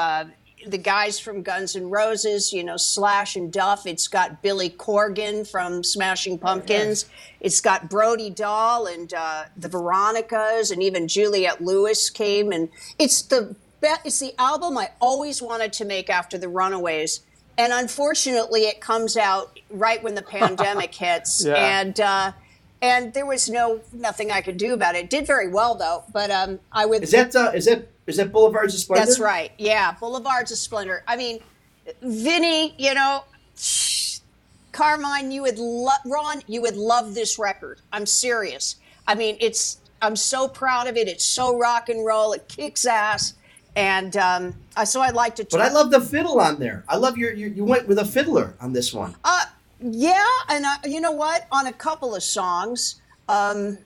The 0.66 0.78
guys 0.78 1.20
from 1.20 1.42
Guns 1.42 1.76
N' 1.76 1.90
Roses, 1.90 2.54
you 2.54 2.64
know, 2.64 2.78
Slash 2.78 3.36
and 3.36 3.52
Duff. 3.52 3.86
It's 3.86 4.08
got 4.08 4.42
Billy 4.42 4.70
Corgan 4.70 5.50
from 5.50 5.84
Smashing 5.84 6.40
Pumpkins. 6.40 7.06
It's 7.40 7.62
got 7.62 7.90
Brody 7.90 8.30
Dalle 8.30 8.88
and 8.88 9.14
uh, 9.14 9.46
the 9.58 9.68
Veronicas, 9.68 10.72
and 10.72 10.82
even 10.82 11.08
Juliette 11.08 11.62
Lewis 11.62 12.10
came. 12.10 12.52
And 12.52 12.70
it's 12.98 13.22
the 13.22 13.56
be- 13.82 13.90
it's 14.06 14.20
the 14.20 14.34
album 14.40 14.78
I 14.78 14.92
always 15.00 15.42
wanted 15.42 15.74
to 15.74 15.86
make 15.86 16.10
after 16.10 16.38
the 16.38 16.48
Runaways. 16.48 17.22
And 17.58 17.72
unfortunately, 17.72 18.62
it 18.62 18.82
comes 18.82 19.16
out 19.16 19.60
right 19.70 20.02
when 20.02 20.16
the 20.16 20.24
pandemic 20.24 20.96
hits. 20.96 21.46
Yeah. 21.46 21.82
And 21.82 22.00
uh, 22.00 22.32
and 22.84 23.14
there 23.14 23.26
was 23.26 23.50
no 23.50 23.80
nothing 23.94 24.32
I 24.32 24.42
could 24.42 24.58
do 24.58 24.74
about 24.74 24.96
it. 24.96 25.10
Did 25.10 25.26
very 25.26 25.48
well 25.48 25.76
though, 25.76 26.04
but 26.12 26.30
um, 26.30 26.60
I 26.72 26.86
would. 26.86 27.04
Is 27.04 27.12
that 27.12 27.36
uh, 27.36 27.52
is 27.56 27.66
that 27.66 27.88
is 28.08 28.18
that 28.18 28.32
Boulevards 28.32 28.74
of 28.74 28.82
Splendor? 28.82 29.06
That's 29.06 29.20
right. 29.20 29.52
Yeah, 29.58 29.94
Boulevards 30.00 30.52
of 30.52 30.58
Splendor. 30.58 31.04
I 31.08 31.16
mean, 31.16 31.40
Vinny, 32.02 32.76
you 32.78 32.94
know, 32.94 33.24
Carmine, 34.72 35.32
you 35.32 35.44
would 35.44 35.60
love 35.60 36.00
Ron, 36.06 36.42
you 36.48 36.62
would 36.62 36.76
love 36.76 37.14
this 37.14 37.40
record. 37.40 37.80
I'm 37.92 38.06
serious. 38.06 38.78
I 39.08 39.16
mean, 39.16 39.38
it's 39.40 39.78
I'm 40.02 40.16
so 40.16 40.48
proud 40.48 40.88
of 40.88 40.98
it. 40.98 41.08
It's 41.08 41.24
so 41.24 41.58
rock 41.58 41.90
and 41.90 42.06
roll. 42.06 42.34
It 42.34 42.48
kicks 42.50 42.86
ass, 42.86 43.36
and 43.76 44.16
um, 44.18 44.56
so 44.84 45.02
I'd 45.02 45.16
like 45.16 45.36
to. 45.36 45.48
But 45.50 45.62
I 45.62 45.70
love 45.70 45.92
the 45.92 46.02
fiddle 46.02 46.40
on 46.42 46.60
there. 46.60 46.84
I 46.90 46.98
love 46.98 47.18
your, 47.18 47.32
your 47.34 47.50
you 47.50 47.64
went 47.64 47.88
with 47.88 48.00
a 48.00 48.06
fiddler 48.06 48.56
on 48.60 48.74
this 48.74 48.94
one. 48.94 49.16
Uh, 49.24 49.46
yeah, 49.80 50.26
and 50.50 50.66
uh, 50.66 50.76
you 50.86 51.00
know 51.00 51.12
what? 51.12 51.48
On 51.52 51.68
a 51.68 51.74
couple 51.74 52.16
of 52.16 52.24
songs, 52.24 53.02
um, 53.30 53.78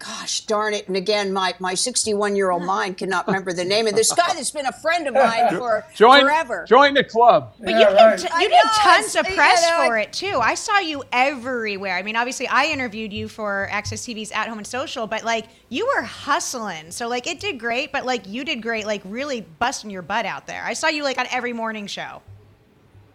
gosh 0.00 0.40
darn 0.46 0.74
it! 0.74 0.88
And 0.88 0.96
again, 0.96 1.32
my 1.32 1.54
my 1.60 1.74
61 1.74 2.34
year 2.34 2.50
old 2.50 2.62
mind 2.76 2.96
cannot 2.98 3.26
remember 3.28 3.52
the 3.52 3.64
name 3.64 3.86
of 3.86 3.94
this 3.94 4.12
guy 4.12 4.32
that's 4.34 4.50
been 4.50 4.66
a 4.66 4.72
friend 4.72 5.06
of 5.06 5.14
mine 5.14 5.50
for 5.58 5.84
Join, 5.94 6.22
forever. 6.22 6.64
join 6.68 6.94
the 6.94 7.04
club. 7.04 7.54
But 7.60 7.70
Yeah, 7.70 7.90
you 7.90 7.96
right. 7.96 8.18
did, 8.18 8.30
you 8.40 8.48
did 8.48 8.58
tons 8.80 9.14
of 9.14 9.26
press 9.26 9.62
you 9.64 9.70
know, 9.70 9.86
for 9.86 9.98
I- 9.98 10.02
it 10.02 10.12
too. 10.12 10.38
I 10.42 10.54
saw 10.54 10.78
you 10.78 11.04
everywhere. 11.12 11.96
I 11.96 12.02
mean, 12.02 12.16
obviously, 12.16 12.48
I 12.48 12.64
interviewed 12.64 13.12
you 13.12 13.28
for 13.28 13.68
AXS 13.70 14.02
TV's 14.14 14.32
At 14.32 14.48
Home 14.48 14.58
and 14.58 14.66
Social, 14.66 15.06
but 15.06 15.22
like 15.22 15.46
you 15.68 15.86
were 15.94 16.02
hustling. 16.02 16.90
So 16.90 17.06
like 17.08 17.26
it 17.26 17.38
did 17.38 17.60
great, 17.60 17.92
but 17.92 18.04
like 18.04 18.26
you 18.26 18.44
did 18.44 18.62
great, 18.62 18.86
like 18.86 19.02
really 19.04 19.42
busting 19.58 19.90
your 19.90 20.02
butt 20.02 20.26
out 20.26 20.46
there. 20.46 20.64
I 20.64 20.72
saw 20.72 20.88
you 20.88 21.04
like 21.04 21.18
on 21.18 21.26
every 21.30 21.52
morning 21.52 21.86
show. 21.86 22.22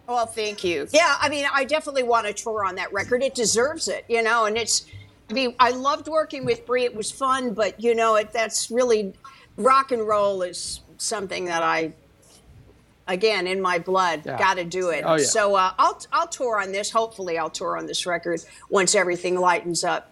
Well, 0.08 0.28
thank 0.28 0.64
you. 0.64 0.88
Yeah, 0.94 1.16
I 1.20 1.30
mean, 1.30 1.48
I 1.52 1.64
definitely 1.66 2.04
want 2.04 2.28
to 2.28 2.34
tour 2.34 2.64
on 2.64 2.76
that 2.76 2.94
record. 2.94 3.24
It 3.24 3.34
deserves 3.34 3.88
it, 3.88 4.06
you 4.08 4.22
know. 4.22 4.46
And 4.46 4.56
it's, 4.56 4.86
I 5.30 5.34
mean, 5.34 5.56
I 5.60 5.72
loved 5.72 6.08
working 6.08 6.46
with 6.46 6.66
Brie. 6.66 6.84
It 6.86 6.96
was 6.96 7.12
fun, 7.12 7.54
but 7.54 7.80
you 7.82 7.96
know, 7.96 8.16
it 8.16 8.32
that's 8.32 8.70
really 8.70 9.14
rock 9.58 9.92
and 9.92 10.08
roll 10.08 10.42
is 10.44 10.82
something 10.98 11.46
that 11.46 11.64
I, 11.64 11.94
again, 13.08 13.48
in 13.48 13.60
my 13.62 13.80
blood, 13.80 14.22
Yeah. 14.26 14.38
got 14.38 14.56
to 14.58 14.64
do 14.64 14.90
it. 14.90 15.04
Oh, 15.06 15.16
yeah. 15.16 15.24
So 15.26 15.56
uh, 15.56 15.74
I'll 15.80 16.00
I'll 16.12 16.28
tour 16.28 16.62
on 16.62 16.72
this. 16.72 16.92
Hopefully, 16.92 17.38
I'll 17.38 17.50
tour 17.50 17.78
on 17.78 17.86
this 17.88 18.06
record 18.06 18.42
once 18.70 18.94
everything 18.96 19.40
lightens 19.40 19.84
up. 19.84 20.12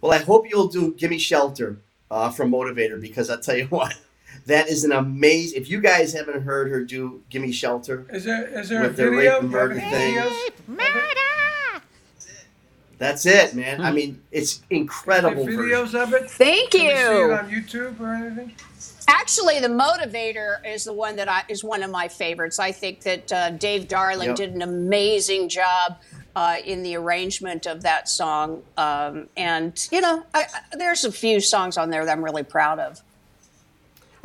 Well, 0.00 0.12
I 0.12 0.18
hope 0.18 0.46
you'll 0.48 0.68
do 0.68 0.94
"Gimme 0.94 1.18
Shelter" 1.18 1.78
uh, 2.10 2.30
from 2.30 2.50
Motivator 2.52 3.00
because 3.00 3.30
I 3.30 3.40
tell 3.40 3.56
you 3.56 3.64
what, 3.70 3.94
that 4.46 4.68
is 4.68 4.84
an 4.84 4.92
amazing. 4.92 5.60
If 5.60 5.68
you 5.70 5.80
guys 5.80 6.12
haven't 6.12 6.42
heard 6.42 6.70
her 6.70 6.84
do 6.84 7.22
"Gimme 7.30 7.50
Shelter," 7.52 8.06
Is 8.10 8.24
there 8.24 8.46
is 8.60 8.68
there 8.68 8.82
With 8.82 8.92
a 8.92 9.02
the 9.02 9.10
video? 9.10 9.32
rape 9.32 9.40
and 9.42 9.50
Do 9.50 9.56
you 9.56 9.60
murder 9.62 9.78
any 9.78 9.90
thing. 9.90 10.14
videos? 10.16 10.50
Murder! 10.68 11.20
That's 12.98 13.26
it, 13.26 13.54
man. 13.54 13.80
I 13.80 13.92
mean, 13.92 14.20
it's 14.30 14.62
incredible. 14.70 15.44
The 15.44 15.56
version. 15.56 15.70
videos 15.92 15.94
of 16.02 16.12
it? 16.14 16.30
Thank 16.30 16.70
Can 16.72 16.80
we 16.82 16.88
see 16.88 16.94
it 16.94 17.26
you. 17.26 17.32
on 17.32 17.50
YouTube 17.50 18.00
or 18.00 18.12
anything? 18.14 18.52
Actually, 19.08 19.58
the 19.60 19.68
motivator 19.68 20.56
is 20.66 20.84
the 20.84 20.92
one 20.92 21.16
that 21.16 21.28
I 21.28 21.42
is 21.48 21.64
one 21.64 21.82
of 21.82 21.90
my 21.90 22.08
favorites. 22.08 22.58
I 22.58 22.72
think 22.72 23.00
that 23.02 23.32
uh, 23.32 23.50
Dave 23.50 23.88
Darling 23.88 24.28
Yep. 24.28 24.36
did 24.36 24.54
an 24.54 24.62
amazing 24.62 25.48
job 25.48 25.96
uh, 26.36 26.56
in 26.64 26.82
the 26.82 26.94
arrangement 26.96 27.66
of 27.66 27.82
that 27.82 28.08
song. 28.08 28.62
Um, 28.76 29.28
and 29.36 29.88
you 29.90 30.00
know, 30.00 30.24
I, 30.34 30.40
I, 30.42 30.76
there's 30.76 31.04
a 31.04 31.12
few 31.12 31.40
songs 31.40 31.78
on 31.78 31.90
there 31.90 32.04
that 32.04 32.12
I'm 32.12 32.22
really 32.24 32.42
proud 32.44 32.78
of. 32.78 33.00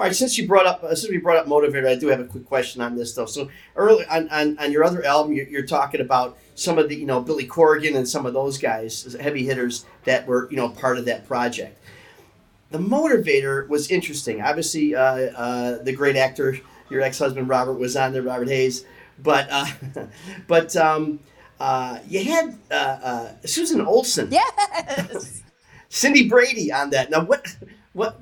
All 0.03 0.09
right, 0.09 0.15
since 0.17 0.37
you 0.37 0.45
brought 0.45 0.65
up 0.65 0.83
uh, 0.83 0.93
since 0.95 1.09
we 1.09 1.17
brought 1.17 1.37
up 1.37 1.45
motivator, 1.45 1.87
I 1.87 1.95
do 1.95 2.07
have 2.07 2.19
a 2.19 2.25
quick 2.25 2.45
question 2.45 2.81
on 2.81 2.93
this 2.93 3.13
though. 3.13 3.25
So 3.25 3.49
early 3.77 4.05
on, 4.07 4.27
on, 4.31 4.59
on 4.59 4.69
your 4.69 4.83
other 4.83 5.01
album, 5.05 5.31
you're, 5.31 5.47
you're 5.47 5.65
talking 5.65 6.01
about 6.01 6.37
some 6.55 6.77
of 6.77 6.89
the 6.89 6.95
you 6.97 7.05
know 7.05 7.21
Billy 7.21 7.47
Corgan 7.47 7.95
and 7.95 8.05
some 8.05 8.25
of 8.25 8.33
those 8.33 8.57
guys, 8.57 9.15
heavy 9.17 9.45
hitters 9.45 9.85
that 10.03 10.27
were 10.27 10.49
you 10.51 10.57
know 10.57 10.67
part 10.67 10.97
of 10.97 11.05
that 11.05 11.25
project. 11.25 11.81
The 12.71 12.79
motivator 12.79 13.65
was 13.69 13.89
interesting. 13.89 14.41
Obviously, 14.41 14.93
uh, 14.93 15.01
uh, 15.01 15.81
the 15.83 15.93
great 15.93 16.17
actor, 16.17 16.57
your 16.89 16.99
ex-husband 16.99 17.47
Robert, 17.47 17.75
was 17.75 17.95
on 17.95 18.11
there, 18.11 18.23
Robert 18.23 18.49
Hays. 18.49 18.83
But 19.19 19.47
uh, 19.49 19.65
but 20.47 20.75
um, 20.75 21.21
uh, 21.61 21.99
you 22.09 22.25
had 22.25 22.57
uh, 22.69 22.73
uh, 22.73 23.31
Susan 23.45 23.79
Olson. 23.79 24.27
Yes. 24.33 25.43
Cindy 25.87 26.27
Brady 26.27 26.73
on 26.73 26.89
that. 26.89 27.09
Now, 27.09 27.23
what, 27.23 27.55
what, 27.93 28.19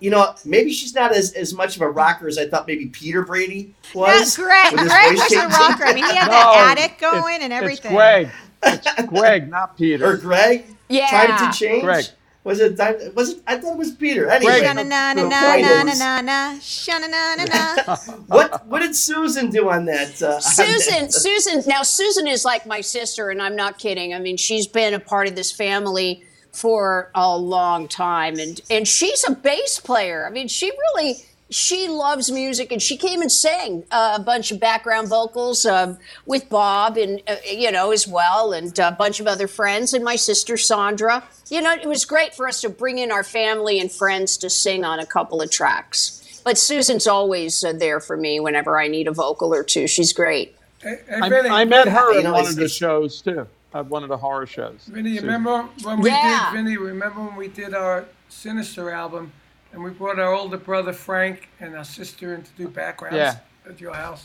you 0.00 0.10
know, 0.10 0.34
maybe 0.44 0.72
she's 0.72 0.94
not 0.94 1.12
as, 1.12 1.32
as 1.32 1.52
much 1.54 1.76
of 1.76 1.82
a 1.82 1.90
rocker 1.90 2.26
as 2.28 2.38
I 2.38 2.48
thought 2.48 2.66
maybe 2.66 2.86
Peter 2.86 3.22
Brady 3.22 3.74
was. 3.94 4.38
Yeah, 4.38 4.44
Greg. 4.44 4.74
Greg 4.88 5.16
voice 5.16 5.30
was 5.30 5.32
a 5.32 5.48
rocker. 5.48 5.84
I 5.84 5.94
mean, 5.94 6.04
he 6.04 6.14
had 6.14 6.26
No, 6.30 6.32
that 6.32 6.76
attic 6.78 6.96
it's- 6.96 7.00
going 7.12 7.42
and 7.42 7.52
everything. 7.52 7.92
It's 7.92 7.96
Greg. 7.96 8.30
It's 8.62 9.02
Greg, 9.06 9.48
not 9.50 9.76
Peter. 9.76 10.06
Or 10.06 10.16
Greg. 10.16 10.64
Yeah. 10.88 11.06
Time 11.26 11.52
to 11.52 11.58
change. 11.58 11.82
Greg. 11.84 12.04
Was 12.44 12.60
it? 12.60 12.78
Was 13.16 13.30
it? 13.30 13.42
I 13.46 13.56
thought 13.58 13.72
it 13.72 13.76
was 13.78 13.90
Peter. 13.90 14.28
Anyway, 14.30 14.60
Greg. 14.60 14.76
Shana 14.76 14.86
na 14.86 15.12
na 15.12 15.14
the 15.14 15.28
na 15.28 15.50
point 15.52 15.62
na 15.66 15.82
na 15.82 15.90
is, 15.90 15.98
na 15.98 16.20
na 16.20 16.54
shana 16.60 17.10
na 17.10 17.34
na 17.34 17.44
na. 17.86 17.96
What 18.28 18.66
what 18.68 18.80
did 18.82 18.94
Susan 18.94 19.50
do 19.50 19.68
on 19.68 19.84
that? 19.86 20.22
Uh, 20.22 20.34
on 20.36 20.40
Susan, 20.42 21.02
that? 21.02 21.12
Susan. 21.12 21.62
Now, 21.66 21.82
Susan 21.82 22.28
is 22.28 22.44
like 22.44 22.64
my 22.64 22.80
sister, 22.80 23.30
and 23.30 23.42
I'm 23.42 23.56
not 23.56 23.78
kidding. 23.78 24.14
I 24.14 24.20
mean, 24.20 24.36
she's 24.36 24.68
been 24.68 24.94
a 24.94 25.00
part 25.00 25.26
of 25.26 25.34
this 25.34 25.50
family 25.50 26.24
for 26.56 27.10
a 27.14 27.36
long 27.36 27.86
time, 27.86 28.38
and 28.38 28.60
and 28.70 28.88
she's 28.88 29.28
a 29.28 29.32
bass 29.32 29.78
player. 29.78 30.26
I 30.26 30.30
mean, 30.30 30.48
she 30.48 30.70
really 30.70 31.16
she 31.50 31.86
loves 31.86 32.30
music, 32.30 32.72
and 32.72 32.80
she 32.80 32.96
came 32.96 33.20
and 33.20 33.30
sang 33.30 33.84
uh, 33.90 34.14
a 34.16 34.22
bunch 34.22 34.50
of 34.50 34.58
background 34.58 35.08
vocals 35.08 35.66
um, 35.66 35.98
with 36.24 36.48
Bob, 36.48 36.96
and 36.96 37.20
uh, 37.28 37.36
you 37.50 37.70
know 37.70 37.92
as 37.92 38.08
well, 38.08 38.52
and 38.52 38.76
a 38.78 38.90
bunch 38.90 39.20
of 39.20 39.26
other 39.26 39.46
friends, 39.46 39.92
and 39.92 40.02
my 40.02 40.16
sister 40.16 40.56
Sandra. 40.56 41.22
You 41.50 41.60
know, 41.60 41.72
it 41.72 41.86
was 41.86 42.04
great 42.04 42.34
for 42.34 42.48
us 42.48 42.62
to 42.62 42.70
bring 42.70 42.98
in 42.98 43.12
our 43.12 43.22
family 43.22 43.78
and 43.78 43.92
friends 43.92 44.38
to 44.38 44.50
sing 44.50 44.84
on 44.84 44.98
a 44.98 45.06
couple 45.06 45.42
of 45.42 45.50
tracks. 45.50 46.40
But 46.42 46.56
Susan's 46.56 47.06
always 47.06 47.62
uh, 47.62 47.74
there 47.74 48.00
for 48.00 48.16
me 48.16 48.40
whenever 48.40 48.80
I 48.80 48.88
need 48.88 49.08
a 49.08 49.12
vocal 49.12 49.52
or 49.52 49.62
two. 49.62 49.86
She's 49.86 50.12
great. 50.12 50.56
Hey, 50.80 51.00
hey, 51.08 51.16
I, 51.20 51.28
Vinny, 51.28 51.48
I 51.50 51.64
met 51.64 51.88
her 51.88 52.12
You 52.14 52.26
at 52.26 52.32
one 52.32 52.46
of 52.46 52.56
the 52.56 52.68
shows 52.68 53.20
too. 53.20 53.46
At 53.76 53.86
one 53.88 54.02
of 54.02 54.08
the 54.08 54.16
horror 54.16 54.46
shows. 54.46 54.84
Vinny, 54.90 55.10
you 55.10 55.16
Susan. 55.16 55.26
remember 55.26 55.68
when 55.82 56.00
we 56.00 56.08
Yeah. 56.08 56.48
did 56.50 56.56
Vinny? 56.56 56.78
Remember 56.78 57.20
when 57.20 57.36
we 57.36 57.48
did 57.48 57.74
our 57.74 58.06
Sinister 58.30 58.90
album, 58.90 59.30
and 59.72 59.84
we 59.84 59.90
brought 59.90 60.18
our 60.18 60.32
older 60.32 60.56
brother 60.56 60.94
Frank 60.94 61.50
and 61.60 61.76
our 61.76 61.84
sister 61.84 62.32
in 62.34 62.42
to 62.42 62.50
do 62.52 62.68
backgrounds 62.68 63.18
Yeah. 63.18 63.36
at 63.68 63.78
your 63.78 63.92
house. 63.92 64.24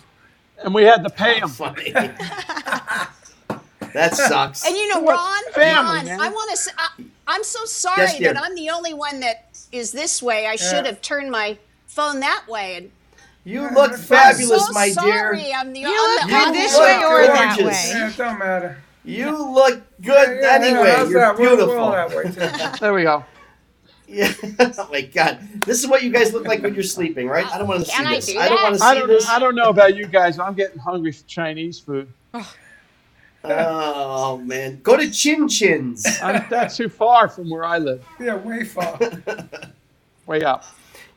And 0.64 0.74
we 0.74 0.84
had 0.86 1.04
to 1.04 1.10
pay 1.10 1.38
him. 1.39 1.49
Funny. 1.49 1.91
that 1.91 3.10
sucks. 4.16 4.66
And 4.66 4.74
you 4.78 4.88
know, 4.88 5.04
Ron, 5.06 5.43
family, 5.52 5.97
Ron, 5.97 6.06
man. 6.06 6.22
I 6.22 6.30
want 6.30 6.49
to 6.52 6.58
say, 6.58 6.72
I, 6.78 6.89
I'm 7.28 7.43
so 7.43 7.66
sorry 7.66 8.04
Yes, 8.04 8.20
that 8.20 8.38
I'm 8.41 8.56
the 8.56 8.70
only 8.70 8.93
one 8.93 9.20
that 9.20 9.47
is 9.74 9.91
this 9.91 10.24
way. 10.24 10.47
I 10.47 10.56
should 10.56 10.86
have 10.86 11.02
turned 11.02 11.30
my 11.30 11.58
phone 11.88 12.22
that 12.22 12.45
way. 12.47 12.78
And 12.78 12.91
You 13.43 13.64
look 13.74 13.91
I'm 13.91 13.97
fabulous, 13.97 14.68
so 14.68 14.72
my 14.72 14.91
sorry. 14.91 15.41
dear. 15.43 15.54
I'm 15.58 15.74
the, 15.74 15.80
You 15.82 15.88
I'm 15.88 15.93
look 15.93 16.22
the, 16.22 16.28
good 16.28 16.47
I'm 16.47 16.54
this 16.54 16.80
way 16.80 17.04
or 17.04 17.22
that 17.28 17.58
gorgeous. 17.58 17.66
way. 17.66 17.89
Yeah, 17.99 18.10
it 18.10 18.16
don't 18.18 18.39
matter. 18.39 18.78
You 19.04 19.32
look 19.54 19.82
good 20.02 20.39
Yeah, 20.41 20.58
yeah, 20.60 20.66
anyway. 20.66 20.91
how's 20.95 21.10
You're 21.10 21.22
that? 21.22 21.38
Beautiful. 21.38 21.68
We're 21.68 21.80
all 21.80 21.91
that 21.91 22.10
way 22.16 22.24
too. 22.24 22.78
There 22.80 22.93
we 22.93 23.04
go. 23.04 23.26
Yeah. 24.08 24.34
oh 24.60 24.89
my 24.91 25.02
God. 25.02 25.39
This 25.66 25.80
is 25.84 25.88
what 25.88 26.04
you 26.04 26.12
guys 26.12 26.34
look 26.34 26.45
like 26.45 26.62
when 26.62 26.74
you're 26.74 26.84
sleeping, 26.84 27.28
right? 27.28 27.45
I 27.47 27.58
don't 27.58 27.68
want 27.68 27.80
to 27.82 27.86
see 27.86 27.95
Can 27.95 28.08
I 28.08 28.16
this. 28.16 28.26
do 28.28 28.38
I 28.39 28.49
don't 28.49 28.62
want 28.62 28.78
to 28.78 28.84
I 28.84 28.93
see 28.93 28.99
don't. 28.99 29.08
this. 29.10 29.30
I 29.30 29.39
don't 29.39 29.56
know 29.56 29.70
about 29.70 29.95
you 29.95 30.06
guys. 30.06 30.38
I'm 30.38 30.54
getting 30.54 30.80
hungry 30.80 31.12
for 31.14 31.26
Chinese 31.28 31.80
food. 31.80 32.08
Oh 33.43 34.38
man. 34.38 34.82
Go 34.84 34.97
to 34.97 35.10
Chin 35.10 35.47
Chins. 35.47 36.06
I'm, 36.22 36.45
that's 36.49 36.78
too 36.78 36.89
far 36.89 37.28
from 37.28 37.49
where 37.49 37.64
I 37.66 37.78
live. 37.80 38.06
Yeah, 38.20 38.36
way 38.36 38.66
far. 38.66 38.99
Way 40.28 40.43
up. 40.43 40.66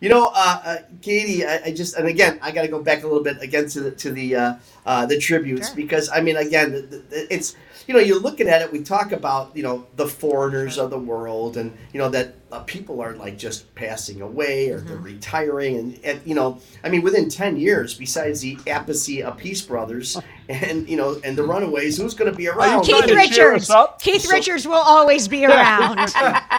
You 0.00 0.08
know, 0.08 0.30
uh, 0.34 0.62
uh, 0.64 0.76
Katie, 1.02 1.44
I, 1.46 1.62
I 1.66 1.72
just 1.72 1.96
and 1.96 2.06
again, 2.08 2.38
I 2.42 2.50
got 2.50 2.62
to 2.62 2.68
go 2.68 2.82
back 2.82 3.04
a 3.04 3.06
little 3.06 3.22
bit 3.22 3.40
again 3.42 3.68
to 3.70 3.80
the 3.80 3.90
to 3.92 4.10
the 4.12 4.36
uh, 4.36 4.54
uh, 4.86 5.06
the 5.06 5.18
tributes 5.18 5.70
because 5.70 6.10
I 6.10 6.20
mean, 6.20 6.36
again, 6.36 6.72
the, 6.72 6.80
the, 6.82 7.34
it's 7.34 7.56
you 7.86 7.94
know, 7.94 8.00
you're 8.00 8.20
looking 8.20 8.48
at 8.48 8.62
it. 8.62 8.72
We 8.72 8.82
talk 8.82 9.12
about 9.12 9.54
you 9.56 9.62
know 9.62 9.86
the 9.96 10.06
foreigners 10.06 10.78
of 10.78 10.90
the 10.90 10.98
world, 10.98 11.56
and 11.56 11.76
you 11.92 11.98
know 11.98 12.08
that 12.10 12.34
uh, 12.50 12.60
people 12.60 13.00
are 13.00 13.14
like 13.14 13.36
just 13.36 13.74
passing 13.74 14.20
away 14.20 14.70
or 14.70 14.80
they're 14.80 14.96
retiring, 14.96 15.76
and, 15.76 16.00
and 16.04 16.20
you 16.24 16.34
know, 16.34 16.60
I 16.82 16.88
mean, 16.88 17.02
within 17.02 17.28
ten 17.28 17.56
years, 17.56 17.94
besides 17.94 18.40
the 18.40 18.56
Appice 18.56 19.22
of 19.22 19.36
Peace 19.36 19.60
Brothers, 19.62 20.18
and 20.48 20.88
you 20.88 20.96
know, 20.96 21.20
and 21.24 21.36
the 21.36 21.42
Runaways, 21.42 21.98
who's 21.98 22.14
going 22.14 22.30
to 22.30 22.36
be 22.36 22.48
around? 22.48 22.84
Keith 22.84 23.10
Richards. 23.10 23.70
Keith 24.00 24.22
So- 24.22 24.30
Richards 24.32 24.66
will 24.66 24.74
always 24.74 25.28
be 25.28 25.44
around. 25.46 26.12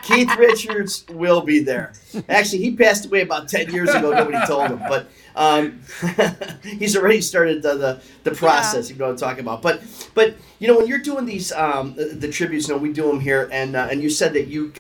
Keith 0.04 0.36
Richards 0.38 1.06
will 1.10 1.42
be 1.42 1.60
there. 1.60 1.94
Actually, 2.30 2.60
he 2.60 2.76
passed 2.76 3.06
away 3.06 3.22
about 3.22 3.50
ten 3.50 3.72
years 3.74 3.90
ago. 3.90 4.12
Nobody 4.12 4.46
told 4.46 4.70
him, 4.70 4.80
but 4.88 5.08
um, 5.36 5.82
he's 6.64 6.96
already 6.96 7.22
started 7.22 7.62
the, 7.62 7.76
the, 7.76 8.02
the 8.24 8.32
process. 8.32 8.90
You 8.90 8.96
know 8.96 9.06
what 9.06 9.12
I'm 9.12 9.18
talking 9.18 9.42
about. 9.42 9.62
But 9.62 9.82
but 10.14 10.36
you 10.60 10.68
know 10.68 10.78
when 10.78 10.88
you're 10.88 11.00
doing 11.00 11.26
these 11.26 11.52
um, 11.52 11.94
the, 11.96 12.06
the 12.06 12.28
tributes, 12.30 12.68
you 12.68 12.74
know 12.76 12.80
we 12.80 12.94
do 12.94 13.08
them 13.08 13.20
here, 13.20 13.50
and 13.52 13.76
uh, 13.76 13.88
and 13.92 14.02
you 14.02 14.10
said 14.10 14.34
that 14.34 14.48
you 14.48 14.74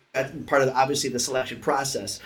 part 0.47 0.61
of 0.61 0.67
the, 0.67 0.75
obviously 0.75 1.09
the 1.09 1.19
selection 1.19 1.59
process. 1.59 2.19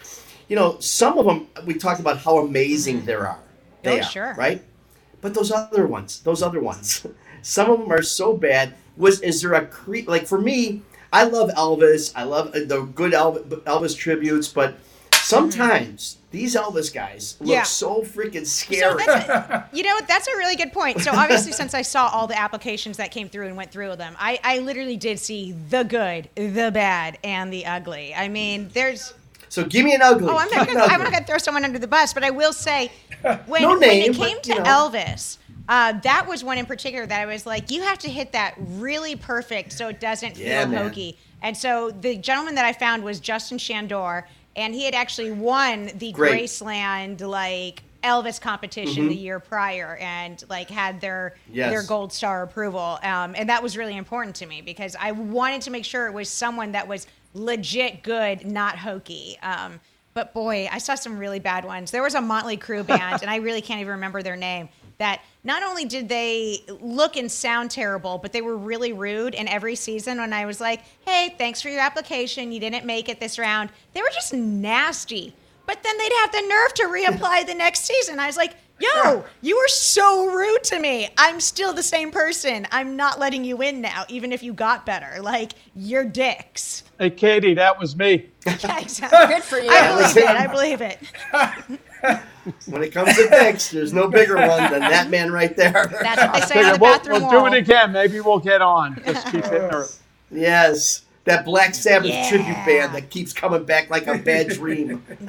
You 0.47 0.55
know 0.55 0.79
some 0.79 1.17
of 1.17 1.25
them 1.25 1.47
we 1.65 1.73
talked 1.73 1.99
about 1.99 2.19
how 2.19 2.37
amazing 2.39 3.05
there 3.05 3.27
are. 3.27 3.39
They 3.83 3.97
Oh, 3.97 3.99
are, 3.99 4.03
sure. 4.03 4.33
right? 4.37 4.61
But 5.21 5.33
those 5.33 5.51
other 5.51 5.85
ones, 5.87 6.19
those 6.21 6.41
other 6.41 6.59
ones, 6.61 7.05
some 7.41 7.69
of 7.69 7.79
them 7.79 7.91
are 7.91 8.01
so 8.01 8.33
bad. 8.33 8.75
Was 8.97 9.21
is 9.21 9.41
there 9.41 9.53
a 9.53 9.65
cre- 9.65 10.07
like 10.07 10.27
for 10.27 10.39
me? 10.39 10.81
I 11.11 11.23
love 11.23 11.49
Elvis. 11.51 12.11
I 12.15 12.23
love 12.23 12.49
uh, 12.49 12.59
the 12.65 12.81
good 12.83 13.13
Elvis, 13.13 13.43
Elvis 13.63 13.97
tributes, 13.97 14.47
but 14.47 14.75
sometimes 15.23 16.17
these 16.31 16.55
Elvis 16.55 16.93
guys 16.93 17.35
look 17.39 17.49
Yeah. 17.49 17.63
so 17.63 18.01
freaking 18.01 18.45
So 18.45 18.73
scary. 18.73 19.03
that's, 19.05 19.67
you 19.73 19.83
know? 19.83 19.99
That's 20.07 20.27
a 20.27 20.37
really 20.37 20.55
good 20.55 20.71
point. 20.73 21.01
So 21.01 21.11
obviously, 21.11 21.51
since 21.51 21.73
I 21.73 21.81
saw 21.81 22.07
all 22.09 22.27
the 22.27 22.37
applications 22.37 22.97
that 22.97 23.11
came 23.11 23.29
through 23.29 23.47
and 23.47 23.57
went 23.57 23.71
through 23.71 23.95
them, 23.95 24.15
I, 24.19 24.39
I 24.43 24.59
literally 24.59 24.97
did 24.97 25.19
see 25.19 25.53
the 25.69 25.83
good, 25.83 26.29
the 26.35 26.71
bad, 26.73 27.17
and 27.23 27.51
the 27.51 27.65
ugly. 27.65 28.13
I 28.13 28.27
mean, 28.27 28.69
there's. 28.73 29.13
So 29.49 29.63
give 29.65 29.83
me 29.85 29.95
an 29.95 30.01
ugly. 30.03 30.27
Oh, 30.29 30.37
I'm 30.37 30.49
not. 30.49 30.67
Gonna, 30.67 30.81
I'm 30.81 31.01
not 31.01 31.11
going 31.11 31.23
to 31.23 31.27
throw 31.27 31.39
someone 31.39 31.63
under 31.63 31.79
the 31.79 31.87
bus, 31.87 32.13
but 32.13 32.23
I 32.23 32.29
will 32.29 32.53
say, 32.53 32.91
when, 33.47 33.63
No 33.63 33.79
when 33.79 33.83
it 33.83 34.13
came 34.15 34.37
but, 34.37 34.43
to 34.43 34.55
know. 34.55 34.63
Elvis, 34.63 35.37
uh, 35.67 35.93
that 36.01 36.27
was 36.27 36.43
one 36.43 36.57
in 36.59 36.67
particular 36.67 37.05
that 37.07 37.19
I 37.21 37.25
was 37.25 37.45
like, 37.47 37.71
you 37.71 37.81
have 37.81 37.97
to 37.99 38.09
hit 38.09 38.31
that 38.33 38.53
really 38.57 39.15
perfect 39.15 39.71
so 39.73 39.87
it 39.87 39.99
doesn't 39.99 40.37
Yeah, 40.37 40.61
feel 40.65 40.69
man. 40.73 40.83
hokey. 40.87 41.17
And 41.41 41.55
so 41.57 41.89
the 41.89 42.17
gentleman 42.17 42.55
that 42.55 42.65
I 42.65 42.73
found 42.73 43.01
was 43.03 43.19
Justin 43.19 43.57
Shandor, 43.57 44.27
and 44.55 44.73
he 44.73 44.85
had 44.85 44.95
actually 44.95 45.31
won 45.31 45.91
the 45.95 46.11
Great. 46.11 46.43
Graceland 46.43 47.21
like 47.21 47.83
Elvis 48.03 48.39
competition 48.39 49.09
the 49.09 49.15
year 49.15 49.39
prior, 49.39 49.97
and 49.97 50.43
like 50.49 50.69
had 50.69 51.01
their 51.01 51.35
Mm-hmm. 51.47 51.55
Yes. 51.55 51.71
their 51.71 51.83
gold 51.83 52.13
star 52.13 52.43
approval. 52.43 52.99
Um, 53.03 53.33
and 53.35 53.49
that 53.49 53.61
was 53.63 53.75
really 53.75 53.97
important 53.97 54.35
to 54.37 54.45
me 54.45 54.61
because 54.61 54.95
I 54.99 55.11
wanted 55.11 55.61
to 55.63 55.71
make 55.71 55.83
sure 55.83 56.07
it 56.07 56.13
was 56.13 56.29
someone 56.29 56.71
that 56.73 56.87
was 56.87 57.07
legit 57.33 58.03
good, 58.03 58.45
not 58.45 58.77
hokey. 58.77 59.37
Um, 59.41 59.79
but 60.13 60.33
boy, 60.33 60.67
I 60.71 60.77
saw 60.77 60.95
some 60.95 61.17
really 61.17 61.39
bad 61.39 61.65
ones. 61.65 61.91
There 61.91 62.01
was 62.03 62.15
a 62.15 62.21
Motley 62.21 62.57
Crue 62.57 62.85
band, 62.85 63.21
and 63.21 63.29
I 63.29 63.37
really 63.37 63.61
can't 63.61 63.79
even 63.81 63.91
remember 63.93 64.21
their 64.23 64.35
name. 64.35 64.69
That 64.99 65.21
not 65.43 65.63
only 65.63 65.85
did 65.85 66.07
they 66.07 66.63
look 66.67 67.17
and 67.17 67.31
sound 67.31 67.71
terrible, 67.71 68.17
but 68.17 68.31
they 68.31 68.41
were 68.41 68.57
really 68.57 68.93
rude. 68.93 69.33
And 69.33 69.49
every 69.49 69.75
season, 69.75 70.19
when 70.19 70.33
I 70.33 70.45
was 70.45 70.61
like, 70.61 70.81
"Hey, 71.05 71.33
thanks 71.37 71.61
for 71.61 71.69
your 71.69 71.81
application. 71.81 72.51
You 72.51 72.59
didn't 72.59 72.85
make 72.85 73.09
it 73.09 73.19
this 73.19 73.39
round," 73.39 73.71
they 73.93 74.01
were 74.01 74.11
just 74.13 74.33
nasty. 74.33 75.33
But 75.65 75.83
then 75.83 75.97
they'd 75.97 76.13
have 76.19 76.31
the 76.31 76.41
nerve 76.41 76.73
to 76.75 76.83
reapply 76.83 77.45
the 77.45 77.55
next 77.55 77.85
season. 77.85 78.19
I 78.19 78.27
was 78.27 78.37
like, 78.37 78.55
"Yo, 78.79 79.23
you 79.41 79.57
were 79.57 79.67
so 79.67 80.25
rude 80.31 80.63
to 80.65 80.79
me. 80.79 81.09
I'm 81.17 81.39
still 81.39 81.73
the 81.73 81.83
same 81.83 82.11
person. 82.11 82.67
I'm 82.71 82.95
not 82.95 83.19
letting 83.19 83.43
you 83.43 83.61
in 83.61 83.81
now, 83.81 84.05
even 84.09 84.31
if 84.31 84.41
you 84.43 84.53
got 84.53 84.85
better. 84.85 85.21
Like 85.21 85.53
you're 85.75 86.05
dicks." 86.05 86.83
Hey, 86.97 87.09
Katie, 87.09 87.53
that 87.55 87.79
was 87.79 87.95
me. 87.95 88.27
Yeah, 88.45 88.79
exactly. 88.81 89.35
Good 89.35 89.43
for 89.43 89.57
you. 89.59 89.69
I 89.69 90.47
believe 90.47 90.81
it. 90.81 90.99
I 91.31 91.67
believe 91.67 91.79
it. 92.11 92.19
When 92.67 92.81
it 92.81 92.91
comes 92.93 93.15
to 93.15 93.27
dicks, 93.29 93.69
there's 93.69 93.93
no 93.93 94.07
bigger 94.07 94.35
one 94.35 94.71
than 94.71 94.79
that 94.79 95.09
man 95.09 95.31
right 95.31 95.55
there. 95.55 95.87
That's 96.01 96.21
what 96.21 96.33
they 96.33 96.39
say 96.41 96.63
on 96.63 96.63
Figure 96.63 96.73
the 96.73 96.79
we'll, 96.79 96.97
bathroom 96.97 97.21
we'll 97.21 97.31
wall. 97.31 97.49
do 97.49 97.53
it 97.55 97.59
again. 97.59 97.91
Maybe 97.91 98.21
we'll 98.21 98.39
get 98.39 98.61
on. 98.61 98.99
Just 99.05 99.27
keep 99.27 99.43
hitting 99.43 99.69
her. 99.69 99.85
Yes. 100.31 101.01
That 101.25 101.45
Black 101.45 101.75
Sabbath 101.75 102.09
Yeah. 102.11 102.29
tribute 102.29 102.57
band 102.65 102.95
that 102.95 103.09
keeps 103.09 103.33
coming 103.33 103.63
back 103.63 103.89
like 103.89 104.07
a 104.07 104.17
bad 104.17 104.47
dream. 104.49 105.03
and 105.09 105.21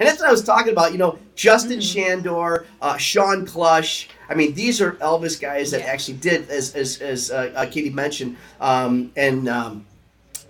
that's 0.00 0.20
what 0.20 0.28
I 0.28 0.30
was 0.30 0.42
talking 0.44 0.72
about. 0.72 0.92
You 0.92 0.98
know, 0.98 1.18
Justin 1.34 1.80
Shandor, 1.80 2.66
uh, 2.82 2.96
Shawn 2.96 3.46
Klush. 3.46 4.08
I 4.28 4.34
mean, 4.34 4.54
these 4.54 4.80
are 4.80 4.92
Elvis 4.94 5.40
guys 5.40 5.70
that 5.70 5.80
Yeah. 5.80 5.86
actually 5.86 6.18
did, 6.18 6.50
as 6.50 6.74
as, 6.74 7.00
as 7.00 7.30
uh, 7.30 7.52
uh, 7.54 7.66
Katie 7.66 7.90
mentioned, 7.90 8.36
um, 8.60 9.12
and 9.16 9.48
um, 9.48 9.86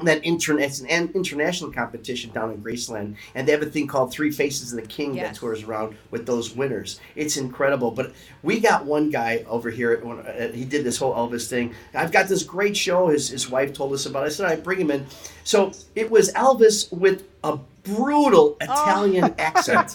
that 0.07 0.24
intern 0.24 0.59
it's 0.61 0.80
an 0.80 0.88
international 1.14 1.72
competition 1.72 2.30
down 2.32 2.50
in 2.50 2.62
Graceland, 2.62 3.16
and 3.34 3.46
they 3.46 3.53
have 3.53 3.62
a 3.62 3.66
thing 3.66 3.86
called 3.86 4.12
Three 4.12 4.30
Faces 4.30 4.72
of 4.72 4.80
the 4.80 4.86
King 4.86 5.14
that 5.16 5.34
tours 5.36 5.62
around 5.62 5.96
with 6.11 6.26
those 6.26 6.55
winners. 6.55 7.00
It's 7.16 7.36
incredible. 7.36 7.90
But 7.90 8.12
we 8.42 8.61
got 8.61 8.84
one 8.84 9.11
guy 9.11 9.44
over 9.48 9.70
here. 9.70 10.03
Uh, 10.05 10.48
he 10.53 10.64
did 10.64 10.84
this 10.84 10.98
whole 10.98 11.14
Elvis 11.14 11.48
thing. 11.48 11.74
I've 11.94 12.12
got 12.12 12.28
this 12.28 12.42
great 12.42 12.76
show. 12.76 13.09
His 13.09 13.28
his 13.28 13.48
wife 13.50 13.72
told 13.72 13.92
us 13.92 14.07
about. 14.07 14.24
it. 14.24 14.26
I 14.26 14.28
said 14.30 14.46
I 14.46 14.57
bring 14.57 14.80
him 14.80 14.90
in. 14.90 15.07
So 15.44 15.72
it 15.94 16.11
was 16.11 16.32
Elvis 16.34 16.92
with 16.92 17.24
a 17.44 17.59
brutal 17.84 18.57
Italian 18.61 19.34
accent. 19.38 19.94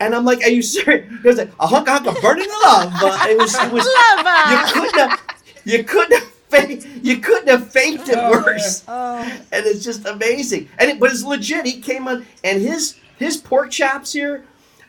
And 0.00 0.14
I'm 0.14 0.24
like, 0.24 0.42
"Are 0.44 0.48
you 0.50 0.62
serious?" 0.62 1.10
He 1.22 1.28
was 1.28 1.38
like, 1.38 1.50
"A 1.58 1.66
hunk, 1.66 1.88
a 1.88 1.92
hunk 1.92 2.06
of 2.06 2.20
burning 2.22 2.48
love." 2.64 2.92
Uh, 2.94 3.18
it 3.28 3.36
was, 3.36 3.54
it 3.56 3.72
was. 3.72 3.84
You 3.84 4.72
couldn't 4.72 5.10
have, 5.10 5.20
you 5.64 5.84
couldn't 5.84 6.20
have, 6.20 6.32
faked, 6.48 6.86
you 7.02 7.18
couldn't 7.18 7.48
have 7.48 7.70
faked 7.70 8.08
it 8.08 8.18
oh. 8.18 8.30
worse. 8.30 8.84
Oh. 8.88 9.20
And 9.52 9.66
it's 9.66 9.84
just 9.84 10.06
amazing. 10.06 10.68
And 10.78 10.90
it, 10.90 11.00
but 11.00 11.10
it's 11.10 11.22
legit. 11.22 11.66
He 11.66 11.80
came 11.80 12.08
on, 12.08 12.26
and 12.44 12.60
his 12.60 12.96
his 13.18 13.36
pork 13.36 13.70
chops 13.70 14.12
here. 14.12 14.44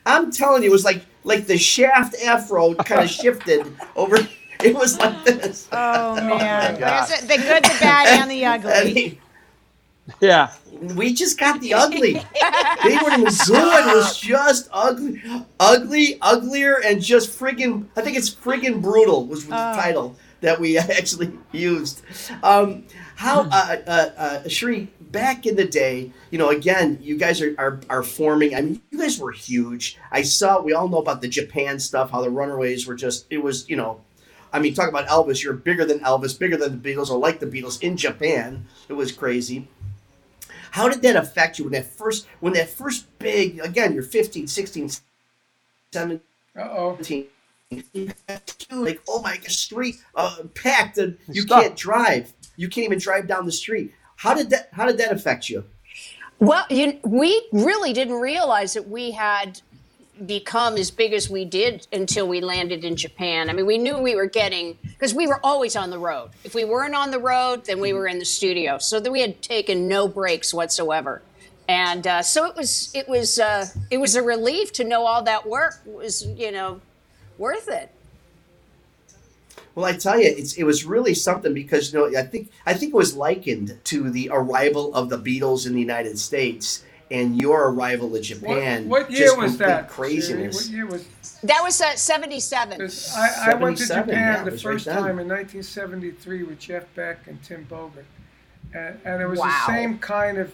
I'm 0.05 0.31
telling 0.31 0.63
you, 0.63 0.69
it 0.69 0.71
was 0.71 0.85
like 0.85 1.05
like 1.23 1.45
the 1.47 1.57
shaft 1.57 2.15
afro 2.23 2.73
kind 2.75 3.03
of 3.03 3.09
shifted 3.09 3.65
over. 3.95 4.17
It 4.63 4.75
was 4.75 4.97
like 4.99 5.23
this. 5.23 5.67
Oh 5.71 6.15
man, 6.15 6.75
oh, 6.75 6.79
God. 6.79 7.07
There's 7.07 7.21
the 7.21 7.37
good, 7.37 7.63
the 7.63 7.77
bad, 7.79 8.21
and 8.21 8.31
the 8.31 8.43
And 8.43 8.65
ugly. 8.65 8.93
he- 8.93 9.19
Yeah. 10.19 10.51
we 10.95 11.13
just 11.13 11.39
got 11.39 11.61
the 11.61 11.73
ugly. 11.75 12.13
they 12.83 12.97
weren't 12.97 13.19
even 13.19 13.33
good. 13.47 13.87
It 13.87 13.95
was 13.95 14.19
just 14.19 14.67
ugly, 14.73 15.21
ugly, 15.59 16.17
uglier, 16.21 16.81
and 16.83 17.01
just 17.01 17.39
friggin' 17.39 17.85
I 17.95 18.01
think 18.01 18.17
it's 18.17 18.33
friggin' 18.33 18.81
brutal 18.81 19.25
was 19.27 19.45
the 19.45 19.51
title 19.51 20.17
that 20.41 20.59
we 20.59 20.77
actually 20.77 21.31
used. 21.51 22.01
Um, 22.43 22.85
how, 23.15 23.41
uh, 23.41 23.77
uh, 23.85 24.09
uh, 24.17 24.47
Cherie, 24.47 24.89
back 25.11 25.45
in 25.45 25.55
the 25.55 25.65
day, 25.65 26.11
you 26.31 26.37
know, 26.37 26.49
again, 26.49 26.99
you 27.01 27.17
guys 27.17 27.41
are, 27.41 27.53
are 27.57 27.79
are 27.89 28.03
forming. 28.03 28.55
I 28.55 28.61
mean, 28.61 28.81
you 28.91 28.99
guys 28.99 29.19
were 29.19 29.31
huge. 29.31 29.97
I 30.11 30.21
saw. 30.21 30.61
We 30.61 30.73
all 30.73 30.87
know 30.87 30.99
about 30.99 31.21
the 31.21 31.27
Japan 31.27 31.79
stuff. 31.79 32.11
How 32.11 32.21
the 32.21 32.29
Runaways 32.29 32.87
were 32.87 32.95
just. 32.95 33.25
It 33.29 33.39
was, 33.39 33.69
you 33.69 33.75
know. 33.75 34.01
I 34.51 34.59
mean, 34.59 34.73
talk 34.73 34.89
about 34.89 35.07
Elvis. 35.07 35.43
You're 35.43 35.53
bigger 35.53 35.85
than 35.85 35.99
Elvis, 35.99 36.37
bigger 36.37 36.57
than 36.57 36.81
the 36.81 36.89
Beatles, 36.89 37.09
or 37.09 37.19
like 37.19 37.39
the 37.39 37.45
Beatles 37.45 37.81
in 37.81 37.97
Japan. 37.97 38.65
It 38.87 38.93
was 38.93 39.11
crazy. 39.11 39.67
How 40.71 40.87
did 40.87 41.01
that 41.01 41.15
affect 41.15 41.57
you 41.57 41.65
when 41.65 41.73
that 41.73 41.85
first 41.85 42.27
when 42.39 42.53
that 42.53 42.69
first 42.69 43.05
big 43.19 43.59
again 43.59 43.93
you're 43.93 44.03
15, 44.03 44.47
16, 44.47 44.91
17, 45.91 46.21
Uh 46.55 46.61
oh. 46.61 46.97
like 48.71 49.01
oh 49.07 49.21
my 49.21 49.37
god 49.37 49.51
street 49.51 49.95
uh, 50.15 50.37
packed 50.55 50.97
and 50.97 51.17
you 51.27 51.43
Stop. 51.43 51.61
can't 51.61 51.75
drive. 51.75 52.33
You 52.55 52.67
can't 52.67 52.85
even 52.85 52.99
drive 52.99 53.27
down 53.27 53.45
the 53.45 53.51
street. 53.51 53.93
How 54.15 54.33
did 54.33 54.49
that 54.49 54.69
how 54.73 54.85
did 54.85 54.97
that 54.97 55.11
affect 55.11 55.49
you? 55.49 55.63
Well, 56.39 56.65
you, 56.69 56.99
we 57.03 57.47
really 57.51 57.93
didn't 57.93 58.15
realize 58.15 58.73
that 58.73 58.87
we 58.87 59.11
had 59.11 59.61
become 60.25 60.75
as 60.75 60.89
big 60.89 61.13
as 61.13 61.29
we 61.29 61.45
did 61.45 61.85
until 61.91 62.27
we 62.27 62.41
landed 62.41 62.83
in 62.83 62.95
Japan. 62.95 63.49
I 63.49 63.53
mean, 63.53 63.65
we 63.65 63.77
knew 63.77 63.97
we 63.97 64.15
were 64.15 64.25
getting 64.25 64.77
because 64.83 65.13
we 65.13 65.27
were 65.27 65.39
always 65.43 65.75
on 65.75 65.89
the 65.89 65.99
road. 65.99 66.31
If 66.43 66.55
we 66.55 66.65
weren't 66.65 66.95
on 66.95 67.11
the 67.11 67.19
road, 67.19 67.65
then 67.65 67.79
we 67.79 67.93
were 67.93 68.07
in 68.07 68.19
the 68.19 68.25
studio. 68.25 68.77
So 68.77 68.99
that 68.99 69.11
we 69.11 69.21
had 69.21 69.41
taken 69.41 69.87
no 69.87 70.07
breaks 70.07 70.53
whatsoever. 70.53 71.21
And 71.67 72.07
uh, 72.07 72.23
so 72.23 72.45
it 72.45 72.55
was 72.55 72.91
it 72.95 73.07
was 73.07 73.37
uh, 73.37 73.67
it 73.91 73.99
was 73.99 74.15
a 74.15 74.23
relief 74.23 74.73
to 74.73 74.83
know 74.83 75.05
all 75.05 75.21
that 75.23 75.45
work 75.45 75.75
was 75.85 76.25
you 76.25 76.51
know 76.51 76.81
worth 77.39 77.67
it. 77.69 77.89
Well, 79.75 79.85
I 79.85 79.93
tell 79.93 80.19
you, 80.19 80.27
it's 80.27 80.53
it 80.53 80.63
was 80.63 80.83
really 80.85 81.13
something 81.13 81.53
because 81.53 81.93
you 81.93 81.99
know 81.99 82.19
I 82.19 82.23
think 82.23 82.51
I 82.65 82.73
think 82.73 82.93
it 82.93 82.95
was 82.97 83.15
likened 83.15 83.77
to 83.85 84.09
the 84.09 84.29
arrival 84.31 84.93
of 84.93 85.09
the 85.09 85.17
Beatles 85.17 85.65
in 85.65 85.73
the 85.73 85.79
United 85.79 86.19
States 86.19 86.83
and 87.11 87.41
your 87.41 87.69
arrival 87.69 88.11
to 88.11 88.19
Japan. 88.19 88.87
what 88.89 89.09
year 89.09 89.27
just 89.27 89.37
was 89.37 89.57
that? 89.57 89.89
Craziness. 89.89 90.69
Cherie? 90.69 90.83
What 90.83 90.91
year 90.91 90.97
was? 91.21 91.39
That 91.43 91.61
was 91.63 91.79
uh, 91.81 91.95
seventy 91.95 92.39
seven. 92.39 92.77
'cause 92.77 93.13
I, 93.15 93.51
I 93.51 93.55
went 93.55 93.77
to 93.77 93.87
Japan 93.87 94.07
yeah, 94.09 94.43
the 94.43 94.51
was 94.51 94.65
right 94.65 94.73
first 94.73 94.85
time 94.85 95.19
in 95.19 95.27
1973 95.27 96.43
with 96.43 96.59
Jeff 96.59 96.83
Beck 96.95 97.27
and 97.27 97.41
Tim 97.43 97.65
Bogert, 97.69 98.05
and, 98.73 98.99
and 99.05 99.21
it 99.21 99.27
was 99.27 99.39
Wow. 99.39 99.63
the 99.65 99.73
same 99.73 99.97
kind 99.99 100.37
of 100.37 100.51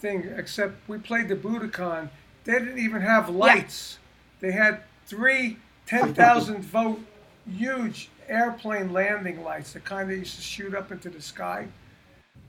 thing, 0.00 0.30
except 0.36 0.88
we 0.88 0.98
played 0.98 1.28
the 1.28 1.34
Budokan. 1.36 2.10
They 2.44 2.52
didn't 2.52 2.78
even 2.78 3.00
have 3.02 3.28
lights. 3.28 3.98
They 4.40 4.52
had 4.52 4.82
three 5.06 5.56
10,000 5.88 6.62
volt 6.64 7.00
huge 7.50 8.10
airplane 8.28 8.92
landing 8.92 9.42
lights, 9.42 9.72
the 9.72 9.80
kind 9.80 10.10
that 10.10 10.16
used 10.16 10.36
to 10.36 10.42
shoot 10.42 10.74
up 10.74 10.92
into 10.92 11.08
the 11.08 11.22
sky. 11.22 11.66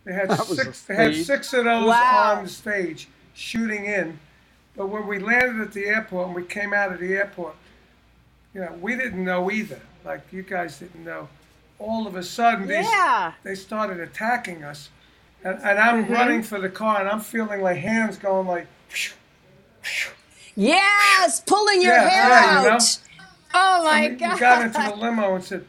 They 0.04 0.14
had 0.14 0.30
That 0.30 0.46
six. 0.46 0.82
They 0.84 0.96
had 0.96 1.16
six 1.16 1.54
of 1.54 1.64
those 1.66 1.88
Wow. 1.88 2.36
on 2.38 2.44
the 2.44 2.50
stage 2.50 3.08
shooting 3.34 3.86
in. 3.86 4.20
But 4.76 4.88
when 4.90 5.08
we 5.08 5.20
landed 5.20 5.62
at 5.62 5.72
the 5.74 5.86
airport 5.86 6.28
and 6.28 6.36
we 6.36 6.44
came 6.44 6.74
out 6.74 6.92
of 6.92 7.00
the 7.00 7.14
airport, 7.16 7.56
you 8.54 8.62
know, 8.62 8.74
we 8.82 8.96
didn't 8.96 9.24
know 9.24 9.50
either. 9.50 9.80
Like 10.04 10.22
you 10.34 10.42
guys 10.42 10.80
didn't 10.80 11.06
know. 11.06 11.30
All 11.80 12.08
of 12.08 12.16
a 12.16 12.24
sudden, 12.24 12.68
these, 12.68 12.86
Yeah. 12.86 13.34
they 13.44 13.56
started 13.56 14.02
attacking 14.02 14.64
us, 14.66 14.90
and, 15.46 15.58
and 15.64 15.80
I'm 15.80 16.04
Mm-hmm. 16.04 16.14
running 16.14 16.44
for 16.44 16.60
the 16.60 16.70
car, 16.70 17.00
and 17.00 17.08
I'm 17.10 17.22
feeling 17.22 17.62
like 17.62 17.78
hands 17.78 18.18
going 18.18 18.48
like. 18.48 18.68
Yes, 20.56 21.42
pulling 21.46 21.82
your 21.82 21.94
Yeah, 21.94 22.10
hair 22.10 22.30
yeah, 22.30 22.64
you 22.64 22.70
know. 22.70 22.78
Out. 23.60 23.80
Oh 23.82 23.84
my 23.86 24.01
we, 24.01 24.10
we 24.10 24.16
god! 24.16 24.39
got 24.39 24.62
into 24.66 24.82
the 24.82 24.95
limo 24.95 25.36
and 25.36 25.43
said, 25.43 25.66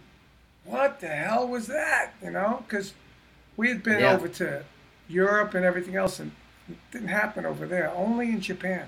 "What 0.65 1.01
the 1.01 1.09
hell 1.09 1.47
was 1.49 1.67
that?" 1.67 2.13
You 2.23 2.31
know, 2.31 2.65
because 2.67 2.95
we 3.57 3.69
had 3.69 3.83
been 3.83 4.01
Yeah. 4.01 4.15
over 4.15 4.29
to 4.29 4.65
Europe 5.09 5.55
and 5.55 5.65
everything 5.65 5.97
else, 5.97 6.19
and 6.21 6.33
it 6.69 6.77
didn't 6.93 7.09
happen 7.09 7.45
over 7.47 7.67
there. 7.67 7.91
Only 7.91 8.29
in 8.31 8.41
Japan. 8.41 8.87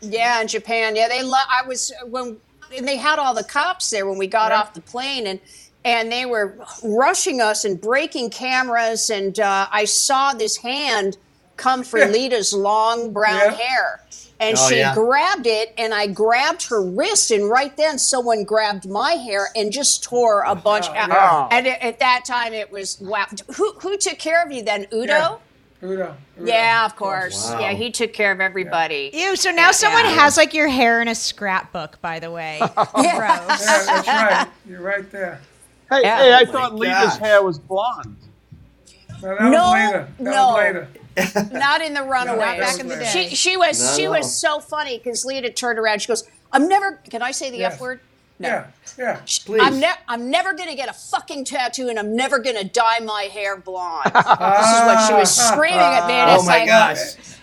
Yeah, 0.00 0.40
in 0.40 0.48
Japan. 0.48 0.96
Yeah, 0.96 1.08
they. 1.08 1.22
Lo- 1.22 1.32
I 1.50 1.66
was 1.66 1.92
when 2.06 2.36
and 2.76 2.86
they 2.86 2.96
had 2.96 3.18
all 3.18 3.32
the 3.32 3.44
cops 3.44 3.90
there 3.90 4.06
when 4.08 4.18
we 4.18 4.26
got 4.26 4.50
Yeah. 4.50 4.58
off 4.60 4.74
the 4.74 4.80
plane, 4.80 5.26
and 5.26 5.40
and 5.84 6.10
they 6.10 6.26
were 6.26 6.56
rushing 6.82 7.40
us 7.40 7.64
and 7.64 7.80
breaking 7.80 8.30
cameras. 8.30 9.08
And 9.08 9.38
uh, 9.38 9.68
I 9.70 9.84
saw 9.84 10.32
this 10.32 10.56
hand 10.56 11.16
come 11.56 11.84
for 11.84 11.98
Yeah. 12.00 12.08
Lita's 12.08 12.52
long 12.52 13.12
brown 13.12 13.40
Yeah. 13.52 13.56
hair. 13.56 14.00
And 14.38 14.56
Oh, 14.58 14.68
she 14.68 14.76
yeah. 14.76 14.94
grabbed 14.94 15.46
it, 15.46 15.72
and 15.78 15.94
I 15.94 16.06
grabbed 16.08 16.68
her 16.68 16.82
wrist, 16.82 17.30
and 17.30 17.48
right 17.48 17.74
then 17.76 17.98
someone 17.98 18.44
grabbed 18.44 18.86
my 18.86 19.12
hair 19.12 19.48
and 19.56 19.72
just 19.72 20.04
tore 20.04 20.42
a 20.42 20.54
bunch 20.54 20.86
oh, 20.90 20.94
out. 20.94 21.08
yeah. 21.08 21.48
And 21.52 21.66
at, 21.66 21.80
at 21.82 21.98
that 22.00 22.24
time, 22.26 22.52
it 22.52 22.70
was 22.70 23.00
wow. 23.00 23.24
Who 23.56 23.72
who 23.80 23.96
took 23.96 24.18
care 24.18 24.44
of 24.44 24.52
you 24.52 24.62
then, 24.62 24.86
Udo? 24.92 25.40
Udo. 25.82 25.86
Udo. 25.92 26.16
Yeah, 26.42 26.84
of 26.84 26.96
course. 26.96 27.50
Wow. 27.50 27.60
Yeah, 27.60 27.72
he 27.72 27.90
took 27.90 28.12
care 28.12 28.30
of 28.32 28.40
everybody. 28.40 29.10
Ew, 29.14 29.36
so 29.36 29.50
now 29.50 29.70
someone 29.72 30.04
Yeah. 30.04 30.12
has 30.22 30.36
like 30.36 30.52
your 30.54 30.68
hair 30.68 31.00
in 31.00 31.08
a 31.08 31.14
scrapbook, 31.14 32.00
by 32.02 32.18
the 32.18 32.30
way. 32.30 32.58
Gross. 32.74 32.84
Yeah, 32.96 33.84
that's 33.86 34.06
right. 34.08 34.48
You're 34.68 34.80
right 34.82 35.10
there. 35.10 35.40
Hey, 35.90 36.00
Yeah. 36.02 36.16
hey, 36.18 36.32
I 36.32 36.40
Oh 36.40 36.44
my 36.46 36.52
thought 36.52 36.74
Lita's 36.74 37.16
hair 37.16 37.42
was 37.42 37.58
blonde. 37.58 38.16
No, 39.22 39.34
that 39.36 39.42
No, 39.42 39.50
was 39.50 39.72
later. 39.72 40.08
That 40.18 40.24
no. 40.24 40.86
Was 41.16 41.34
later. 41.36 41.58
Not 41.58 41.80
in 41.82 41.94
the 41.94 42.02
Runaways. 42.02 42.60
back 42.60 42.80
in 42.80 42.88
the 42.88 42.96
day. 42.96 43.04
She 43.28 43.34
she 43.34 43.56
was 43.56 43.80
No, 43.80 43.96
she 43.96 44.04
no. 44.04 44.10
was 44.12 44.34
so 44.36 44.60
funny 44.60 44.98
because 44.98 45.24
Lita 45.24 45.50
turned 45.50 45.78
around. 45.78 46.00
She 46.02 46.08
goes, 46.08 46.24
"I'm 46.52 46.68
never. 46.68 47.00
Can 47.10 47.22
I 47.22 47.30
say 47.30 47.50
the 47.50 47.58
Yes. 47.58 47.74
f 47.74 47.80
word? 47.80 48.00
No. 48.38 48.48
Yeah, 48.48 48.66
yeah. 48.98 49.20
Please. 49.46 49.62
I'm, 49.62 49.80
ne- 49.80 49.94
I'm 50.08 50.30
never 50.30 50.52
going 50.52 50.68
to 50.68 50.74
get 50.74 50.90
a 50.90 50.92
fucking 50.92 51.46
tattoo 51.46 51.88
and 51.88 51.98
I'm 51.98 52.14
never 52.14 52.38
going 52.38 52.56
to 52.58 52.64
dye 52.68 52.98
my 53.00 53.22
hair 53.32 53.56
blonde. 53.56 54.10
this 54.12 54.24
is 54.24 54.80
what 54.82 55.06
she 55.08 55.14
was 55.14 55.34
screaming 55.48 55.78
at 55.80 56.06
me. 56.06 56.12
And 56.12 56.30
Oh 56.30 56.34
it's 56.34 56.44
my 56.46 56.58
like, 56.58 56.66
gosh. 56.66 56.98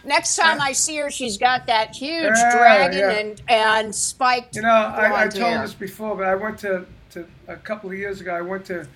next 0.06 0.36
time 0.36 0.62
I 0.62 0.72
see 0.72 0.98
her, 0.98 1.10
she's 1.10 1.40
got 1.40 1.66
that 1.66 1.96
huge 1.96 2.36
Yeah, 2.38 2.56
dragon 2.56 3.00
yeah. 3.00 3.10
and, 3.10 3.42
and 3.50 3.96
spiked 3.96 4.56
You 4.56 4.62
know, 4.62 4.68
I, 4.70 5.24
I 5.24 5.28
told 5.30 5.46
hair. 5.46 5.62
this 5.64 5.74
before, 5.74 6.16
but 6.16 6.28
I 6.28 6.36
went 6.36 6.60
to, 6.60 6.86
to 7.14 7.26
a 7.48 7.56
couple 7.56 7.90
of 7.90 7.98
years 7.98 8.22
ago. 8.22 8.32
I 8.36 8.42
went 8.42 8.64
to 8.66 8.88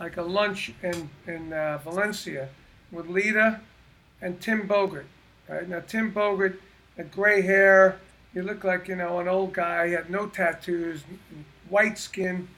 like 0.00 0.16
a 0.16 0.22
lunch 0.22 0.72
in 0.82 1.10
in 1.26 1.52
uh, 1.52 1.80
Valencia 1.84 2.48
with 2.92 3.08
Lita 3.08 3.60
and 4.22 4.40
Tim 4.40 4.66
Bogert. 4.68 5.06
Right 5.48 5.68
now, 5.68 5.82
Tim 5.86 6.12
Bogert 6.12 6.58
had 6.96 7.12
gray 7.12 7.42
hair. 7.42 7.98
He 8.34 8.40
looked 8.42 8.64
like 8.64 8.88
you 8.88 8.96
know 8.96 9.20
an 9.20 9.28
old 9.28 9.52
guy. 9.54 9.88
He 9.88 9.92
had 9.94 10.10
no 10.10 10.26
tattoos, 10.28 11.04
white 11.68 11.98
skin, 11.98 12.48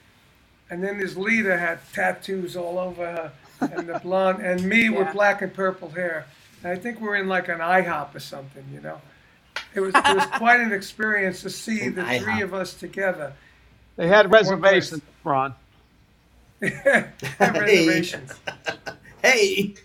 and 0.69 0.83
then 0.83 0.97
his 0.99 1.17
leader 1.17 1.57
had 1.57 1.79
tattoos 1.93 2.55
all 2.55 2.79
over 2.79 3.05
her, 3.05 3.33
and 3.61 3.89
the 3.89 3.99
blonde, 3.99 4.41
and 4.45 4.63
me 4.63 4.89
with 4.91 5.11
black 5.13 5.41
and 5.41 5.53
purple 5.53 5.89
hair. 5.89 6.27
And 6.63 6.71
I 6.71 6.77
think 6.77 7.01
we're 7.01 7.17
in 7.17 7.27
like 7.27 7.49
an 7.49 7.59
IHOP 7.59 8.15
or 8.15 8.21
something, 8.21 8.65
you 8.73 8.81
know. 8.81 9.01
It 9.73 9.81
was 9.81 9.93
it 9.95 10.15
was 10.15 10.25
quite 10.37 10.61
an 10.61 10.73
experience 10.73 11.41
to 11.43 11.49
see 11.49 11.81
An 11.81 11.95
the 11.95 12.03
IHOP. 12.03 12.23
three 12.23 12.41
of 12.41 12.53
us 12.53 12.73
together. 12.75 13.33
They 13.97 14.07
had 14.07 14.31
reservations, 14.31 15.01
Ron. 15.23 15.55
Have 17.39 17.57
reservations. 17.57 18.31
Hey, 19.21 19.75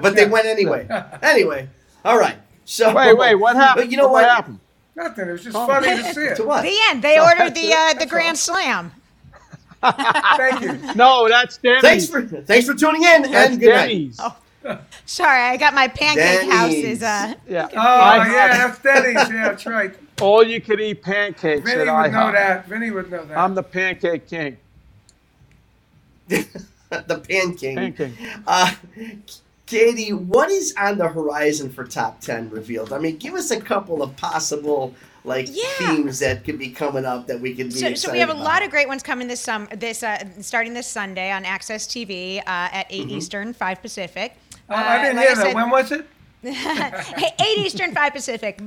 but 0.00 0.14
they 0.16 0.26
went 0.26 0.46
anyway. 0.46 0.86
Anyway, 1.22 1.68
all 2.04 2.18
right. 2.18 2.36
So 2.64 2.94
Wait, 2.94 3.16
wait, 3.16 3.34
what 3.34 3.56
happened? 3.56 3.90
You 3.90 3.98
know 3.98 4.08
what? 4.08 4.24
happened? 4.24 4.58
Nothing. 4.94 5.28
It 5.28 5.32
was 5.32 5.44
just 5.44 5.56
funny 5.56 5.88
to 5.88 6.14
see 6.14 6.20
it. 6.20 6.36
To 6.36 6.44
what? 6.44 6.62
The 6.62 6.76
end. 6.88 7.02
They 7.02 7.18
ordered 7.18 7.54
the 7.54 7.72
uh, 7.72 7.94
the 7.94 8.06
Grand 8.06 8.38
Slam. 8.38 8.92
Thank 9.82 10.60
you. 10.60 10.78
No, 10.94 11.28
that's 11.28 11.56
Denny's. 11.58 11.82
Thanks 11.82 12.06
for 12.08 12.22
thanks 12.22 12.66
for 12.66 12.74
tuning 12.74 13.02
in 13.02 13.22
that's 13.22 13.50
and 13.50 13.60
good 13.60 13.70
night. 13.74 13.88
Denny's. 13.88 14.20
Sorry, 15.06 15.40
I 15.42 15.56
got 15.56 15.74
my 15.74 15.88
pancake 15.88 16.48
house 16.48 16.70
Denny's. 16.70 16.84
is 16.98 17.02
uh 17.02 17.34
Yeah. 17.48 17.68
Oh 17.72 17.76
yeah, 17.76 18.48
that's 18.68 18.78
Denny's. 18.78 19.14
Yeah, 19.14 19.48
that's 19.48 19.66
right. 19.66 19.92
all 20.20 20.44
you 20.44 20.60
could 20.60 20.80
eat 20.80 21.02
pancakes 21.02 21.64
Vinny 21.68 21.80
at 21.88 22.02
would 22.02 22.12
know 22.12 22.18
IHOP. 22.18 22.32
that. 22.34 22.66
Vinny 22.68 22.90
would 22.92 23.10
know 23.10 23.24
that. 23.24 23.36
I'm 23.36 23.54
the 23.56 23.62
pancake 23.64 24.28
king. 24.28 24.56
the 26.28 27.24
Pan 27.28 27.54
King. 27.54 27.76
Pancake. 27.76 28.12
Uh, 28.46 28.72
Katie, 29.72 30.12
what 30.12 30.50
is 30.50 30.74
on 30.78 30.98
the 30.98 31.08
horizon 31.08 31.70
for 31.70 31.84
top 31.84 32.20
ten 32.20 32.50
revealed? 32.50 32.92
I 32.92 32.98
mean, 32.98 33.16
give 33.16 33.34
us 33.34 33.50
a 33.50 33.60
couple 33.60 34.02
of 34.02 34.16
possible 34.16 34.94
like 35.24 35.46
Yeah. 35.50 35.62
themes 35.78 36.18
that 36.18 36.44
could 36.44 36.58
be 36.58 36.70
coming 36.70 37.04
up 37.04 37.26
that 37.28 37.40
we 37.40 37.54
could 37.54 37.68
be 37.68 37.74
so, 37.74 37.86
excited 37.86 37.98
so 37.98 38.12
we 38.12 38.18
have 38.18 38.28
a 38.28 38.32
about. 38.32 38.44
lot 38.44 38.62
of 38.64 38.70
great 38.70 38.88
ones 38.88 39.02
coming 39.02 39.28
this 39.28 39.40
summer. 39.40 39.66
this 39.76 40.02
uh, 40.02 40.18
starting 40.40 40.74
this 40.74 40.86
Sunday 40.88 41.30
on 41.30 41.44
AXS 41.44 41.86
TV 41.88 42.38
uh, 42.40 42.42
at 42.46 42.86
8 42.90 43.08
Eastern, 43.08 43.52
5 43.54 43.80
Pacific. 43.82 44.36
Oh, 44.68 44.74
I 44.74 45.00
didn't 45.02 45.16
like 45.16 45.26
hear 45.26 45.36
that. 45.36 45.42
said- 45.46 45.54
when 45.54 45.70
was 45.70 45.92
it? 45.92 46.06
Hey, 46.42 47.30
8 47.40 47.58
Eastern, 47.58 47.94
5 47.94 48.12
Pacific. 48.12 48.58
Boom. 48.58 48.66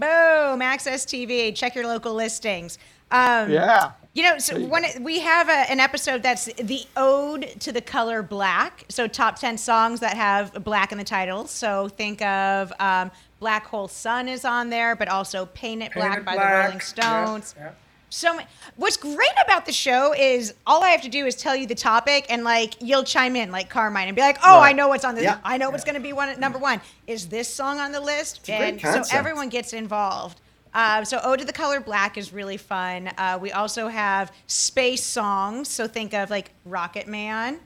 AXS 0.61 1.05
TV. 1.05 1.53
Check 1.53 1.75
your 1.75 1.85
local 1.87 2.13
listings. 2.13 2.77
Um, 3.11 3.51
Yeah. 3.51 3.91
You 4.15 4.23
know, 4.23 4.37
so 4.39 4.57
one 4.65 4.85
we 5.01 5.19
have 5.19 5.49
a, 5.49 5.69
an 5.69 5.79
episode 5.81 6.23
that's 6.23 6.45
the 6.45 6.85
ode 6.95 7.53
to 7.59 7.71
the 7.73 7.81
color 7.81 8.23
black. 8.23 8.85
So 8.87 9.07
top 9.07 9.37
ten 9.37 9.57
songs 9.57 9.99
that 9.99 10.15
have 10.15 10.53
black 10.63 10.91
in 10.93 10.97
the 10.97 11.03
title. 11.03 11.47
So 11.47 11.89
think 11.89 12.21
of 12.21 12.71
um, 12.79 13.11
Black 13.41 13.65
Hole 13.67 13.89
Sun 13.89 14.29
is 14.29 14.45
on 14.45 14.69
there, 14.69 14.95
but 14.95 15.09
also 15.09 15.45
Paint 15.47 15.83
It 15.83 15.93
Black 15.93 16.11
Painted 16.11 16.25
by 16.25 16.33
Black. 16.35 16.49
the 16.49 16.57
Rolling 16.59 16.77
Yeah, 16.77 17.25
Stones. 17.25 17.55
yeah. 17.57 17.71
So 18.09 18.39
what's 18.77 18.95
great 18.95 19.33
about 19.43 19.65
the 19.65 19.73
show 19.73 20.13
is 20.17 20.53
all 20.65 20.81
I 20.81 20.91
have 20.91 21.01
to 21.01 21.09
do 21.09 21.25
is 21.25 21.35
tell 21.35 21.53
you 21.53 21.67
the 21.67 21.75
topic, 21.75 22.25
and 22.29 22.45
like 22.45 22.75
you'll 22.81 23.03
chime 23.03 23.35
in, 23.35 23.51
like 23.51 23.69
Carmine, 23.69 24.07
and 24.07 24.15
be 24.15 24.21
like, 24.21 24.37
"Oh, 24.45 24.59
Right. 24.59 24.69
I 24.69 24.71
know 24.71 24.87
what's 24.87 25.03
on 25.03 25.15
the 25.15 25.23
Yeah. 25.23 25.39
I 25.43 25.57
know 25.57 25.69
what's 25.71 25.83
going 25.83 25.95
to 25.95 25.99
be 26.01 26.13
one 26.13 26.39
number 26.39 26.57
one. 26.57 26.79
Is 27.05 27.27
this 27.27 27.53
song 27.53 27.79
on 27.79 27.91
the 27.91 27.99
list?" 27.99 28.47
a 28.47 28.57
great 28.57 28.81
and 28.81 29.05
so 29.05 29.17
everyone 29.17 29.49
gets 29.49 29.73
involved. 29.73 30.39
Uh, 30.75 31.03
so 31.03 31.19
Ode 31.23 31.39
to 31.39 31.45
the 31.45 31.53
Color 31.53 31.79
Black 31.79 32.17
is 32.17 32.31
really 32.33 32.57
fun. 32.57 33.07
Uh, 33.17 33.39
we 33.41 33.51
also 33.51 33.87
have 33.87 34.31
space 34.45 35.03
songs. 35.03 35.69
So 35.69 35.87
think 35.87 36.13
of 36.13 36.29
like 36.29 36.51
Rocket 36.65 37.07
Man. 37.07 37.59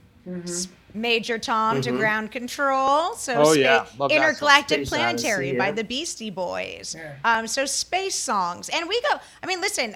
S- 0.46 0.68
Major 0.94 1.38
Tom 1.38 1.82
to 1.82 1.92
Ground 1.92 2.32
Control. 2.32 3.14
So 3.16 3.34
Oh, 3.36 3.54
spa- 3.54 3.60
yeah. 3.60 3.86
Love. 4.00 4.12
Intergalactic 4.12 4.80
Space 4.80 4.90
Planetary 4.90 5.50
Odyssey, 5.50 5.58
by 5.58 5.72
the 5.72 5.84
Beastie 5.84 6.30
Boys. 6.32 6.96
Yeah. 6.98 7.14
Um, 7.24 7.48
so 7.48 7.66
space 7.66 8.16
songs, 8.16 8.70
and 8.70 8.88
we 8.90 9.00
go. 9.02 9.20
I 9.44 9.46
mean, 9.48 9.62
listen, 9.62 9.96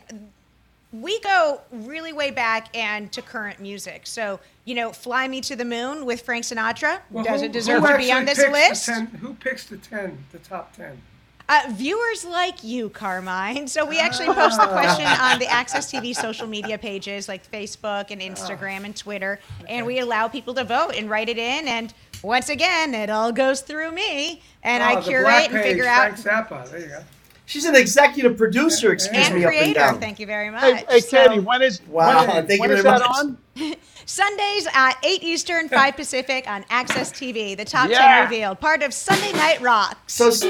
we 0.91 1.19
go 1.21 1.61
really 1.71 2.13
way 2.13 2.29
back 2.29 2.75
and 2.75 3.11
to 3.11 3.21
current 3.23 3.59
music. 3.59 4.01
So 4.05 4.39
you 4.65 4.75
know, 4.75 4.91
"Fly 4.91 5.27
Me 5.27 5.41
to 5.41 5.55
the 5.55 5.65
Moon" 5.65 6.05
with 6.05 6.21
Frank 6.21 6.45
Sinatra. 6.45 6.99
Well, 7.09 7.23
Does 7.23 7.41
who- 7.41 7.47
it 7.47 7.51
deserve 7.51 7.81
who 7.83 7.89
to 7.91 7.97
be 7.97 8.11
on 8.11 8.25
this 8.25 8.37
picks 8.37 8.47
the 8.47 8.51
list? 8.51 8.85
10 8.85 9.05
who 9.21 9.33
picks 9.33 9.65
the 9.65 9.77
ten? 9.77 10.23
The 10.31 10.37
top 10.39 10.75
ten. 10.75 11.01
Uh, 11.49 11.61
viewers 11.71 12.23
like 12.25 12.63
you, 12.63 12.89
Carmine. 12.89 13.67
So 13.67 13.85
we 13.85 13.99
actually 13.99 14.27
post 14.33 14.59
the 14.59 14.67
question 14.67 15.05
on 15.05 15.39
the 15.39 15.45
AXS 15.45 15.91
TV 15.93 16.15
social 16.15 16.47
media 16.47 16.77
pages 16.77 17.27
like 17.27 17.49
Facebook 17.51 18.11
and 18.11 18.21
Instagram 18.21 18.85
and 18.85 18.95
Twitter, 18.95 19.39
and 19.67 19.85
we 19.85 19.99
allow 19.99 20.27
people 20.27 20.53
to 20.55 20.63
vote 20.63 20.91
and 20.97 21.09
write 21.09 21.27
it 21.29 21.37
in. 21.37 21.67
And 21.67 21.93
once 22.23 22.47
again, 22.49 22.93
it 22.93 23.09
all 23.09 23.31
goes 23.33 23.59
through 23.61 23.91
me, 23.91 24.41
and 24.63 24.81
Oh, 24.81 24.85
I 24.99 25.01
curate 25.01 25.25
Black 25.25 25.45
and 25.49 25.53
page, 25.55 25.63
figure 25.63 25.85
out. 25.85 26.17
Frank 26.17 26.47
Zappa. 26.49 26.69
There 26.71 26.79
you 26.79 26.87
go. 26.87 27.03
She's 27.45 27.65
an 27.65 27.75
executive 27.75 28.37
producer. 28.37 28.93
Excuse 28.93 29.25
And 29.27 29.35
me, 29.35 29.43
up 29.43 29.51
and 29.51 29.59
creator, 29.59 29.79
down. 29.79 29.99
thank 29.99 30.17
you 30.21 30.25
very 30.25 30.49
much. 30.49 30.63
Hey, 30.63 30.85
hey 30.89 30.99
So- 31.01 31.41
when 31.41 31.61
is 31.61 31.81
Wow, 31.87 32.25
when, 32.25 32.47
thank 32.47 32.61
when 32.61 32.69
you 32.69 32.77
is 32.77 32.83
very 32.83 32.99
that 32.99 33.09
much. 33.09 33.17
on? 33.59 33.75
Sundays 34.05 34.67
at 34.73 34.93
8 35.03 35.23
Eastern, 35.23 35.67
5 35.69 35.95
Pacific 35.97 36.49
on 36.49 36.63
AXS 36.63 37.11
TV. 37.11 37.55
The 37.57 37.65
top 37.65 37.89
Yeah. 37.89 37.99
10 38.21 38.23
revealed, 38.31 38.59
part 38.61 38.81
of 38.81 38.93
Sunday 38.93 39.33
Night 39.33 39.61
Rock. 39.61 39.97
So, 40.07 40.27
s- 40.29 40.43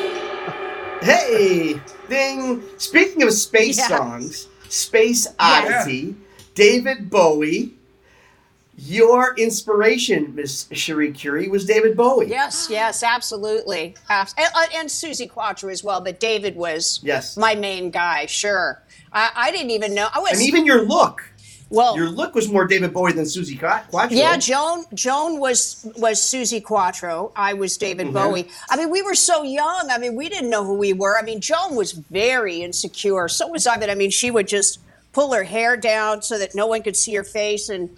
hey, 1.03 1.79
ding. 2.09 2.63
Speaking 2.77 3.23
of 3.23 3.33
space 3.33 3.77
Yeah. 3.77 3.87
songs, 3.87 4.47
Space 4.69 5.27
Oddity, 5.39 6.15
David 6.55 7.09
Bowie. 7.09 7.73
Your 8.75 9.35
inspiration, 9.37 10.33
Miss 10.33 10.65
Cherie 10.71 11.11
Curie, 11.11 11.47
was 11.47 11.63
David 11.65 11.95
Bowie. 11.95 12.25
Yes, 12.27 12.67
yes, 12.71 13.03
absolutely. 13.03 13.95
And, 14.09 14.27
uh, 14.37 14.65
and 14.75 14.89
Suzi 14.89 15.29
Quatro 15.29 15.69
as 15.69 15.83
well, 15.83 16.01
but 16.01 16.19
David 16.19 16.55
was 16.55 16.99
Yes. 17.03 17.37
my 17.37 17.53
main 17.53 17.91
guy, 17.91 18.25
sure. 18.25 18.81
I, 19.11 19.29
I 19.35 19.51
didn't 19.51 19.69
even 19.69 19.93
know. 19.93 20.07
I 20.11 20.17
was 20.19 20.31
And 20.31 20.41
even 20.41 20.65
your 20.65 20.81
look. 20.87 21.21
Well. 21.74 21.97
Your 21.97 22.09
look 22.09 22.36
was 22.36 22.49
more 22.49 22.65
David 22.67 22.93
Bowie 22.93 23.13
than 23.13 23.26
Suzi 23.26 23.57
Qua- 23.59 23.82
Quatro. 23.89 24.15
Yeah, 24.15 24.38
Joan. 24.38 24.86
Joan 24.93 25.39
was 25.39 25.86
was 25.97 26.19
Suzi 26.21 26.63
Quatro. 26.63 27.32
I 27.36 27.53
was 27.53 27.78
David 27.78 28.07
Mm-hmm. 28.07 28.13
Bowie. 28.15 28.47
I 28.69 28.78
mean, 28.78 28.91
we 28.91 29.01
were 29.01 29.15
so 29.15 29.41
young. 29.43 29.88
I 29.89 29.97
mean, 29.97 30.15
we 30.15 30.30
didn't 30.30 30.51
know 30.51 30.63
who 30.63 30.76
we 30.76 30.93
were. 30.93 31.17
I 31.17 31.24
mean, 31.24 31.41
Joan 31.41 31.76
was 31.76 31.93
very 31.93 32.61
insecure. 32.61 33.28
So 33.28 33.47
was 33.47 33.65
I. 33.65 33.78
But 33.80 33.89
I 33.89 33.95
mean, 33.95 34.11
she 34.11 34.30
would 34.30 34.47
just 34.47 34.80
pull 35.13 35.34
her 35.34 35.43
hair 35.43 35.76
down 35.76 36.21
so 36.21 36.38
that 36.38 36.53
no 36.55 36.67
one 36.67 36.84
could 36.84 36.95
see 36.95 37.15
her 37.15 37.24
face, 37.24 37.69
and 37.69 37.89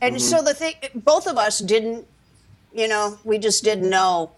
and 0.00 0.16
Mm-hmm. 0.16 0.18
so 0.36 0.42
the 0.42 0.54
thing, 0.54 0.74
both 0.94 1.26
of 1.26 1.36
us 1.36 1.58
didn't. 1.58 2.06
You 2.72 2.86
know, 2.88 3.18
we 3.24 3.38
just 3.38 3.64
didn't 3.64 3.88
know 3.90 4.30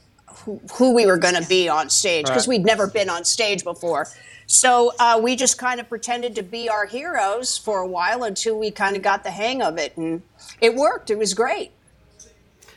who, 0.45 0.61
who 0.74 0.95
we 0.95 1.07
were 1.07 1.18
going 1.18 1.34
to 1.41 1.49
be 1.49 1.68
on 1.68 1.91
stage 1.91 2.26
because 2.26 2.47
Right. 2.49 2.59
we'd 2.59 2.64
never 2.66 2.86
been 2.86 3.09
on 3.11 3.24
stage 3.24 3.64
before. 3.64 4.09
So 4.47 4.93
uh, 4.99 5.20
we 5.22 5.36
just 5.36 5.59
kind 5.59 5.78
of 5.78 5.89
pretended 5.89 6.34
to 6.36 6.43
be 6.43 6.68
our 6.70 6.86
heroes 6.86 7.59
for 7.59 7.80
a 7.80 7.86
while 7.86 8.22
until 8.24 8.59
we 8.59 8.70
kind 8.70 8.97
of 8.97 9.03
got 9.03 9.22
the 9.22 9.30
hang 9.30 9.61
of 9.62 9.76
it, 9.78 9.97
and 9.99 10.22
it 10.61 10.74
worked. 10.74 11.11
It 11.11 11.18
was 11.18 11.34
great. 11.34 11.72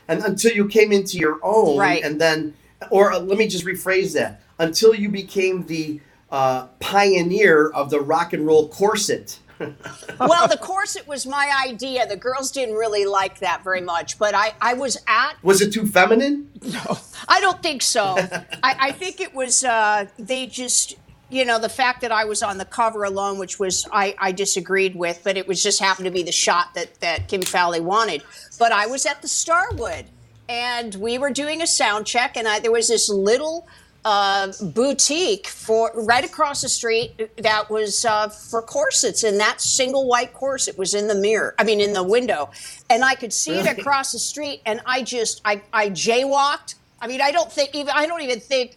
and 0.08 0.22
until 0.24 0.52
you 0.52 0.68
came 0.68 0.92
into 0.92 1.16
your 1.16 1.38
own, 1.42 1.78
Right. 1.78 2.02
and 2.04 2.20
then, 2.20 2.54
or 2.90 3.12
uh, 3.12 3.18
let 3.20 3.38
me 3.38 3.46
just 3.48 3.64
rephrase 3.64 4.12
that: 4.14 4.42
until 4.58 4.94
you 4.94 5.08
became 5.08 5.64
the 5.66 6.00
uh, 6.30 6.66
pioneer 6.80 7.68
of 7.70 7.88
the 7.90 8.00
rock 8.00 8.32
and 8.34 8.46
roll 8.46 8.68
corset 8.68 9.38
well, 10.20 10.48
the 10.48 10.58
corset 10.60 11.06
was 11.06 11.26
my 11.26 11.52
idea. 11.66 12.06
The 12.06 12.16
girls 12.16 12.50
didn't 12.50 12.74
really 12.74 13.04
like 13.04 13.38
that 13.40 13.62
very 13.64 13.80
much, 13.80 14.18
but 14.18 14.34
I, 14.34 14.54
I 14.60 14.74
was 14.74 14.98
at. 15.06 15.34
Was 15.42 15.60
it 15.60 15.72
too 15.72 15.86
feminine? 15.86 16.50
No, 16.62 16.98
I 17.28 17.40
don't 17.40 17.62
think 17.62 17.82
so. 17.82 18.16
I, 18.62 18.76
I 18.78 18.92
think 18.92 19.20
it 19.20 19.34
was, 19.34 19.64
uh, 19.64 20.06
they 20.18 20.46
just, 20.46 20.96
you 21.30 21.44
know, 21.44 21.58
the 21.58 21.68
fact 21.68 22.00
that 22.02 22.12
I 22.12 22.24
was 22.24 22.42
on 22.42 22.58
the 22.58 22.64
cover 22.64 23.04
alone, 23.04 23.38
which 23.38 23.58
was, 23.58 23.86
I, 23.92 24.14
I 24.18 24.32
disagreed 24.32 24.94
with, 24.94 25.20
but 25.24 25.36
it 25.36 25.46
was 25.46 25.62
just 25.62 25.80
happened 25.80 26.06
to 26.06 26.12
be 26.12 26.22
the 26.22 26.32
shot 26.32 26.74
that, 26.74 27.00
that 27.00 27.28
Kim 27.28 27.42
Fowley 27.42 27.80
wanted. 27.80 28.22
But 28.58 28.72
I 28.72 28.86
was 28.86 29.06
at 29.06 29.22
the 29.22 29.28
Starwood 29.28 30.06
and 30.48 30.94
we 30.96 31.18
were 31.18 31.30
doing 31.30 31.62
a 31.62 31.66
sound 31.66 32.06
check, 32.06 32.36
and 32.36 32.46
I, 32.46 32.60
there 32.60 32.72
was 32.72 32.88
this 32.88 33.08
little 33.08 33.66
uh, 34.04 34.52
boutique 34.60 35.46
for 35.46 35.92
right 35.94 36.24
across 36.24 36.62
the 36.62 36.68
street 36.68 37.30
that 37.36 37.70
was 37.70 38.04
uh, 38.04 38.28
for 38.28 38.62
corsets, 38.62 39.22
and 39.22 39.38
that 39.38 39.60
single 39.60 40.08
white 40.08 40.34
corset 40.34 40.76
was 40.76 40.94
in 40.94 41.06
the 41.06 41.14
mirror. 41.14 41.54
I 41.58 41.64
mean, 41.64 41.80
in 41.80 41.92
the 41.92 42.02
window, 42.02 42.50
and 42.90 43.04
I 43.04 43.14
could 43.14 43.32
see 43.32 43.54
it 43.54 43.66
across 43.66 44.12
the 44.12 44.18
street, 44.18 44.60
and 44.66 44.80
I 44.86 45.02
just 45.02 45.40
I 45.44 45.62
I 45.72 45.90
jaywalked. 45.90 46.74
I 47.00 47.06
mean, 47.06 47.20
I 47.20 47.30
don't 47.30 47.50
think 47.50 47.74
even 47.74 47.92
I 47.94 48.06
don't 48.06 48.22
even 48.22 48.40
think 48.40 48.76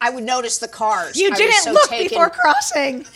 I 0.00 0.10
would 0.10 0.24
notice 0.24 0.58
the 0.58 0.68
cars. 0.68 1.16
You 1.16 1.34
didn't 1.34 1.54
so 1.62 1.72
look 1.72 1.88
taken- 1.88 2.08
before 2.08 2.30
crossing. 2.30 3.06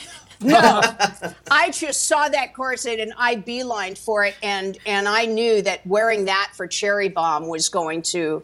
no, 0.40 0.80
I 1.50 1.70
just 1.70 2.06
saw 2.06 2.28
that 2.30 2.54
corset 2.54 2.98
and 2.98 3.12
I 3.18 3.36
beelined 3.36 3.98
for 3.98 4.24
it, 4.24 4.34
and 4.42 4.78
and 4.86 5.06
I 5.06 5.26
knew 5.26 5.60
that 5.60 5.86
wearing 5.86 6.24
that 6.24 6.52
for 6.56 6.66
Cherry 6.66 7.10
Bomb 7.10 7.48
was 7.48 7.68
going 7.68 8.00
to 8.02 8.42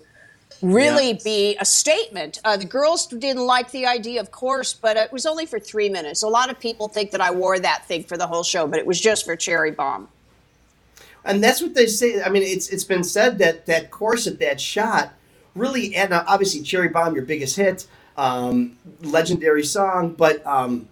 really 0.62 1.11
Yeah. 1.11 1.18
be 1.24 1.57
a 1.61 1.64
statement. 1.64 2.40
Uh, 2.44 2.57
the 2.57 2.64
girls 2.64 3.07
didn't 3.07 3.44
like 3.46 3.70
the 3.70 3.86
idea, 3.86 4.20
of 4.20 4.30
course, 4.30 4.72
but 4.74 4.96
it 4.96 5.12
was 5.12 5.26
only 5.26 5.46
for 5.46 5.59
three 5.59 5.88
minutes. 5.88 6.22
A 6.22 6.28
lot 6.28 6.50
of 6.50 6.59
people 6.59 6.88
think 6.88 7.11
that 7.11 7.20
I 7.20 7.30
wore 7.30 7.59
that 7.59 7.86
thing 7.86 8.04
for 8.04 8.16
the 8.16 8.26
whole 8.26 8.42
show, 8.42 8.66
but 8.66 8.78
it 8.78 8.86
was 8.86 9.00
just 9.00 9.24
for 9.24 9.36
Cherry 9.36 9.70
Bomb. 9.70 10.09
And 11.24 11.42
that's 11.42 11.61
what 11.61 11.74
they 11.74 11.86
say. 11.86 12.22
I 12.22 12.28
mean, 12.28 12.42
it's 12.42 12.68
it's 12.68 12.84
been 12.84 13.02
said 13.04 13.38
that 13.38 13.66
that 13.66 13.90
corset, 13.90 14.38
that 14.38 14.61
shot, 14.61 15.12
really, 15.54 15.94
and 15.96 16.12
uh, 16.12 16.24
obviously 16.26 16.62
Cherry 16.62 16.88
Bomb, 16.88 17.14
your 17.16 17.24
biggest 17.24 17.57
hit, 17.57 17.86
um, 18.16 18.76
legendary 19.02 19.64
song. 19.64 20.12
But 20.12 20.46
um, 20.46 20.88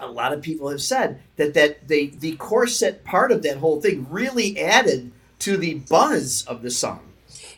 a 0.00 0.08
lot 0.08 0.32
of 0.32 0.42
people 0.42 0.68
have 0.70 0.82
said 0.82 1.20
that 1.36 1.54
that 1.54 1.86
they 1.86 2.06
the 2.06 2.34
corset 2.36 3.04
part 3.04 3.30
of 3.30 3.42
that 3.44 3.58
whole 3.58 3.80
thing 3.80 4.06
really 4.10 4.58
added 4.58 5.12
to 5.40 5.56
the 5.56 5.74
buzz 5.74 6.44
of 6.48 6.62
the 6.62 6.70
song 6.70 7.00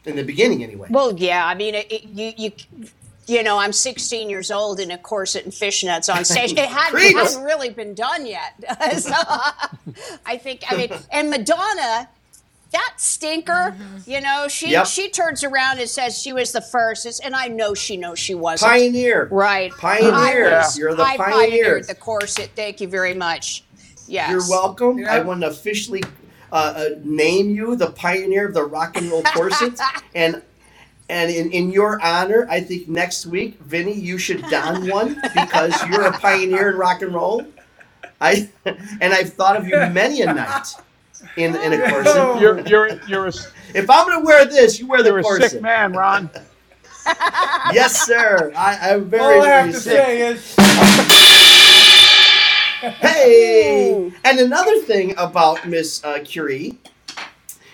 in 0.04 0.16
the 0.16 0.24
beginning, 0.24 0.62
anyway. 0.62 0.88
Well, 0.90 1.14
yeah, 1.16 1.46
I 1.46 1.54
mean, 1.54 1.74
it, 1.74 1.90
it, 1.92 2.04
you 2.04 2.32
you. 2.36 2.52
You 3.28 3.44
know, 3.44 3.56
I'm 3.56 3.72
16 3.72 4.28
years 4.28 4.50
old 4.50 4.80
in 4.80 4.90
a 4.90 4.98
corset 4.98 5.44
and 5.44 5.52
fishnets 5.52 6.12
on 6.12 6.24
stage. 6.24 6.52
It, 6.58 6.58
had, 6.68 6.88
it 6.88 6.90
Creeps. 6.90 7.34
hadn't 7.34 7.44
really 7.44 7.70
been 7.70 7.94
done 7.94 8.26
yet. 8.26 8.54
so 8.98 9.12
I 10.26 10.36
think, 10.42 10.64
I 10.68 10.76
mean, 10.76 10.90
and 11.12 11.30
Madonna, 11.30 12.08
that 12.72 12.94
stinker, 12.96 13.52
mm-hmm. 13.78 14.10
you 14.10 14.20
know, 14.20 14.48
she 14.48 14.72
Yep. 14.72 14.86
she 14.86 15.08
turns 15.08 15.44
around 15.44 15.78
and 15.78 15.88
says 15.88 16.20
she 16.20 16.32
was 16.32 16.50
the 16.50 16.60
first, 16.60 17.06
It's- 17.06 17.20
and 17.20 17.36
I 17.36 17.46
know 17.46 17.74
she 17.74 17.96
knows 17.96 18.18
she 18.18 18.34
wasn't. 18.34 18.72
Pioneer, 18.72 19.28
Right. 19.30 19.70
Pioneer. 19.70 20.48
I 20.56 20.58
was- 20.58 20.76
You're 20.76 20.96
the 20.96 21.04
I 21.04 21.16
pioneer. 21.16 21.38
pioneered 21.48 21.86
the 21.86 21.94
corset. 21.94 22.50
Thank 22.56 22.80
you 22.80 22.88
very 22.88 23.14
much. 23.14 23.62
Yes. 24.08 24.30
You're 24.32 24.48
welcome. 24.50 24.98
Yeah. 24.98 25.14
I 25.14 25.20
want 25.20 25.42
to 25.42 25.46
officially 25.46 26.02
uh, 26.52 26.74
uh, 26.76 26.88
name 27.02 27.50
you 27.50 27.74
the 27.76 27.90
pioneer 27.90 28.46
of 28.46 28.54
the 28.54 28.62
rock 28.64 28.96
and 28.96 29.10
roll 29.10 29.22
corset, 29.24 29.80
and 30.14 30.42
and 31.08 31.30
in, 31.30 31.50
in 31.50 31.70
your 31.72 32.00
honor, 32.02 32.46
I 32.48 32.60
think 32.60 32.88
next 32.88 33.26
week, 33.26 33.58
Vinny, 33.60 33.92
you 33.94 34.16
should 34.18 34.42
don 34.50 34.88
one 34.88 35.20
because 35.34 35.74
you're 35.88 36.02
a 36.06 36.12
pioneer 36.12 36.70
in 36.70 36.76
rock 36.76 37.02
and 37.02 37.12
roll. 37.14 37.44
I 38.20 38.48
and 38.64 39.12
I've 39.12 39.32
thought 39.32 39.56
of 39.56 39.66
you 39.66 39.76
many 39.76 40.22
a 40.22 40.32
night 40.32 40.68
in 41.36 41.56
in 41.56 41.72
a 41.72 41.88
corset. 41.90 42.40
You're 42.40 42.60
you're 42.60 43.00
you're 43.08 43.26
a, 43.26 43.32
If 43.74 43.90
I'm 43.90 44.06
going 44.06 44.20
to 44.20 44.24
wear 44.24 44.44
this, 44.44 44.78
you 44.78 44.86
wear 44.86 45.02
the 45.02 45.08
you're 45.10 45.18
a 45.18 45.22
corset. 45.22 45.50
sick 45.52 45.62
man, 45.62 45.92
Ron. 45.92 46.30
Yes, 47.72 48.06
sir. 48.06 48.52
I, 48.56 48.92
I'm 48.92 49.06
very 49.06 49.22
All 49.38 49.42
I 49.42 49.48
have 49.48 49.60
very 49.64 49.72
to 49.72 49.80
sick. 49.80 49.92
say 49.92 50.28
is, 50.28 50.54
Hey, 52.82 54.12
and 54.24 54.38
another 54.40 54.78
thing 54.80 55.14
about 55.16 55.66
Miss 55.68 56.02
uh, 56.04 56.18
Curie, 56.24 56.78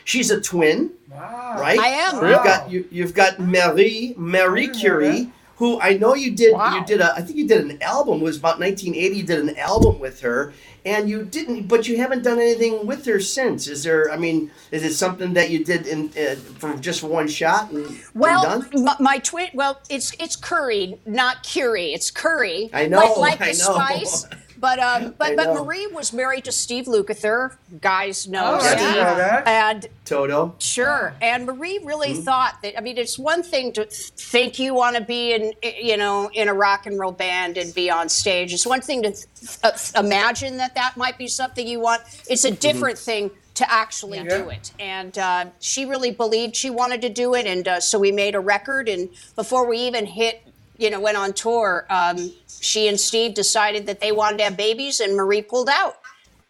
she's 0.04 0.30
a 0.30 0.38
twin. 0.40 0.90
wow. 1.10 1.56
right? 1.58 1.78
I 1.78 1.88
am. 1.88 2.14
You've 2.16 2.44
got 2.44 2.70
you, 2.70 2.88
you've 2.90 3.14
got 3.14 3.38
Marie 3.40 4.14
Marie 4.18 4.68
Curie, 4.68 5.30
who 5.56 5.80
I 5.80 5.96
know 5.96 6.14
you 6.14 6.32
did. 6.36 6.52
Wow. 6.54 6.76
You 6.76 6.84
did 6.84 7.00
a. 7.00 7.14
I 7.14 7.22
think 7.22 7.38
you 7.38 7.48
did 7.48 7.62
an 7.70 7.80
album. 7.82 8.20
It 8.20 8.24
was 8.24 8.36
about 8.36 8.60
1980. 8.60 9.16
You 9.16 9.22
did 9.22 9.38
an 9.40 9.56
album 9.56 9.98
with 9.98 10.20
her, 10.20 10.52
and 10.84 11.08
you 11.08 11.24
didn't. 11.24 11.68
But 11.68 11.88
you 11.88 11.96
haven't 11.96 12.22
done 12.22 12.38
anything 12.38 12.86
with 12.86 13.06
her 13.06 13.18
since. 13.18 13.66
Is 13.66 13.84
there? 13.84 14.10
I 14.12 14.18
mean, 14.18 14.50
is 14.72 14.84
it 14.84 14.92
something 14.92 15.32
that 15.32 15.48
you 15.48 15.64
did 15.64 15.86
in 15.86 16.10
uh, 16.18 16.34
for 16.58 16.76
just 16.76 17.02
one 17.02 17.28
shot 17.28 17.70
and 17.70 17.86
and 17.86 17.98
Well, 18.14 18.42
done? 18.42 18.84
my, 18.84 18.96
my 19.00 19.18
twin. 19.20 19.48
Well, 19.54 19.80
it's 19.88 20.12
it's 20.20 20.36
Curry, 20.36 20.98
not 21.06 21.42
Curie. 21.44 21.94
It's 21.94 22.10
Curry. 22.10 22.68
I 22.74 22.86
know, 22.88 22.98
Like, 22.98 23.40
like 23.40 23.40
I 23.40 23.52
the 23.52 23.58
know. 23.58 23.74
spice. 23.74 24.26
But 24.60 24.78
um, 24.78 25.14
but 25.18 25.36
but. 25.36 25.54
Marie 25.54 25.86
was 25.88 26.12
married 26.12 26.44
to 26.44 26.52
Steve 26.52 26.86
Lukather. 26.86 27.56
Guys 27.80 28.26
know 28.28 28.56
Oh, 28.56 28.58
Steve. 28.60 28.78
didn't 28.78 28.94
know 28.94 29.14
that. 29.16 29.46
And 29.46 29.86
Toto. 30.04 30.54
Sure. 30.58 31.14
And 31.22 31.46
Marie 31.46 31.78
really 31.84 32.08
Mm-hmm. 32.14 32.22
thought 32.22 32.58
that, 32.62 32.76
I 32.78 32.80
mean, 32.80 32.96
it's 32.98 33.18
one 33.18 33.42
thing 33.42 33.72
to 33.74 33.84
think 33.84 34.58
you 34.58 34.74
want 34.74 34.96
to 34.96 35.02
be 35.02 35.32
in, 35.32 35.52
you 35.62 35.96
know, 35.96 36.30
in 36.32 36.48
a 36.48 36.54
rock 36.54 36.86
and 36.86 36.98
roll 36.98 37.12
band 37.12 37.56
and 37.58 37.74
be 37.74 37.90
on 37.90 38.08
stage. 38.08 38.52
It's 38.54 38.66
one 38.66 38.80
thing 38.80 39.02
to 39.02 39.14
uh, 39.62 39.72
imagine 39.96 40.56
that 40.58 40.74
that 40.74 40.96
might 40.96 41.18
be 41.18 41.28
something 41.28 41.66
you 41.66 41.80
want. 41.80 42.02
It's 42.28 42.44
Mm-hmm. 42.44 42.54
a 42.54 42.56
different 42.56 42.98
thing 42.98 43.30
to 43.54 43.70
actually 43.70 44.18
Yeah. 44.18 44.38
do 44.38 44.48
it. 44.50 44.72
And 44.78 45.18
uh, 45.18 45.46
she 45.60 45.84
really 45.84 46.12
believed 46.12 46.54
she 46.56 46.70
wanted 46.70 47.02
to 47.02 47.08
do 47.08 47.34
it. 47.34 47.44
And 47.46 47.66
uh, 47.68 47.80
so 47.80 47.98
we 47.98 48.12
made 48.12 48.34
a 48.34 48.40
record. 48.40 48.88
And 48.88 49.08
before 49.36 49.68
we 49.68 49.78
even 49.78 50.06
hit, 50.06 50.42
you 50.78 50.88
know, 50.90 51.00
went 51.00 51.16
on 51.16 51.32
tour, 51.34 51.86
um, 51.90 52.32
she 52.60 52.88
and 52.88 52.98
Steve 52.98 53.34
decided 53.34 53.86
that 53.86 54.00
they 54.00 54.12
wanted 54.12 54.38
to 54.38 54.44
have 54.44 54.56
babies, 54.56 55.00
and 55.00 55.14
Marie 55.16 55.42
pulled 55.42 55.68
out. 55.68 55.96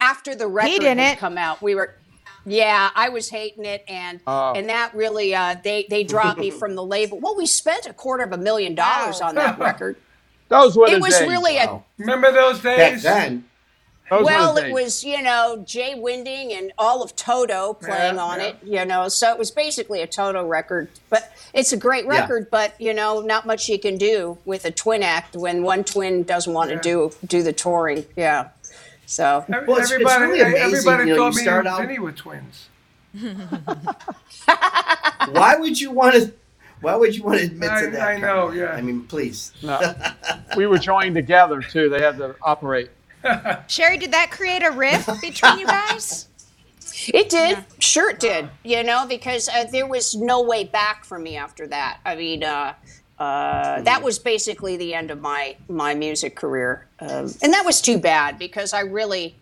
After 0.01 0.33
the 0.33 0.47
record 0.47 0.79
didn't. 0.79 0.99
had 0.99 1.17
come 1.17 1.37
out, 1.37 1.61
we 1.61 1.75
were 1.75 1.95
yeah, 2.45 2.89
I 2.95 3.09
was 3.09 3.29
hating 3.29 3.65
it, 3.65 3.83
and 3.87 4.21
Oh. 4.25 4.53
and 4.55 4.69
that 4.69 4.95
really 4.95 5.35
uh, 5.35 5.55
they 5.61 5.85
they 5.89 6.05
dropped 6.05 6.39
me 6.39 6.51
from 6.51 6.75
the 6.75 6.83
label. 6.85 7.19
Well, 7.19 7.35
we 7.35 7.45
spent 7.45 7.85
a 7.85 7.91
quarter 7.93 8.23
of 8.23 8.31
a 8.31 8.37
million 8.37 8.75
dollars 8.75 9.19
on 9.19 9.35
that 9.35 9.59
record. 9.59 9.97
Those 10.47 10.77
were 10.77 10.87
It 10.87 11.01
was 11.01 11.19
days. 11.19 11.27
really 11.27 11.57
a 11.57 11.83
Remember 11.97 12.31
those 12.31 12.59
Back 12.61 12.77
days? 12.93 13.03
then, 13.03 13.33
Those 13.33 13.41
were 13.41 13.48
well, 14.11 14.57
it 14.57 14.71
was 14.71 15.03
you 15.03 15.21
know 15.21 15.63
Jai 15.65 15.95
Winding 15.95 16.53
and 16.53 16.71
all 16.77 17.01
of 17.03 17.15
Toto 17.15 17.73
playing 17.73 18.15
Yeah, 18.15 18.21
on 18.23 18.39
yeah. 18.39 18.45
it, 18.47 18.57
you 18.63 18.85
know, 18.85 19.07
so 19.07 19.31
it 19.31 19.37
was 19.39 19.51
basically 19.51 20.01
a 20.01 20.07
Toto 20.07 20.45
record. 20.45 20.89
But 21.09 21.31
it's 21.53 21.71
a 21.73 21.77
great 21.77 22.05
Yeah. 22.05 22.21
record, 22.21 22.49
but 22.49 22.79
you 22.79 22.93
know, 22.93 23.21
not 23.21 23.45
much 23.45 23.67
you 23.69 23.79
can 23.79 23.97
do 23.97 24.37
with 24.45 24.65
a 24.65 24.71
twin 24.71 25.03
act 25.03 25.35
when 25.35 25.63
one 25.63 25.83
twin 25.83 26.23
doesn't 26.23 26.53
want 26.53 26.69
Yeah. 26.71 26.77
to 26.77 26.81
do 26.81 27.11
do 27.27 27.43
the 27.43 27.53
touring. 27.53 28.05
Yeah, 28.15 28.49
so 29.05 29.45
Well, 29.47 29.61
it's- 29.61 29.81
it's 29.83 29.91
everybody, 29.91 30.23
really 30.25 30.41
amazing, 30.41 30.61
everybody 30.61 31.03
you 31.09 31.15
know, 31.15 31.21
thought 31.23 31.33
you 31.33 31.37
me 31.37 31.43
start 31.43 31.59
and 31.65 31.67
out- 31.67 31.81
Vinny 31.81 31.99
were 31.99 32.11
twins. 32.11 32.65
why 35.31 35.55
would 35.57 35.79
you 35.79 35.91
want 35.91 36.15
to? 36.15 36.31
Why 36.81 36.95
would 36.95 37.13
you 37.15 37.23
want 37.23 37.39
to 37.39 37.45
admit 37.45 37.69
I- 37.69 37.81
to 37.85 37.91
that? 37.91 38.01
I 38.07 38.17
know, 38.17 38.51
yeah. 38.51 38.67
I 38.71 38.81
mean, 38.81 39.03
please. 39.03 39.51
No. 39.61 39.79
we 40.55 40.65
were 40.65 40.77
joined 40.77 41.15
together 41.15 41.61
too. 41.61 41.89
They 41.89 42.01
had 42.01 42.17
to 42.19 42.35
operate. 42.41 42.89
Cherie, 43.67 43.97
did 43.97 44.11
that 44.13 44.31
create 44.31 44.63
a 44.63 44.71
rift 44.71 45.09
between 45.21 45.59
you 45.59 45.67
guys? 45.67 46.27
It 47.07 47.29
did. 47.29 47.63
Sure, 47.79 48.11
it 48.11 48.19
did. 48.19 48.49
You 48.63 48.83
know, 48.83 49.05
because 49.07 49.47
uh, 49.49 49.65
there 49.71 49.87
was 49.87 50.15
no 50.15 50.41
way 50.41 50.63
back 50.63 51.05
for 51.05 51.17
me 51.17 51.37
after 51.37 51.67
that. 51.67 51.99
I 52.05 52.15
mean, 52.15 52.43
uh, 52.43 52.73
uh, 53.17 53.81
that 53.81 54.03
was 54.03 54.19
basically 54.19 54.77
the 54.77 54.93
end 54.93 55.11
of 55.11 55.21
my 55.21 55.55
my 55.67 55.93
music 55.95 56.35
career, 56.35 56.87
um, 56.99 57.33
and 57.41 57.53
that 57.53 57.63
was 57.65 57.81
too 57.81 57.97
bad 57.99 58.37
because 58.39 58.73
I 58.73 58.81
really. 58.81 59.35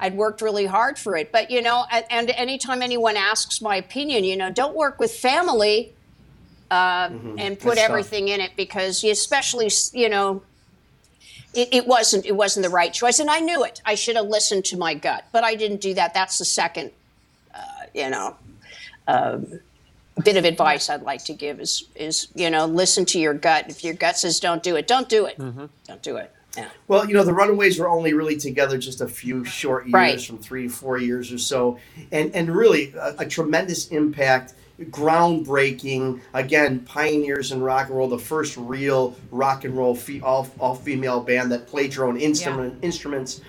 I'd 0.00 0.16
worked 0.16 0.42
really 0.42 0.66
hard 0.66 0.96
for 0.96 1.16
it, 1.16 1.32
but 1.32 1.50
you 1.50 1.60
know, 1.60 1.84
and, 1.90 2.04
and 2.08 2.30
anytime 2.30 2.82
anyone 2.82 3.16
asks 3.16 3.60
my 3.60 3.74
opinion, 3.74 4.22
you 4.22 4.36
know, 4.36 4.48
don't 4.48 4.76
work 4.76 5.00
with 5.00 5.12
family 5.12 5.92
uh, 6.70 7.10
and 7.36 7.58
put 7.58 7.74
That's 7.74 7.80
tough. 7.80 7.90
everything 7.90 8.28
in 8.28 8.40
it 8.40 8.52
because, 8.56 9.02
you 9.02 9.10
especially, 9.10 9.70
you 9.92 10.08
know, 10.08 10.42
it, 11.54 11.68
it 11.72 11.86
wasn't 11.86 12.26
it 12.26 12.32
wasn't 12.36 12.64
the 12.64 12.70
right 12.70 12.92
choice, 12.92 13.18
and 13.18 13.30
I 13.30 13.40
knew 13.40 13.64
it. 13.64 13.80
I 13.84 13.94
should 13.94 14.16
have 14.16 14.26
listened 14.26 14.64
to 14.66 14.76
my 14.76 14.94
gut, 14.94 15.24
but 15.32 15.44
I 15.44 15.54
didn't 15.54 15.80
do 15.80 15.94
that. 15.94 16.14
That's 16.14 16.38
the 16.38 16.44
second, 16.44 16.90
uh, 17.54 17.58
you 17.94 18.10
know, 18.10 18.36
um, 19.06 19.60
bit 20.24 20.36
of 20.36 20.44
advice 20.44 20.90
I'd 20.90 21.02
like 21.02 21.24
to 21.24 21.32
give 21.34 21.60
is 21.60 21.84
is 21.94 22.28
you 22.34 22.50
know 22.50 22.66
listen 22.66 23.04
to 23.06 23.18
your 23.18 23.34
gut. 23.34 23.66
If 23.68 23.82
your 23.84 23.94
gut 23.94 24.18
says 24.18 24.40
don't 24.40 24.62
do 24.62 24.76
it, 24.76 24.86
don't 24.86 25.08
do 25.08 25.26
it. 25.26 25.38
Don't 25.38 26.02
do 26.02 26.16
it. 26.16 26.32
Yeah. 26.56 26.68
Well, 26.88 27.06
you 27.06 27.14
know, 27.14 27.22
the 27.24 27.32
Runaways 27.34 27.78
were 27.78 27.88
only 27.88 28.14
really 28.14 28.36
together 28.36 28.78
just 28.78 29.00
a 29.00 29.06
few 29.06 29.44
short 29.44 29.84
years, 29.84 29.92
Right. 29.94 30.20
from 30.20 30.38
three 30.38 30.64
to 30.64 30.68
four 30.68 30.98
years 30.98 31.30
or 31.32 31.38
so, 31.38 31.78
and 32.10 32.34
and 32.34 32.54
really 32.54 32.92
a, 32.98 33.14
a 33.20 33.26
tremendous 33.26 33.88
impact, 33.88 34.54
groundbreaking. 34.80 36.20
Again, 36.34 36.80
pioneers 36.80 37.52
in 37.52 37.62
rock 37.62 37.88
and 37.88 37.96
roll, 37.96 38.08
the 38.08 38.18
first 38.18 38.56
real 38.56 39.16
rock 39.30 39.64
and 39.64 39.76
roll 39.76 39.94
fe- 39.94 40.20
all 40.20 40.48
all 40.60 40.74
female 40.74 41.20
band 41.20 41.52
that 41.52 41.66
played 41.66 41.94
your 41.94 42.06
own 42.06 42.16
instrument 42.18 42.78
instruments. 42.82 43.40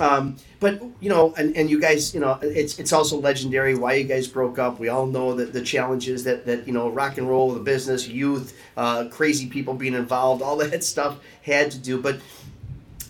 Um, 0.00 0.36
but 0.60 0.82
you 1.00 1.10
know, 1.10 1.34
and, 1.36 1.56
and 1.56 1.70
you 1.70 1.80
guys, 1.80 2.14
you 2.14 2.20
know, 2.20 2.38
it's 2.42 2.78
it's 2.78 2.92
also 2.92 3.20
legendary 3.20 3.74
why 3.76 3.94
you 3.94 4.04
guys 4.04 4.28
broke 4.28 4.58
up. 4.58 4.78
We 4.80 4.88
all 4.88 5.06
know 5.06 5.34
that 5.36 5.52
the 5.52 5.62
challenges 5.62 6.24
that 6.24 6.46
that 6.46 6.66
you 6.66 6.72
know, 6.72 6.90
rock 6.90 7.18
and 7.18 7.28
roll, 7.28 7.52
the 7.52 7.60
business, 7.60 8.08
youth, 8.08 8.58
uh, 8.76 9.06
crazy 9.10 9.48
people 9.48 9.74
being 9.74 9.94
involved, 9.94 10.42
all 10.42 10.56
that 10.58 10.84
stuff 10.84 11.18
had 11.42 11.70
to 11.72 11.78
do. 11.78 12.00
But 12.00 12.20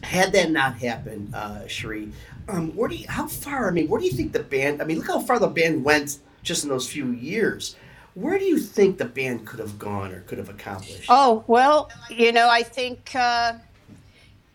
had 0.03 0.33
that 0.33 0.51
not 0.51 0.77
happened, 0.79 1.35
uh, 1.35 1.67
Cherie, 1.69 2.13
um, 2.49 2.75
where 2.77 2.89
do 2.89 2.97
you, 2.97 3.07
how 3.09 3.27
far? 3.29 3.69
I 3.69 3.73
mean, 3.73 3.89
where 3.89 4.01
do 4.01 4.07
you 4.07 4.13
think 4.13 4.33
the 4.33 4.43
band? 4.43 4.83
I 4.83 4.85
mean, 4.87 4.99
look 4.99 5.09
how 5.09 5.21
far 5.21 5.39
the 5.39 5.49
band 5.49 5.85
went 5.85 6.19
just 6.43 6.65
in 6.65 6.71
those 6.71 6.89
few 6.89 7.11
years. 7.13 7.77
Where 8.15 8.39
do 8.39 8.45
you 8.45 8.59
think 8.59 8.99
the 8.99 9.05
band 9.05 9.47
could 9.47 9.61
have 9.61 9.79
gone 9.79 10.13
or 10.13 10.21
could 10.23 10.39
have 10.39 10.49
accomplished? 10.49 11.07
Oh 11.09 11.45
well, 11.47 11.91
you 12.11 12.33
know, 12.33 12.49
I 12.49 12.63
think. 12.63 13.15
Uh, 13.15 13.55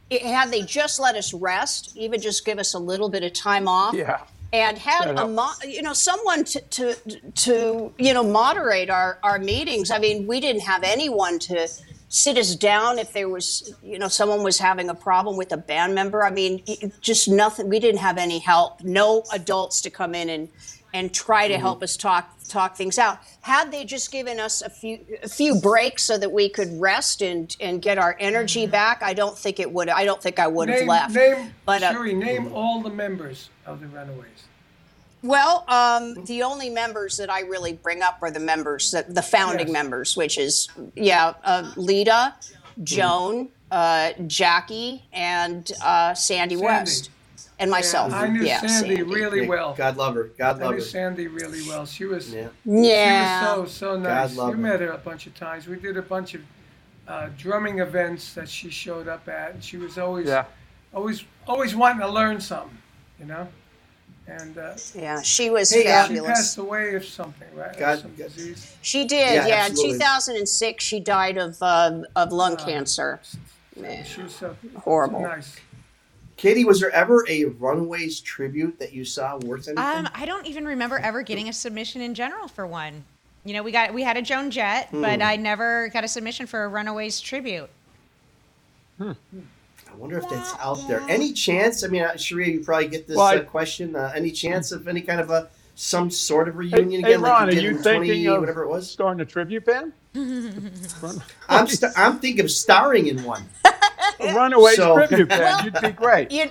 it, 0.09 0.21
had 0.21 0.51
they 0.51 0.61
just 0.61 0.99
let 0.99 1.15
us 1.15 1.33
rest, 1.33 1.95
even 1.97 2.21
just 2.21 2.45
give 2.45 2.59
us 2.59 2.73
a 2.75 2.79
little 2.79 3.09
bit 3.09 3.23
of 3.23 3.33
time 3.33 3.67
off, 3.67 3.95
Yeah. 3.95 4.21
and 4.53 4.77
had 4.77 5.17
a 5.17 5.27
mo- 5.27 5.53
you 5.67 5.81
know 5.81 5.93
someone 5.93 6.43
to, 6.45 6.61
to 6.61 6.95
to 7.35 7.93
you 7.97 8.13
know 8.13 8.23
moderate 8.23 8.89
our 8.89 9.17
our 9.23 9.39
meetings. 9.39 9.89
I 9.89 9.97
mean, 9.99 10.27
we 10.27 10.39
didn't 10.39 10.61
have 10.61 10.83
anyone 10.83 11.39
to 11.39 11.67
sit 12.09 12.37
us 12.37 12.55
down 12.55 12.99
if 12.99 13.13
there 13.13 13.29
was 13.29 13.73
you 13.81 13.97
know 13.97 14.07
someone 14.07 14.43
was 14.43 14.59
having 14.59 14.89
a 14.89 14.95
problem 14.95 15.37
with 15.37 15.51
a 15.51 15.57
band 15.57 15.95
member. 15.95 16.23
I 16.23 16.29
mean, 16.29 16.61
just 17.01 17.27
nothing. 17.27 17.67
We 17.67 17.79
didn't 17.79 18.01
have 18.01 18.19
any 18.19 18.37
help. 18.37 18.83
No 18.83 19.23
adults 19.33 19.81
to 19.81 19.89
come 19.89 20.13
in 20.13 20.29
and 20.29 20.49
and 20.95 21.13
try 21.13 21.45
to 21.49 21.57
help 21.57 21.83
us 21.83 21.97
talk 21.97 22.31
talk 22.47 22.77
things 22.77 22.97
out. 22.97 23.19
Had 23.41 23.69
they 23.69 23.83
just 23.83 24.11
given 24.13 24.39
us 24.39 24.61
a 24.61 24.69
few 24.69 24.99
a 25.21 25.27
few 25.27 25.59
breaks 25.59 26.03
so 26.03 26.17
that 26.17 26.31
we 26.31 26.47
could 26.47 26.69
rest 26.79 27.21
and 27.21 27.53
and 27.59 27.81
get 27.81 27.97
our 27.97 28.15
energy 28.17 28.65
back, 28.65 29.03
I 29.03 29.13
don't 29.13 29.37
think 29.37 29.59
it 29.59 29.69
would. 29.69 29.89
I 29.89 30.05
don't 30.05 30.21
think 30.23 30.39
I 30.39 30.47
would 30.47 30.69
have 30.69 30.87
left. 30.87 31.13
name, 31.13 31.53
but 31.65 31.83
uh, 31.83 31.91
Cherie, 31.91 32.13
name 32.13 32.53
all 32.53 32.81
the 32.81 32.89
members 32.89 33.49
of 33.65 33.81
the 33.81 33.87
Runaways. 33.87 34.45
Well, 35.21 35.65
um, 35.67 36.23
the 36.25 36.43
only 36.43 36.69
members 36.69 37.17
that 37.17 37.29
I 37.29 37.41
really 37.41 37.73
bring 37.73 38.01
up 38.03 38.19
are 38.21 38.29
the 38.29 38.39
members, 38.39 38.91
that, 38.91 39.13
the 39.13 39.23
founding 39.23 39.67
Yes. 39.67 39.73
members, 39.73 40.15
which 40.15 40.37
is, 40.37 40.69
yeah, 40.95 41.33
uh, 41.43 41.71
Lita, 41.75 42.35
Joan, 42.83 43.49
uh, 43.71 44.11
Jackie, 44.27 45.03
and 45.11 45.71
uh, 45.83 46.13
Sandy, 46.13 46.57
West, 46.57 47.09
and 47.59 47.71
myself. 47.71 48.11
I 48.13 48.27
knew 48.27 48.43
yeah, 48.43 48.59
Sandy, 48.65 49.01
really 49.03 49.43
Yeah, 49.43 49.47
well. 49.47 49.73
God 49.77 49.97
love 49.97 50.15
her. 50.15 50.29
God 50.37 50.59
I 50.61 50.65
love 50.65 50.71
knew 50.75 50.77
her. 50.81 50.85
Sandy 50.85 51.27
really 51.27 51.61
well. 51.67 51.85
She 51.85 52.05
was 52.05 52.33
Yeah. 52.33 52.47
Yeah. 52.65 53.53
She 53.55 53.61
was 53.61 53.71
so 53.71 53.93
so 53.93 53.99
nice. 53.99 54.35
love 54.35 54.49
You 54.49 54.55
her. 54.55 54.61
met 54.61 54.79
her 54.81 54.89
a 54.91 54.97
bunch 54.97 55.27
of 55.27 55.35
times. 55.35 55.67
We 55.67 55.77
did 55.77 55.97
a 55.97 56.01
bunch 56.01 56.33
of 56.33 56.41
uh, 57.07 57.29
drumming 57.37 57.79
events 57.79 58.33
that 58.33 58.49
she 58.49 58.69
showed 58.69 59.07
up 59.07 59.27
at, 59.27 59.51
and 59.53 59.63
she 59.63 59.77
was 59.77 59.97
always 59.97 60.27
Yeah. 60.27 60.45
always 60.93 61.23
always 61.47 61.75
wanting 61.75 61.99
to 62.01 62.07
learn 62.09 62.41
something, 62.41 62.77
you 63.19 63.25
know. 63.25 63.47
And 64.27 64.57
uh, 64.57 64.73
yeah, 64.95 65.21
she 65.21 65.51
was 65.51 65.71
Hey, 65.71 65.85
uh, 65.91 66.07
she 66.07 66.19
passed 66.19 66.57
away 66.57 66.95
of 66.95 67.05
something, 67.05 67.47
right? 67.55 67.77
God- 67.77 67.99
some 67.99 68.15
God- 68.15 68.33
disease. 68.33 68.75
She 68.81 69.05
did, 69.05 69.35
Yeah, 69.35 69.47
yeah. 69.47 69.67
In 69.67 69.75
2006, 69.75 70.83
she 70.83 70.99
died 70.99 71.37
of 71.37 71.57
uh, 71.61 72.01
of 72.15 72.31
lung 72.33 72.57
cancer. 72.57 73.19
Man, 73.77 74.03
She 74.03 74.23
was 74.23 74.33
so 74.33 74.55
horrible. 74.77 75.21
nice. 75.21 75.55
Katie, 76.37 76.65
was 76.65 76.81
there 76.81 76.91
ever 76.91 77.25
a 77.29 77.45
Runaways 77.45 78.19
tribute 78.19 78.77
that 78.79 78.91
you 78.93 79.05
saw 79.05 79.37
worth 79.37 79.67
anything? 79.67 79.77
Um, 79.77 80.09
I 80.13 80.25
don't 80.25 80.45
even 80.45 80.65
remember 80.65 80.97
ever 80.99 81.21
getting 81.21 81.47
a 81.49 81.53
submission 81.53 82.01
in 82.01 82.13
general 82.13 82.47
for 82.47 82.67
one. 82.67 83.03
You 83.45 83.53
know, 83.53 83.63
we 83.63 83.71
got 83.71 83.93
we 83.93 84.03
had 84.03 84.17
a 84.17 84.21
Joan 84.21 84.51
Jett, 84.51 84.89
but 84.91 85.21
I 85.21 85.35
never 85.37 85.89
got 85.89 86.03
a 86.03 86.07
submission 86.07 86.45
for 86.47 86.65
a 86.65 86.67
Runaways 86.67 87.21
tribute. 87.21 87.69
I 88.99 89.15
wonder 89.97 90.17
if 90.17 90.27
that's 90.29 90.53
out 90.59 90.79
there. 90.87 91.01
Any 91.07 91.31
chance? 91.31 91.83
I 91.83 91.87
mean, 91.87 92.01
uh, 92.01 92.17
Cherie, 92.17 92.51
you 92.53 92.61
probably 92.61 92.87
get 92.87 93.07
this 93.07 93.17
Well, 93.17 93.25
I- 93.27 93.37
uh, 93.37 93.43
question. 93.43 93.95
Uh, 93.95 94.11
any 94.15 94.31
chance 94.31 94.71
of 94.71 94.87
any 94.87 95.01
kind 95.01 95.21
of 95.21 95.29
a 95.29 95.47
some 95.77 96.09
sort 96.09 96.47
of 96.47 96.55
reunion 96.55 97.01
hey, 97.03 97.09
again, 97.11 97.21
Ron, 97.21 97.47
like 97.47 97.49
are 97.49 97.51
you 97.51 97.55
did 97.55 97.63
you 97.63 97.69
in 97.77 97.83
twenty, 97.83 98.07
thinking 98.07 98.27
of 98.27 98.39
whatever 98.39 98.63
it 98.63 98.69
was? 98.69 98.89
starting 98.89 99.21
a 99.21 99.25
tribute 99.25 99.65
band? 99.65 99.93
I'm 101.49 101.67
st- 101.67 101.91
I'm 101.97 102.19
thinking 102.19 102.43
of 102.45 102.51
starring 102.51 103.07
in 103.07 103.23
one. 103.23 103.43
A 104.29 104.33
Runaways 104.35 104.75
So- 104.77 104.95
tribute 104.95 105.29
band. 105.29 105.65
You'd 105.65 105.81
be 105.81 105.89
great. 105.91 106.31
You, 106.31 106.49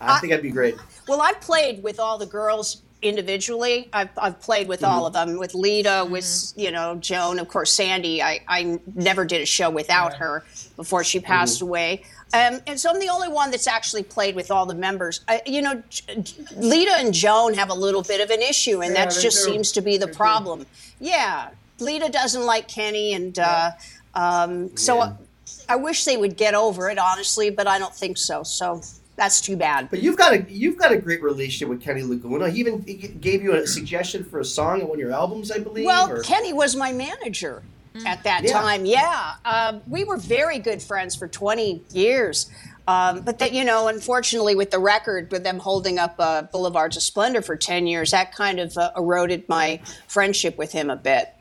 I 0.00 0.18
think 0.18 0.32
I'd 0.32 0.42
be 0.42 0.50
great. 0.50 0.76
Well, 1.08 1.20
I've 1.20 1.40
played 1.40 1.82
with 1.82 1.98
all 2.00 2.16
the 2.18 2.26
girls 2.26 2.82
individually. 3.02 3.88
I've, 3.92 4.10
I've 4.18 4.40
played 4.40 4.68
with 4.68 4.84
all 4.84 5.06
of 5.06 5.12
them, 5.12 5.38
with 5.38 5.54
Lita, 5.54 6.06
with 6.08 6.52
you 6.56 6.70
know 6.70 6.96
Joan, 6.96 7.38
of 7.38 7.48
course 7.48 7.72
Sandy. 7.72 8.22
I, 8.22 8.40
I 8.48 8.78
never 8.94 9.24
did 9.24 9.40
a 9.42 9.46
show 9.46 9.70
without 9.70 10.14
her 10.14 10.44
before 10.76 11.02
she 11.04 11.20
passed 11.20 11.60
away. 11.62 12.02
Um, 12.32 12.60
and 12.68 12.78
so 12.78 12.90
I'm 12.90 13.00
the 13.00 13.08
only 13.08 13.28
one 13.28 13.50
that's 13.50 13.66
actually 13.66 14.04
played 14.04 14.36
with 14.36 14.50
all 14.52 14.64
the 14.64 14.74
members. 14.74 15.20
I, 15.26 15.42
you 15.46 15.62
know, 15.62 15.82
J- 15.90 16.20
J- 16.22 16.34
Lita 16.56 16.92
and 16.98 17.12
Joan 17.12 17.54
have 17.54 17.70
a 17.70 17.74
little 17.74 18.02
bit 18.02 18.20
of 18.20 18.30
an 18.30 18.40
issue, 18.40 18.82
and 18.82 18.94
Yeah, 18.94 19.06
that 19.06 19.14
just 19.20 19.44
do. 19.44 19.50
seems 19.52 19.72
to 19.72 19.80
be 19.80 19.96
the 19.98 20.06
They 20.06 20.12
do. 20.12 20.16
problem. 20.16 20.66
Yeah, 21.00 21.48
Lita 21.80 22.08
doesn't 22.08 22.46
like 22.46 22.68
Kenny, 22.68 23.14
and 23.14 23.36
uh, 23.38 23.72
um, 24.14 24.76
so 24.76 24.98
Yeah. 24.98 25.12
I 25.70 25.76
wish 25.76 26.04
they 26.04 26.16
would 26.16 26.36
get 26.36 26.54
over 26.54 26.90
it, 26.90 26.98
honestly, 26.98 27.48
but 27.48 27.68
I 27.68 27.78
don't 27.78 27.94
think 27.94 28.18
so. 28.18 28.42
So 28.42 28.82
that's 29.14 29.40
too 29.40 29.56
bad. 29.56 29.88
But 29.88 30.02
you've 30.02 30.16
got 30.16 30.32
a 30.32 30.44
you've 30.50 30.76
got 30.76 30.90
a 30.90 30.96
great 30.96 31.22
relationship 31.22 31.68
with 31.68 31.80
Kenny 31.80 32.02
Laguna. 32.02 32.50
He 32.50 32.58
even 32.58 32.82
he 32.82 32.94
gave 32.94 33.40
you 33.40 33.54
a 33.54 33.64
suggestion 33.66 34.24
for 34.24 34.40
a 34.40 34.44
song 34.44 34.82
on 34.82 34.88
one 34.88 34.96
of 34.96 35.00
your 35.00 35.12
albums, 35.12 35.52
I 35.52 35.58
believe. 35.58 35.84
Well, 35.84 36.10
or- 36.10 36.22
Kenny 36.22 36.52
was 36.52 36.74
my 36.74 36.92
manager 36.92 37.62
at 38.04 38.24
that 38.24 38.42
Yeah. 38.42 38.52
time. 38.52 38.84
Yeah, 38.84 39.34
um, 39.44 39.80
we 39.86 40.02
were 40.02 40.16
very 40.16 40.58
good 40.58 40.82
friends 40.82 41.14
for 41.14 41.28
20 41.28 41.82
years. 41.92 42.50
Um, 42.88 43.20
but 43.20 43.38
that 43.38 43.52
you 43.52 43.64
know, 43.64 43.86
unfortunately, 43.86 44.56
with 44.56 44.72
the 44.72 44.80
record, 44.80 45.30
with 45.30 45.44
them 45.44 45.60
holding 45.60 46.00
up 46.00 46.16
uh, 46.18 46.42
Boulevards 46.42 46.96
of 46.96 47.04
Splendor 47.04 47.42
for 47.42 47.54
10 47.54 47.86
years, 47.86 48.10
that 48.10 48.34
kind 48.34 48.58
of 48.58 48.76
uh, 48.76 48.90
eroded 48.96 49.48
my 49.48 49.80
friendship 50.08 50.58
with 50.58 50.72
him 50.72 50.90
a 50.90 50.96
bit. 50.96 51.32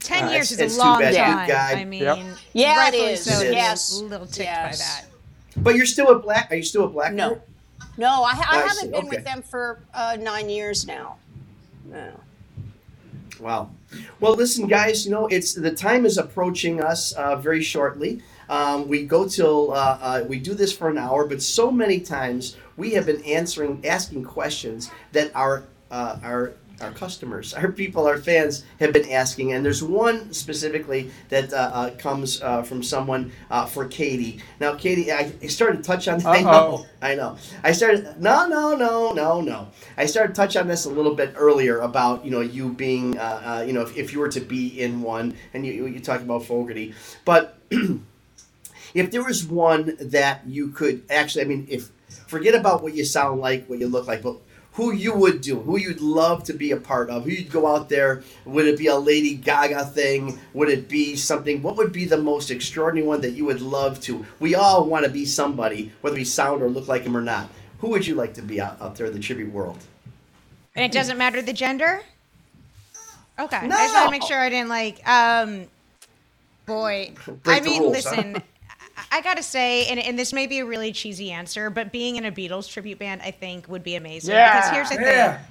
Ten 0.00 0.24
Uh, 0.24 0.30
years 0.30 0.52
it's- 0.52 0.66
is 0.72 0.74
it's 0.74 0.76
a 0.76 0.78
long 0.86 1.00
time. 1.00 1.10
Good 1.12 1.52
guy. 1.52 1.72
I 1.80 1.84
mean, 1.84 2.02
Yep. 2.02 2.18
Yeah, 2.52 2.72
it 2.72 2.76
rightfully 2.78 3.16
so. 3.16 3.40
It 3.40 3.46
is. 3.48 3.52
Yes. 3.54 4.00
a 4.00 4.04
little 4.04 4.26
ticked 4.26 4.38
Yes. 4.48 4.78
by 4.78 4.84
that. 4.84 5.04
but 5.64 5.74
you're 5.74 5.86
still 5.86 6.08
a 6.10 6.18
black. 6.18 6.52
Are 6.52 6.56
you 6.56 6.62
still 6.62 6.84
a 6.84 6.88
black? 6.88 7.12
No, 7.12 7.24
Heart? 7.30 7.42
no, 7.96 8.08
I, 8.22 8.30
I 8.30 8.32
I 8.32 8.56
haven't 8.58 8.74
see, 8.76 8.86
been 8.86 8.94
okay. 9.06 9.08
with 9.08 9.24
them 9.24 9.42
for 9.42 9.80
uh, 9.92 10.16
nine 10.20 10.48
years 10.48 10.86
now. 10.86 11.16
No. 11.90 12.10
Wow. 13.40 13.70
Well, 14.20 14.34
listen, 14.34 14.66
guys. 14.68 15.04
You 15.04 15.10
know, 15.12 15.26
it's 15.26 15.54
the 15.54 15.70
time 15.72 16.04
is 16.06 16.16
approaching 16.18 16.80
us 16.82 17.12
uh, 17.12 17.36
very 17.36 17.62
shortly. 17.62 18.20
Um, 18.48 18.88
we 18.88 19.04
go 19.04 19.26
till 19.28 19.72
uh, 19.72 19.98
uh, 20.00 20.24
we 20.28 20.38
do 20.38 20.54
this 20.54 20.72
for 20.72 20.88
an 20.88 20.98
hour, 20.98 21.26
but 21.26 21.42
so 21.42 21.70
many 21.70 22.00
times 22.00 22.56
we 22.76 22.92
have 22.92 23.06
been 23.06 23.22
answering, 23.24 23.84
asking 23.86 24.24
questions 24.24 24.90
that 25.12 25.30
our 25.34 25.64
uh, 25.90 26.18
our 26.22 26.52
our 26.80 26.92
customers, 26.92 27.54
our 27.54 27.72
people, 27.72 28.06
our 28.06 28.18
fans 28.18 28.64
have 28.80 28.92
been 28.92 29.10
asking, 29.10 29.52
and 29.52 29.64
there's 29.64 29.82
one 29.82 30.32
specifically 30.32 31.10
that 31.28 31.52
uh, 31.52 31.70
uh, 31.72 31.90
comes 31.96 32.40
uh, 32.42 32.62
from 32.62 32.82
someone 32.82 33.32
uh, 33.50 33.66
for 33.66 33.86
Katie. 33.86 34.40
Now, 34.60 34.74
Katie, 34.74 35.10
I 35.10 35.30
started 35.48 35.78
to 35.78 35.82
touch 35.82 36.08
on. 36.08 36.24
I 36.26 36.42
know, 36.42 36.86
I 37.02 37.14
know. 37.14 37.36
I 37.64 37.72
started. 37.72 38.20
No, 38.20 38.46
no, 38.46 38.76
no, 38.76 39.12
no, 39.12 39.40
no. 39.40 39.68
I 39.96 40.06
started 40.06 40.34
to 40.34 40.40
touch 40.40 40.56
on 40.56 40.68
this 40.68 40.84
a 40.84 40.90
little 40.90 41.14
bit 41.14 41.34
earlier 41.36 41.80
about 41.80 42.24
you 42.24 42.30
know 42.30 42.40
you 42.40 42.72
being 42.72 43.18
uh, 43.18 43.42
uh, 43.60 43.64
you 43.66 43.72
know 43.72 43.82
if, 43.82 43.96
if 43.96 44.12
you 44.12 44.20
were 44.20 44.30
to 44.30 44.40
be 44.40 44.80
in 44.80 45.02
one, 45.02 45.34
and 45.54 45.66
you 45.66 45.86
you 45.86 46.00
talk 46.00 46.20
about 46.20 46.44
Fogerty, 46.44 46.94
but 47.24 47.58
if 48.94 49.10
there 49.10 49.24
was 49.24 49.44
one 49.46 49.96
that 50.00 50.46
you 50.46 50.68
could 50.68 51.02
actually, 51.10 51.42
I 51.42 51.48
mean, 51.48 51.66
if 51.70 51.90
forget 52.26 52.54
about 52.54 52.82
what 52.82 52.94
you 52.94 53.04
sound 53.04 53.40
like, 53.40 53.66
what 53.66 53.78
you 53.78 53.88
look 53.88 54.06
like, 54.06 54.22
but 54.22 54.36
who 54.78 54.92
you 54.92 55.12
would 55.12 55.40
do, 55.40 55.58
who 55.58 55.76
you'd 55.76 56.00
love 56.00 56.44
to 56.44 56.52
be 56.52 56.70
a 56.70 56.76
part 56.76 57.10
of, 57.10 57.24
who 57.24 57.30
you'd 57.30 57.50
go 57.50 57.66
out 57.66 57.88
there. 57.88 58.22
Would 58.44 58.64
it 58.64 58.78
be 58.78 58.86
a 58.86 58.94
Lady 58.94 59.34
Gaga 59.34 59.86
thing? 59.86 60.38
Would 60.54 60.68
it 60.68 60.88
be 60.88 61.16
something? 61.16 61.62
What 61.62 61.76
would 61.76 61.92
be 61.92 62.04
the 62.04 62.16
most 62.16 62.52
extraordinary 62.52 63.04
one 63.04 63.20
that 63.22 63.32
you 63.32 63.44
would 63.44 63.60
love 63.60 64.00
to? 64.02 64.24
We 64.38 64.54
all 64.54 64.84
want 64.84 65.04
to 65.04 65.10
be 65.10 65.24
somebody, 65.26 65.90
whether 66.00 66.14
we 66.14 66.22
sound 66.22 66.62
or 66.62 66.68
look 66.68 66.86
like 66.86 67.02
him 67.02 67.16
or 67.16 67.22
not. 67.22 67.48
Who 67.80 67.88
would 67.88 68.06
you 68.06 68.14
like 68.14 68.34
to 68.34 68.42
be 68.42 68.60
out, 68.60 68.80
out 68.80 68.94
there 68.94 69.08
in 69.08 69.12
the 69.12 69.18
tribute 69.18 69.52
world? 69.52 69.78
And 70.76 70.84
it 70.84 70.92
doesn't 70.92 71.18
matter 71.18 71.42
the 71.42 71.52
gender? 71.52 72.02
Okay. 73.36 73.56
I 73.56 73.68
just 73.68 73.94
want 73.94 74.06
to 74.06 74.10
make 74.12 74.22
sure 74.22 74.38
I 74.38 74.48
didn't 74.48 74.68
like 74.68 75.04
um 75.08 75.66
boy. 76.66 77.10
Break 77.42 77.62
I 77.62 77.64
mean, 77.64 77.82
rules, 77.82 77.94
listen, 77.94 78.36
I, 78.36 78.42
I 79.10 79.20
gotta 79.22 79.42
say, 79.42 79.86
and, 79.86 79.98
and 79.98 80.18
this 80.18 80.32
may 80.32 80.46
be 80.46 80.58
a 80.58 80.64
really 80.66 80.92
cheesy 80.92 81.30
answer, 81.30 81.70
but 81.70 81.92
being 81.92 82.16
in 82.16 82.24
a 82.26 82.32
Beatles 82.32 82.68
tribute 82.70 82.98
band, 82.98 83.22
I 83.22 83.30
think, 83.30 83.68
would 83.68 83.82
be 83.82 83.94
amazing. 83.96 84.34
Yeah. 84.34 84.54
Because 84.60 84.70
here's 84.70 84.88
the 84.90 85.04
Yeah. 85.04 85.36
thing. 85.38 85.44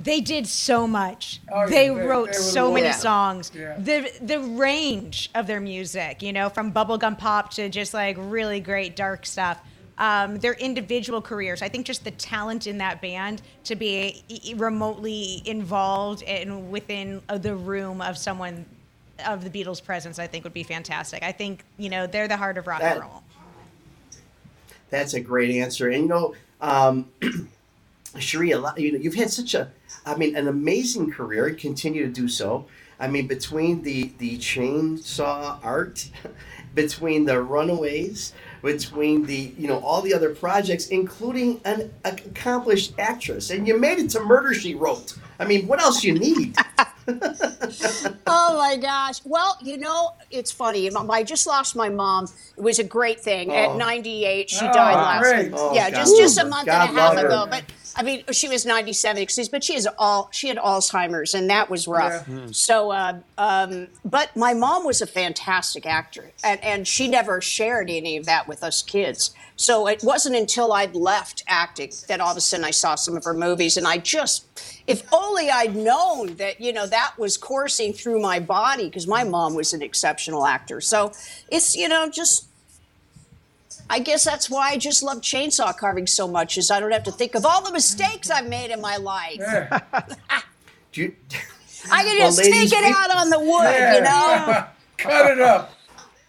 They 0.00 0.20
did 0.20 0.46
so 0.46 0.86
much. 0.86 1.40
Oh, 1.52 1.62
yeah, 1.62 1.66
they, 1.66 1.88
they- 1.88 1.90
wrote 1.90 2.28
they 2.28 2.32
so 2.34 2.72
many 2.72 2.92
songs. 2.92 3.50
Yeah. 3.54 3.76
The 3.78 4.10
the 4.22 4.38
range 4.38 5.28
of 5.34 5.46
their 5.48 5.60
music, 5.60 6.22
you 6.22 6.32
know, 6.32 6.48
from 6.48 6.72
bubblegum 6.72 7.18
pop 7.18 7.50
to 7.54 7.68
just 7.68 7.92
like 7.94 8.16
really 8.18 8.60
great 8.60 8.94
dark 8.94 9.26
stuff. 9.26 9.58
Um, 9.98 10.36
their 10.38 10.52
individual 10.54 11.20
careers. 11.20 11.60
I 11.60 11.68
think 11.68 11.84
just 11.84 12.04
the 12.04 12.12
talent 12.12 12.68
in 12.68 12.78
that 12.78 13.00
band 13.02 13.42
to 13.64 13.74
be 13.74 14.22
remotely 14.54 15.42
involved 15.44 16.22
and 16.22 16.70
within 16.70 17.20
uh, 17.28 17.36
the 17.38 17.56
room 17.56 18.00
of 18.00 18.16
someone 18.16 18.64
of 19.26 19.44
the 19.44 19.50
Beatles' 19.50 19.82
presence, 19.82 20.18
I 20.18 20.26
think 20.26 20.44
would 20.44 20.54
be 20.54 20.62
fantastic. 20.62 21.22
I 21.22 21.32
think 21.32 21.64
you 21.76 21.88
know 21.90 22.06
they're 22.06 22.28
the 22.28 22.36
heart 22.36 22.58
of 22.58 22.66
rock 22.66 22.80
That- 22.80 22.96
and 22.96 23.04
roll. 23.04 23.22
That's 24.90 25.14
a 25.14 25.20
great 25.20 25.50
answer. 25.50 25.88
And 25.88 26.04
you 26.04 26.08
know, 26.08 26.34
um, 26.60 27.10
Cherie, 28.18 28.52
a 28.52 28.58
lot, 28.58 28.80
you 28.80 28.92
know, 28.92 28.98
you've 28.98 29.14
had 29.14 29.30
such 29.30 29.52
a, 29.54 29.70
I 30.06 30.16
mean, 30.16 30.34
an 30.34 30.48
amazing 30.48 31.10
career 31.10 31.46
and 31.46 31.58
continue 31.58 32.06
to 32.06 32.12
do 32.12 32.26
so. 32.26 32.66
I 33.00 33.06
mean, 33.06 33.26
between 33.26 33.82
the 33.82 34.12
the 34.18 34.38
chainsaw 34.38 35.58
art, 35.62 36.08
between 36.74 37.26
the 37.26 37.40
Runaways, 37.40 38.32
between 38.62 39.26
the 39.26 39.52
you 39.56 39.68
know 39.68 39.78
all 39.80 40.00
the 40.00 40.14
other 40.14 40.34
projects, 40.34 40.88
including 40.88 41.60
an 41.64 41.92
accomplished 42.04 42.94
actress, 42.98 43.50
and 43.50 43.68
you 43.68 43.78
made 43.78 43.98
it 43.98 44.10
to 44.10 44.20
Murder 44.20 44.54
She 44.54 44.74
Wrote. 44.74 45.16
I 45.38 45.44
mean, 45.44 45.68
what 45.68 45.80
else 45.80 46.02
you 46.02 46.14
need? 46.18 46.56
oh 48.26 48.58
my 48.58 48.76
gosh. 48.76 49.20
Well, 49.24 49.56
you 49.62 49.78
know, 49.78 50.10
it's 50.30 50.52
funny. 50.52 50.90
I 50.94 51.22
just 51.22 51.46
lost 51.46 51.74
my 51.74 51.88
mom. 51.88 52.28
It 52.56 52.62
was 52.62 52.78
a 52.78 52.84
great 52.84 53.20
thing. 53.20 53.50
Oh. 53.50 53.54
At 53.54 53.76
98, 53.76 54.50
she 54.50 54.56
oh, 54.56 54.72
died 54.72 54.94
last. 54.94 55.22
Great. 55.22 55.52
Oh, 55.54 55.74
yeah, 55.74 55.90
God. 55.90 55.96
just 55.96 56.16
just 56.18 56.38
a 56.38 56.44
month 56.44 56.66
God 56.66 56.90
and 56.90 56.98
a 56.98 57.00
half 57.00 57.16
ago. 57.16 57.46
But 57.48 57.64
I 57.98 58.04
mean, 58.04 58.22
she 58.30 58.48
was 58.48 58.64
97, 58.64 59.20
excuse, 59.20 59.48
but 59.48 59.64
she 59.64 59.74
has 59.74 59.88
all 59.98 60.28
she 60.30 60.46
had 60.46 60.56
Alzheimer's, 60.56 61.34
and 61.34 61.50
that 61.50 61.68
was 61.68 61.88
rough. 61.88 62.28
Yeah. 62.28 62.34
Mm. 62.34 62.54
So, 62.54 62.92
uh, 62.92 63.18
um, 63.36 63.88
but 64.04 64.34
my 64.36 64.54
mom 64.54 64.84
was 64.84 65.02
a 65.02 65.06
fantastic 65.06 65.84
actor, 65.84 66.30
and, 66.44 66.62
and 66.62 66.86
she 66.86 67.08
never 67.08 67.40
shared 67.40 67.90
any 67.90 68.16
of 68.16 68.24
that 68.26 68.46
with 68.46 68.62
us 68.62 68.82
kids. 68.82 69.34
So 69.56 69.88
it 69.88 70.04
wasn't 70.04 70.36
until 70.36 70.72
I'd 70.72 70.94
left 70.94 71.42
acting 71.48 71.90
that 72.06 72.20
all 72.20 72.30
of 72.30 72.36
a 72.36 72.40
sudden 72.40 72.64
I 72.64 72.70
saw 72.70 72.94
some 72.94 73.16
of 73.16 73.24
her 73.24 73.34
movies, 73.34 73.76
and 73.76 73.84
I 73.84 73.98
just, 73.98 74.46
if 74.86 75.02
only 75.12 75.50
I'd 75.50 75.74
known 75.74 76.36
that 76.36 76.60
you 76.60 76.72
know 76.72 76.86
that 76.86 77.14
was 77.18 77.36
coursing 77.36 77.92
through 77.92 78.20
my 78.20 78.38
body 78.38 78.84
because 78.84 79.08
my 79.08 79.24
mom 79.24 79.54
was 79.54 79.72
an 79.72 79.82
exceptional 79.82 80.46
actor. 80.46 80.80
So 80.80 81.10
it's 81.50 81.74
you 81.74 81.88
know 81.88 82.08
just 82.08 82.48
I 83.90 83.98
guess 84.00 84.24
that's 84.24 84.50
why 84.50 84.70
I 84.70 84.76
just 84.76 85.02
love 85.02 85.18
chainsaw 85.18 85.76
carving 85.76 86.06
so 86.06 86.28
much, 86.28 86.58
is 86.58 86.70
I 86.70 86.80
don't 86.80 86.92
have 86.92 87.04
to 87.04 87.12
think 87.12 87.34
of 87.34 87.46
all 87.46 87.62
the 87.62 87.72
mistakes 87.72 88.30
I've 88.30 88.48
made 88.48 88.70
in 88.70 88.80
my 88.80 88.96
life. 88.96 89.38
Yeah. 89.38 89.80
you, 90.92 91.14
I 91.90 92.04
can 92.04 92.18
just 92.18 92.38
well, 92.38 92.50
ladies, 92.50 92.70
take 92.70 92.80
it 92.80 92.84
we, 92.84 92.94
out 92.94 93.16
on 93.16 93.30
the 93.30 93.38
wood, 93.38 93.62
yeah. 93.62 93.94
you 93.94 94.00
know? 94.02 94.66
Cut 94.98 95.30
it 95.30 95.40
up. 95.40 95.74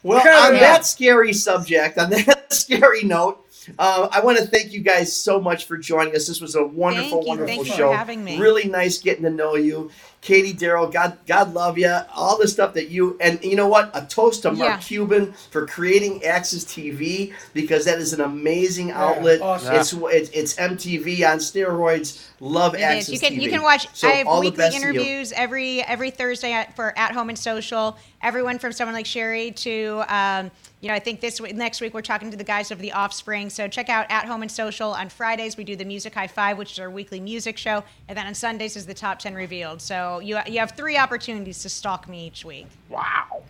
Well, 0.04 0.22
Cut 0.22 0.54
on 0.54 0.54
that 0.54 0.80
up. 0.80 0.86
scary 0.86 1.34
subject, 1.34 1.98
on 1.98 2.12
that 2.12 2.54
scary 2.54 3.04
note, 3.04 3.46
uh, 3.78 4.08
I 4.12 4.22
want 4.22 4.38
to 4.38 4.46
thank 4.46 4.72
you 4.72 4.82
guys 4.82 5.16
so 5.16 5.40
much 5.40 5.66
for 5.66 5.78
joining 5.78 6.16
us. 6.16 6.28
This 6.28 6.42
was 6.42 6.56
a 6.56 6.66
wonderful, 6.66 7.24
wonderful 7.26 7.66
show. 7.66 7.92
having 7.92 8.24
me. 8.24 8.40
Really 8.40 8.70
nice 8.70 9.00
getting 9.00 9.24
to 9.24 9.30
know 9.30 9.56
you. 9.56 9.92
Katie 10.22 10.54
Daryl, 10.54 10.92
God, 10.92 11.18
God 11.26 11.54
love 11.54 11.78
you. 11.78 11.96
All 12.14 12.38
the 12.38 12.48
stuff 12.48 12.74
that 12.74 12.90
you 12.90 13.18
and 13.22 13.42
you 13.44 13.56
know 13.56 13.68
what? 13.68 13.90
A 13.94 14.06
toast 14.06 14.42
to 14.42 14.52
Mark 14.52 14.60
yeah. 14.60 14.78
Cuban 14.78 15.32
for 15.52 15.66
creating 15.66 16.20
AXS 16.20 16.66
TV 16.66 17.34
because 17.54 17.86
that 17.86 18.00
is 18.00 18.12
an 18.12 18.20
amazing 18.22 18.92
outlet. 18.92 19.40
Yeah, 19.40 19.46
awesome. 19.46 19.76
It's, 19.76 19.94
it's, 19.94 20.30
it's 20.32 20.56
MTV 20.56 21.30
on 21.30 21.38
steroids. 21.38 22.28
Love 22.42 22.76
it 22.76 22.82
AXS 22.82 23.00
is. 23.00 23.10
You 23.14 23.20
can 23.20 23.34
TV. 23.34 23.42
you 23.44 23.50
can 23.50 23.62
watch. 23.62 23.88
So 23.94 24.10
I 24.10 24.12
have 24.12 24.40
weekly 24.40 24.66
interviews 24.76 25.32
every 25.32 25.82
every 25.84 26.12
Thursday 26.12 26.52
at, 26.52 26.76
for 26.76 26.98
At 26.98 27.14
Home 27.14 27.30
and 27.30 27.40
Social. 27.40 27.98
Everyone 28.22 28.60
from 28.60 28.74
someone 28.74 28.96
like 28.96 29.06
Cherie 29.06 29.52
to. 29.52 30.04
Um, 30.10 30.52
you 30.82 30.88
know, 30.88 30.94
I 30.94 31.00
think 31.00 31.20
this 31.20 31.42
week, 31.42 31.54
next 31.56 31.82
week 31.82 31.94
we're 31.94 32.02
talking 32.02 32.32
to 32.32 32.38
the 32.38 32.44
guys 32.44 32.72
of 32.72 32.80
the 32.80 32.94
Offspring. 32.94 33.50
So 33.50 33.68
check 33.68 33.90
out 33.90 34.06
At 34.10 34.26
Home 34.26 34.42
and 34.42 34.52
Social 34.52 34.94
on 34.94 35.10
Fridays. 35.10 35.58
We 35.58 35.66
do 35.66 35.76
the 35.76 35.84
Music 35.84 36.14
High 36.14 36.28
Five, 36.28 36.58
which 36.58 36.72
is 36.72 36.80
our 36.80 36.90
weekly 36.90 37.20
music 37.20 37.58
show, 37.58 37.84
and 38.08 38.18
then 38.18 38.26
on 38.26 38.34
Sundays 38.34 38.78
is 38.78 38.86
the 38.86 38.94
Top 38.94 39.20
Ten 39.20 39.34
Revealed. 39.34 39.82
So 39.82 40.09
you 40.18 40.40
you 40.48 40.60
have 40.60 40.72
three 40.72 40.98
opportunities 40.98 41.62
to 41.62 41.70
stalk 41.70 42.10
me 42.10 42.26
each 42.26 42.44
week. 42.44 42.68
Wow. 42.90 43.44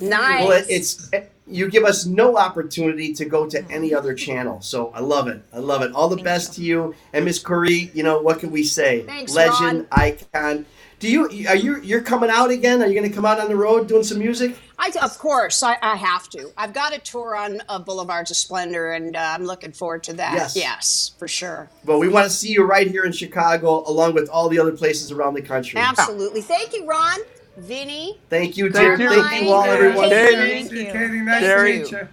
Nice. 0.00 0.48
Well, 0.48 0.64
it's 0.68 1.10
you 1.46 1.68
give 1.70 1.84
us 1.84 2.06
no 2.06 2.36
opportunity 2.36 3.12
to 3.14 3.24
go 3.24 3.46
to 3.46 3.58
mm-hmm. 3.58 3.70
any 3.70 3.94
other 3.94 4.14
channel. 4.14 4.60
So 4.60 4.90
I 4.94 5.00
love 5.00 5.28
it. 5.28 5.42
I 5.52 5.58
love 5.58 5.82
it. 5.82 5.92
All 5.92 6.08
the 6.08 6.16
Thank 6.16 6.24
best 6.24 6.58
you. 6.58 6.64
to 6.64 6.68
you 6.68 6.94
and 7.12 7.24
Miss 7.24 7.38
Currie. 7.38 7.90
You 7.94 8.02
know 8.02 8.20
what 8.20 8.40
can 8.40 8.50
we 8.50 8.64
say? 8.64 9.02
Thanks, 9.02 9.34
Legend, 9.34 9.86
Ron. 9.92 10.18
icon. 10.32 10.66
Do 10.98 11.10
you 11.10 11.46
are 11.46 11.56
you 11.56 11.80
you're 11.82 12.00
coming 12.00 12.30
out 12.30 12.50
again? 12.50 12.82
Are 12.82 12.86
you 12.86 12.94
going 12.94 13.08
to 13.08 13.14
come 13.14 13.26
out 13.26 13.38
on 13.38 13.48
the 13.48 13.56
road 13.56 13.86
doing 13.86 14.02
some 14.02 14.18
music? 14.18 14.56
I, 14.78 14.92
of 15.02 15.18
course, 15.18 15.62
I, 15.62 15.76
I 15.82 15.96
have 15.96 16.28
to. 16.30 16.50
I've 16.56 16.72
got 16.72 16.94
a 16.94 16.98
tour 16.98 17.34
on 17.36 17.62
uh, 17.68 17.78
Boulevards 17.78 18.30
of 18.30 18.36
Splendor, 18.36 18.92
and 18.92 19.16
uh, 19.16 19.20
I'm 19.20 19.44
looking 19.44 19.72
forward 19.72 20.02
to 20.04 20.12
that. 20.14 20.34
Yes. 20.34 20.56
yes, 20.56 21.12
for 21.18 21.28
sure. 21.28 21.70
Well, 21.84 21.98
we 21.98 22.08
want 22.08 22.24
to 22.24 22.30
see 22.30 22.52
you 22.52 22.64
right 22.64 22.86
here 22.86 23.04
in 23.04 23.12
Chicago, 23.12 23.84
along 23.86 24.14
with 24.14 24.28
all 24.28 24.48
the 24.48 24.58
other 24.58 24.72
places 24.72 25.10
around 25.12 25.34
the 25.34 25.42
country. 25.42 25.80
Absolutely. 25.80 26.42
Thank 26.42 26.74
you, 26.74 26.86
Ron. 26.86 27.20
Vinny. 27.56 28.18
Thank 28.28 28.56
you, 28.56 28.68
dear. 28.68 28.98
Thank 28.98 29.12
you, 29.12 29.22
Thank 29.22 29.44
you 29.44 29.50
all, 29.50 29.64
everyone. 29.64 30.10
Thank 30.10 30.70
you. 30.72 30.84
Katie, 30.84 31.20
nice 31.20 31.42
to 31.42 31.64
meet 31.64 31.90
you. 31.90 32.08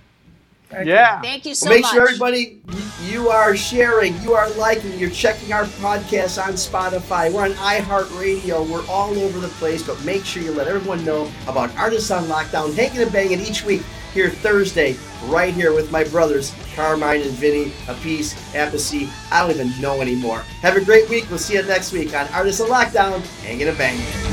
Thank 0.74 0.88
yeah. 0.88 1.18
You. 1.18 1.24
Thank 1.24 1.46
you 1.46 1.56
so 1.56 1.70
well, 1.70 1.78
make 1.78 1.84
much. 1.84 1.94
sure 1.94 2.02
everybody, 2.04 2.62
you 3.04 3.30
are 3.30 3.56
sharing, 3.56 4.20
you 4.22 4.34
are 4.34 4.50
liking, 4.52 4.98
you're 4.98 5.10
checking 5.10 5.54
our 5.54 5.66
podcast 5.66 6.44
on 6.44 6.54
Spotify. 6.54 7.32
We're 7.32 7.44
on 7.44 7.52
iHeartRadio. 7.52 8.68
We're 8.70 8.86
all 8.88 9.18
over 9.18 9.40
the 9.40 9.50
place, 9.50 9.86
but 9.86 10.04
make 10.04 10.26
sure 10.26 10.42
you 10.42 10.52
let 10.52 10.68
everyone 10.68 11.06
know 11.06 11.32
about 11.48 11.76
Artists 11.78 12.12
on 12.12 12.24
Lockdown, 12.26 12.74
hanging 12.74 13.02
and 13.02 13.12
banging 13.12 13.40
each 13.42 13.64
week 13.64 13.84
here 14.14 14.30
Thursday, 14.30 14.96
right 15.26 15.54
here 15.54 15.74
with 15.74 15.92
my 15.92 16.04
brothers, 16.06 16.54
Carmine 16.76 17.22
and 17.22 17.32
Vinny, 17.32 17.72
Apiece, 17.88 18.36
Appice. 18.54 19.10
I 19.32 19.42
don't 19.42 19.52
even 19.52 19.82
know 19.82 20.02
anymore. 20.02 20.40
Have 20.62 20.78
a 20.78 20.86
great 20.86 21.10
week. 21.10 21.26
We'll 21.30 21.40
see 21.40 21.56
you 21.56 21.64
next 21.64 21.92
week 21.92 22.16
on 22.16 22.28
Artists 22.28 22.62
on 22.62 22.70
Lockdown, 22.70 23.22
hanging 23.42 23.68
and 23.68 23.78
banging. 23.78 24.33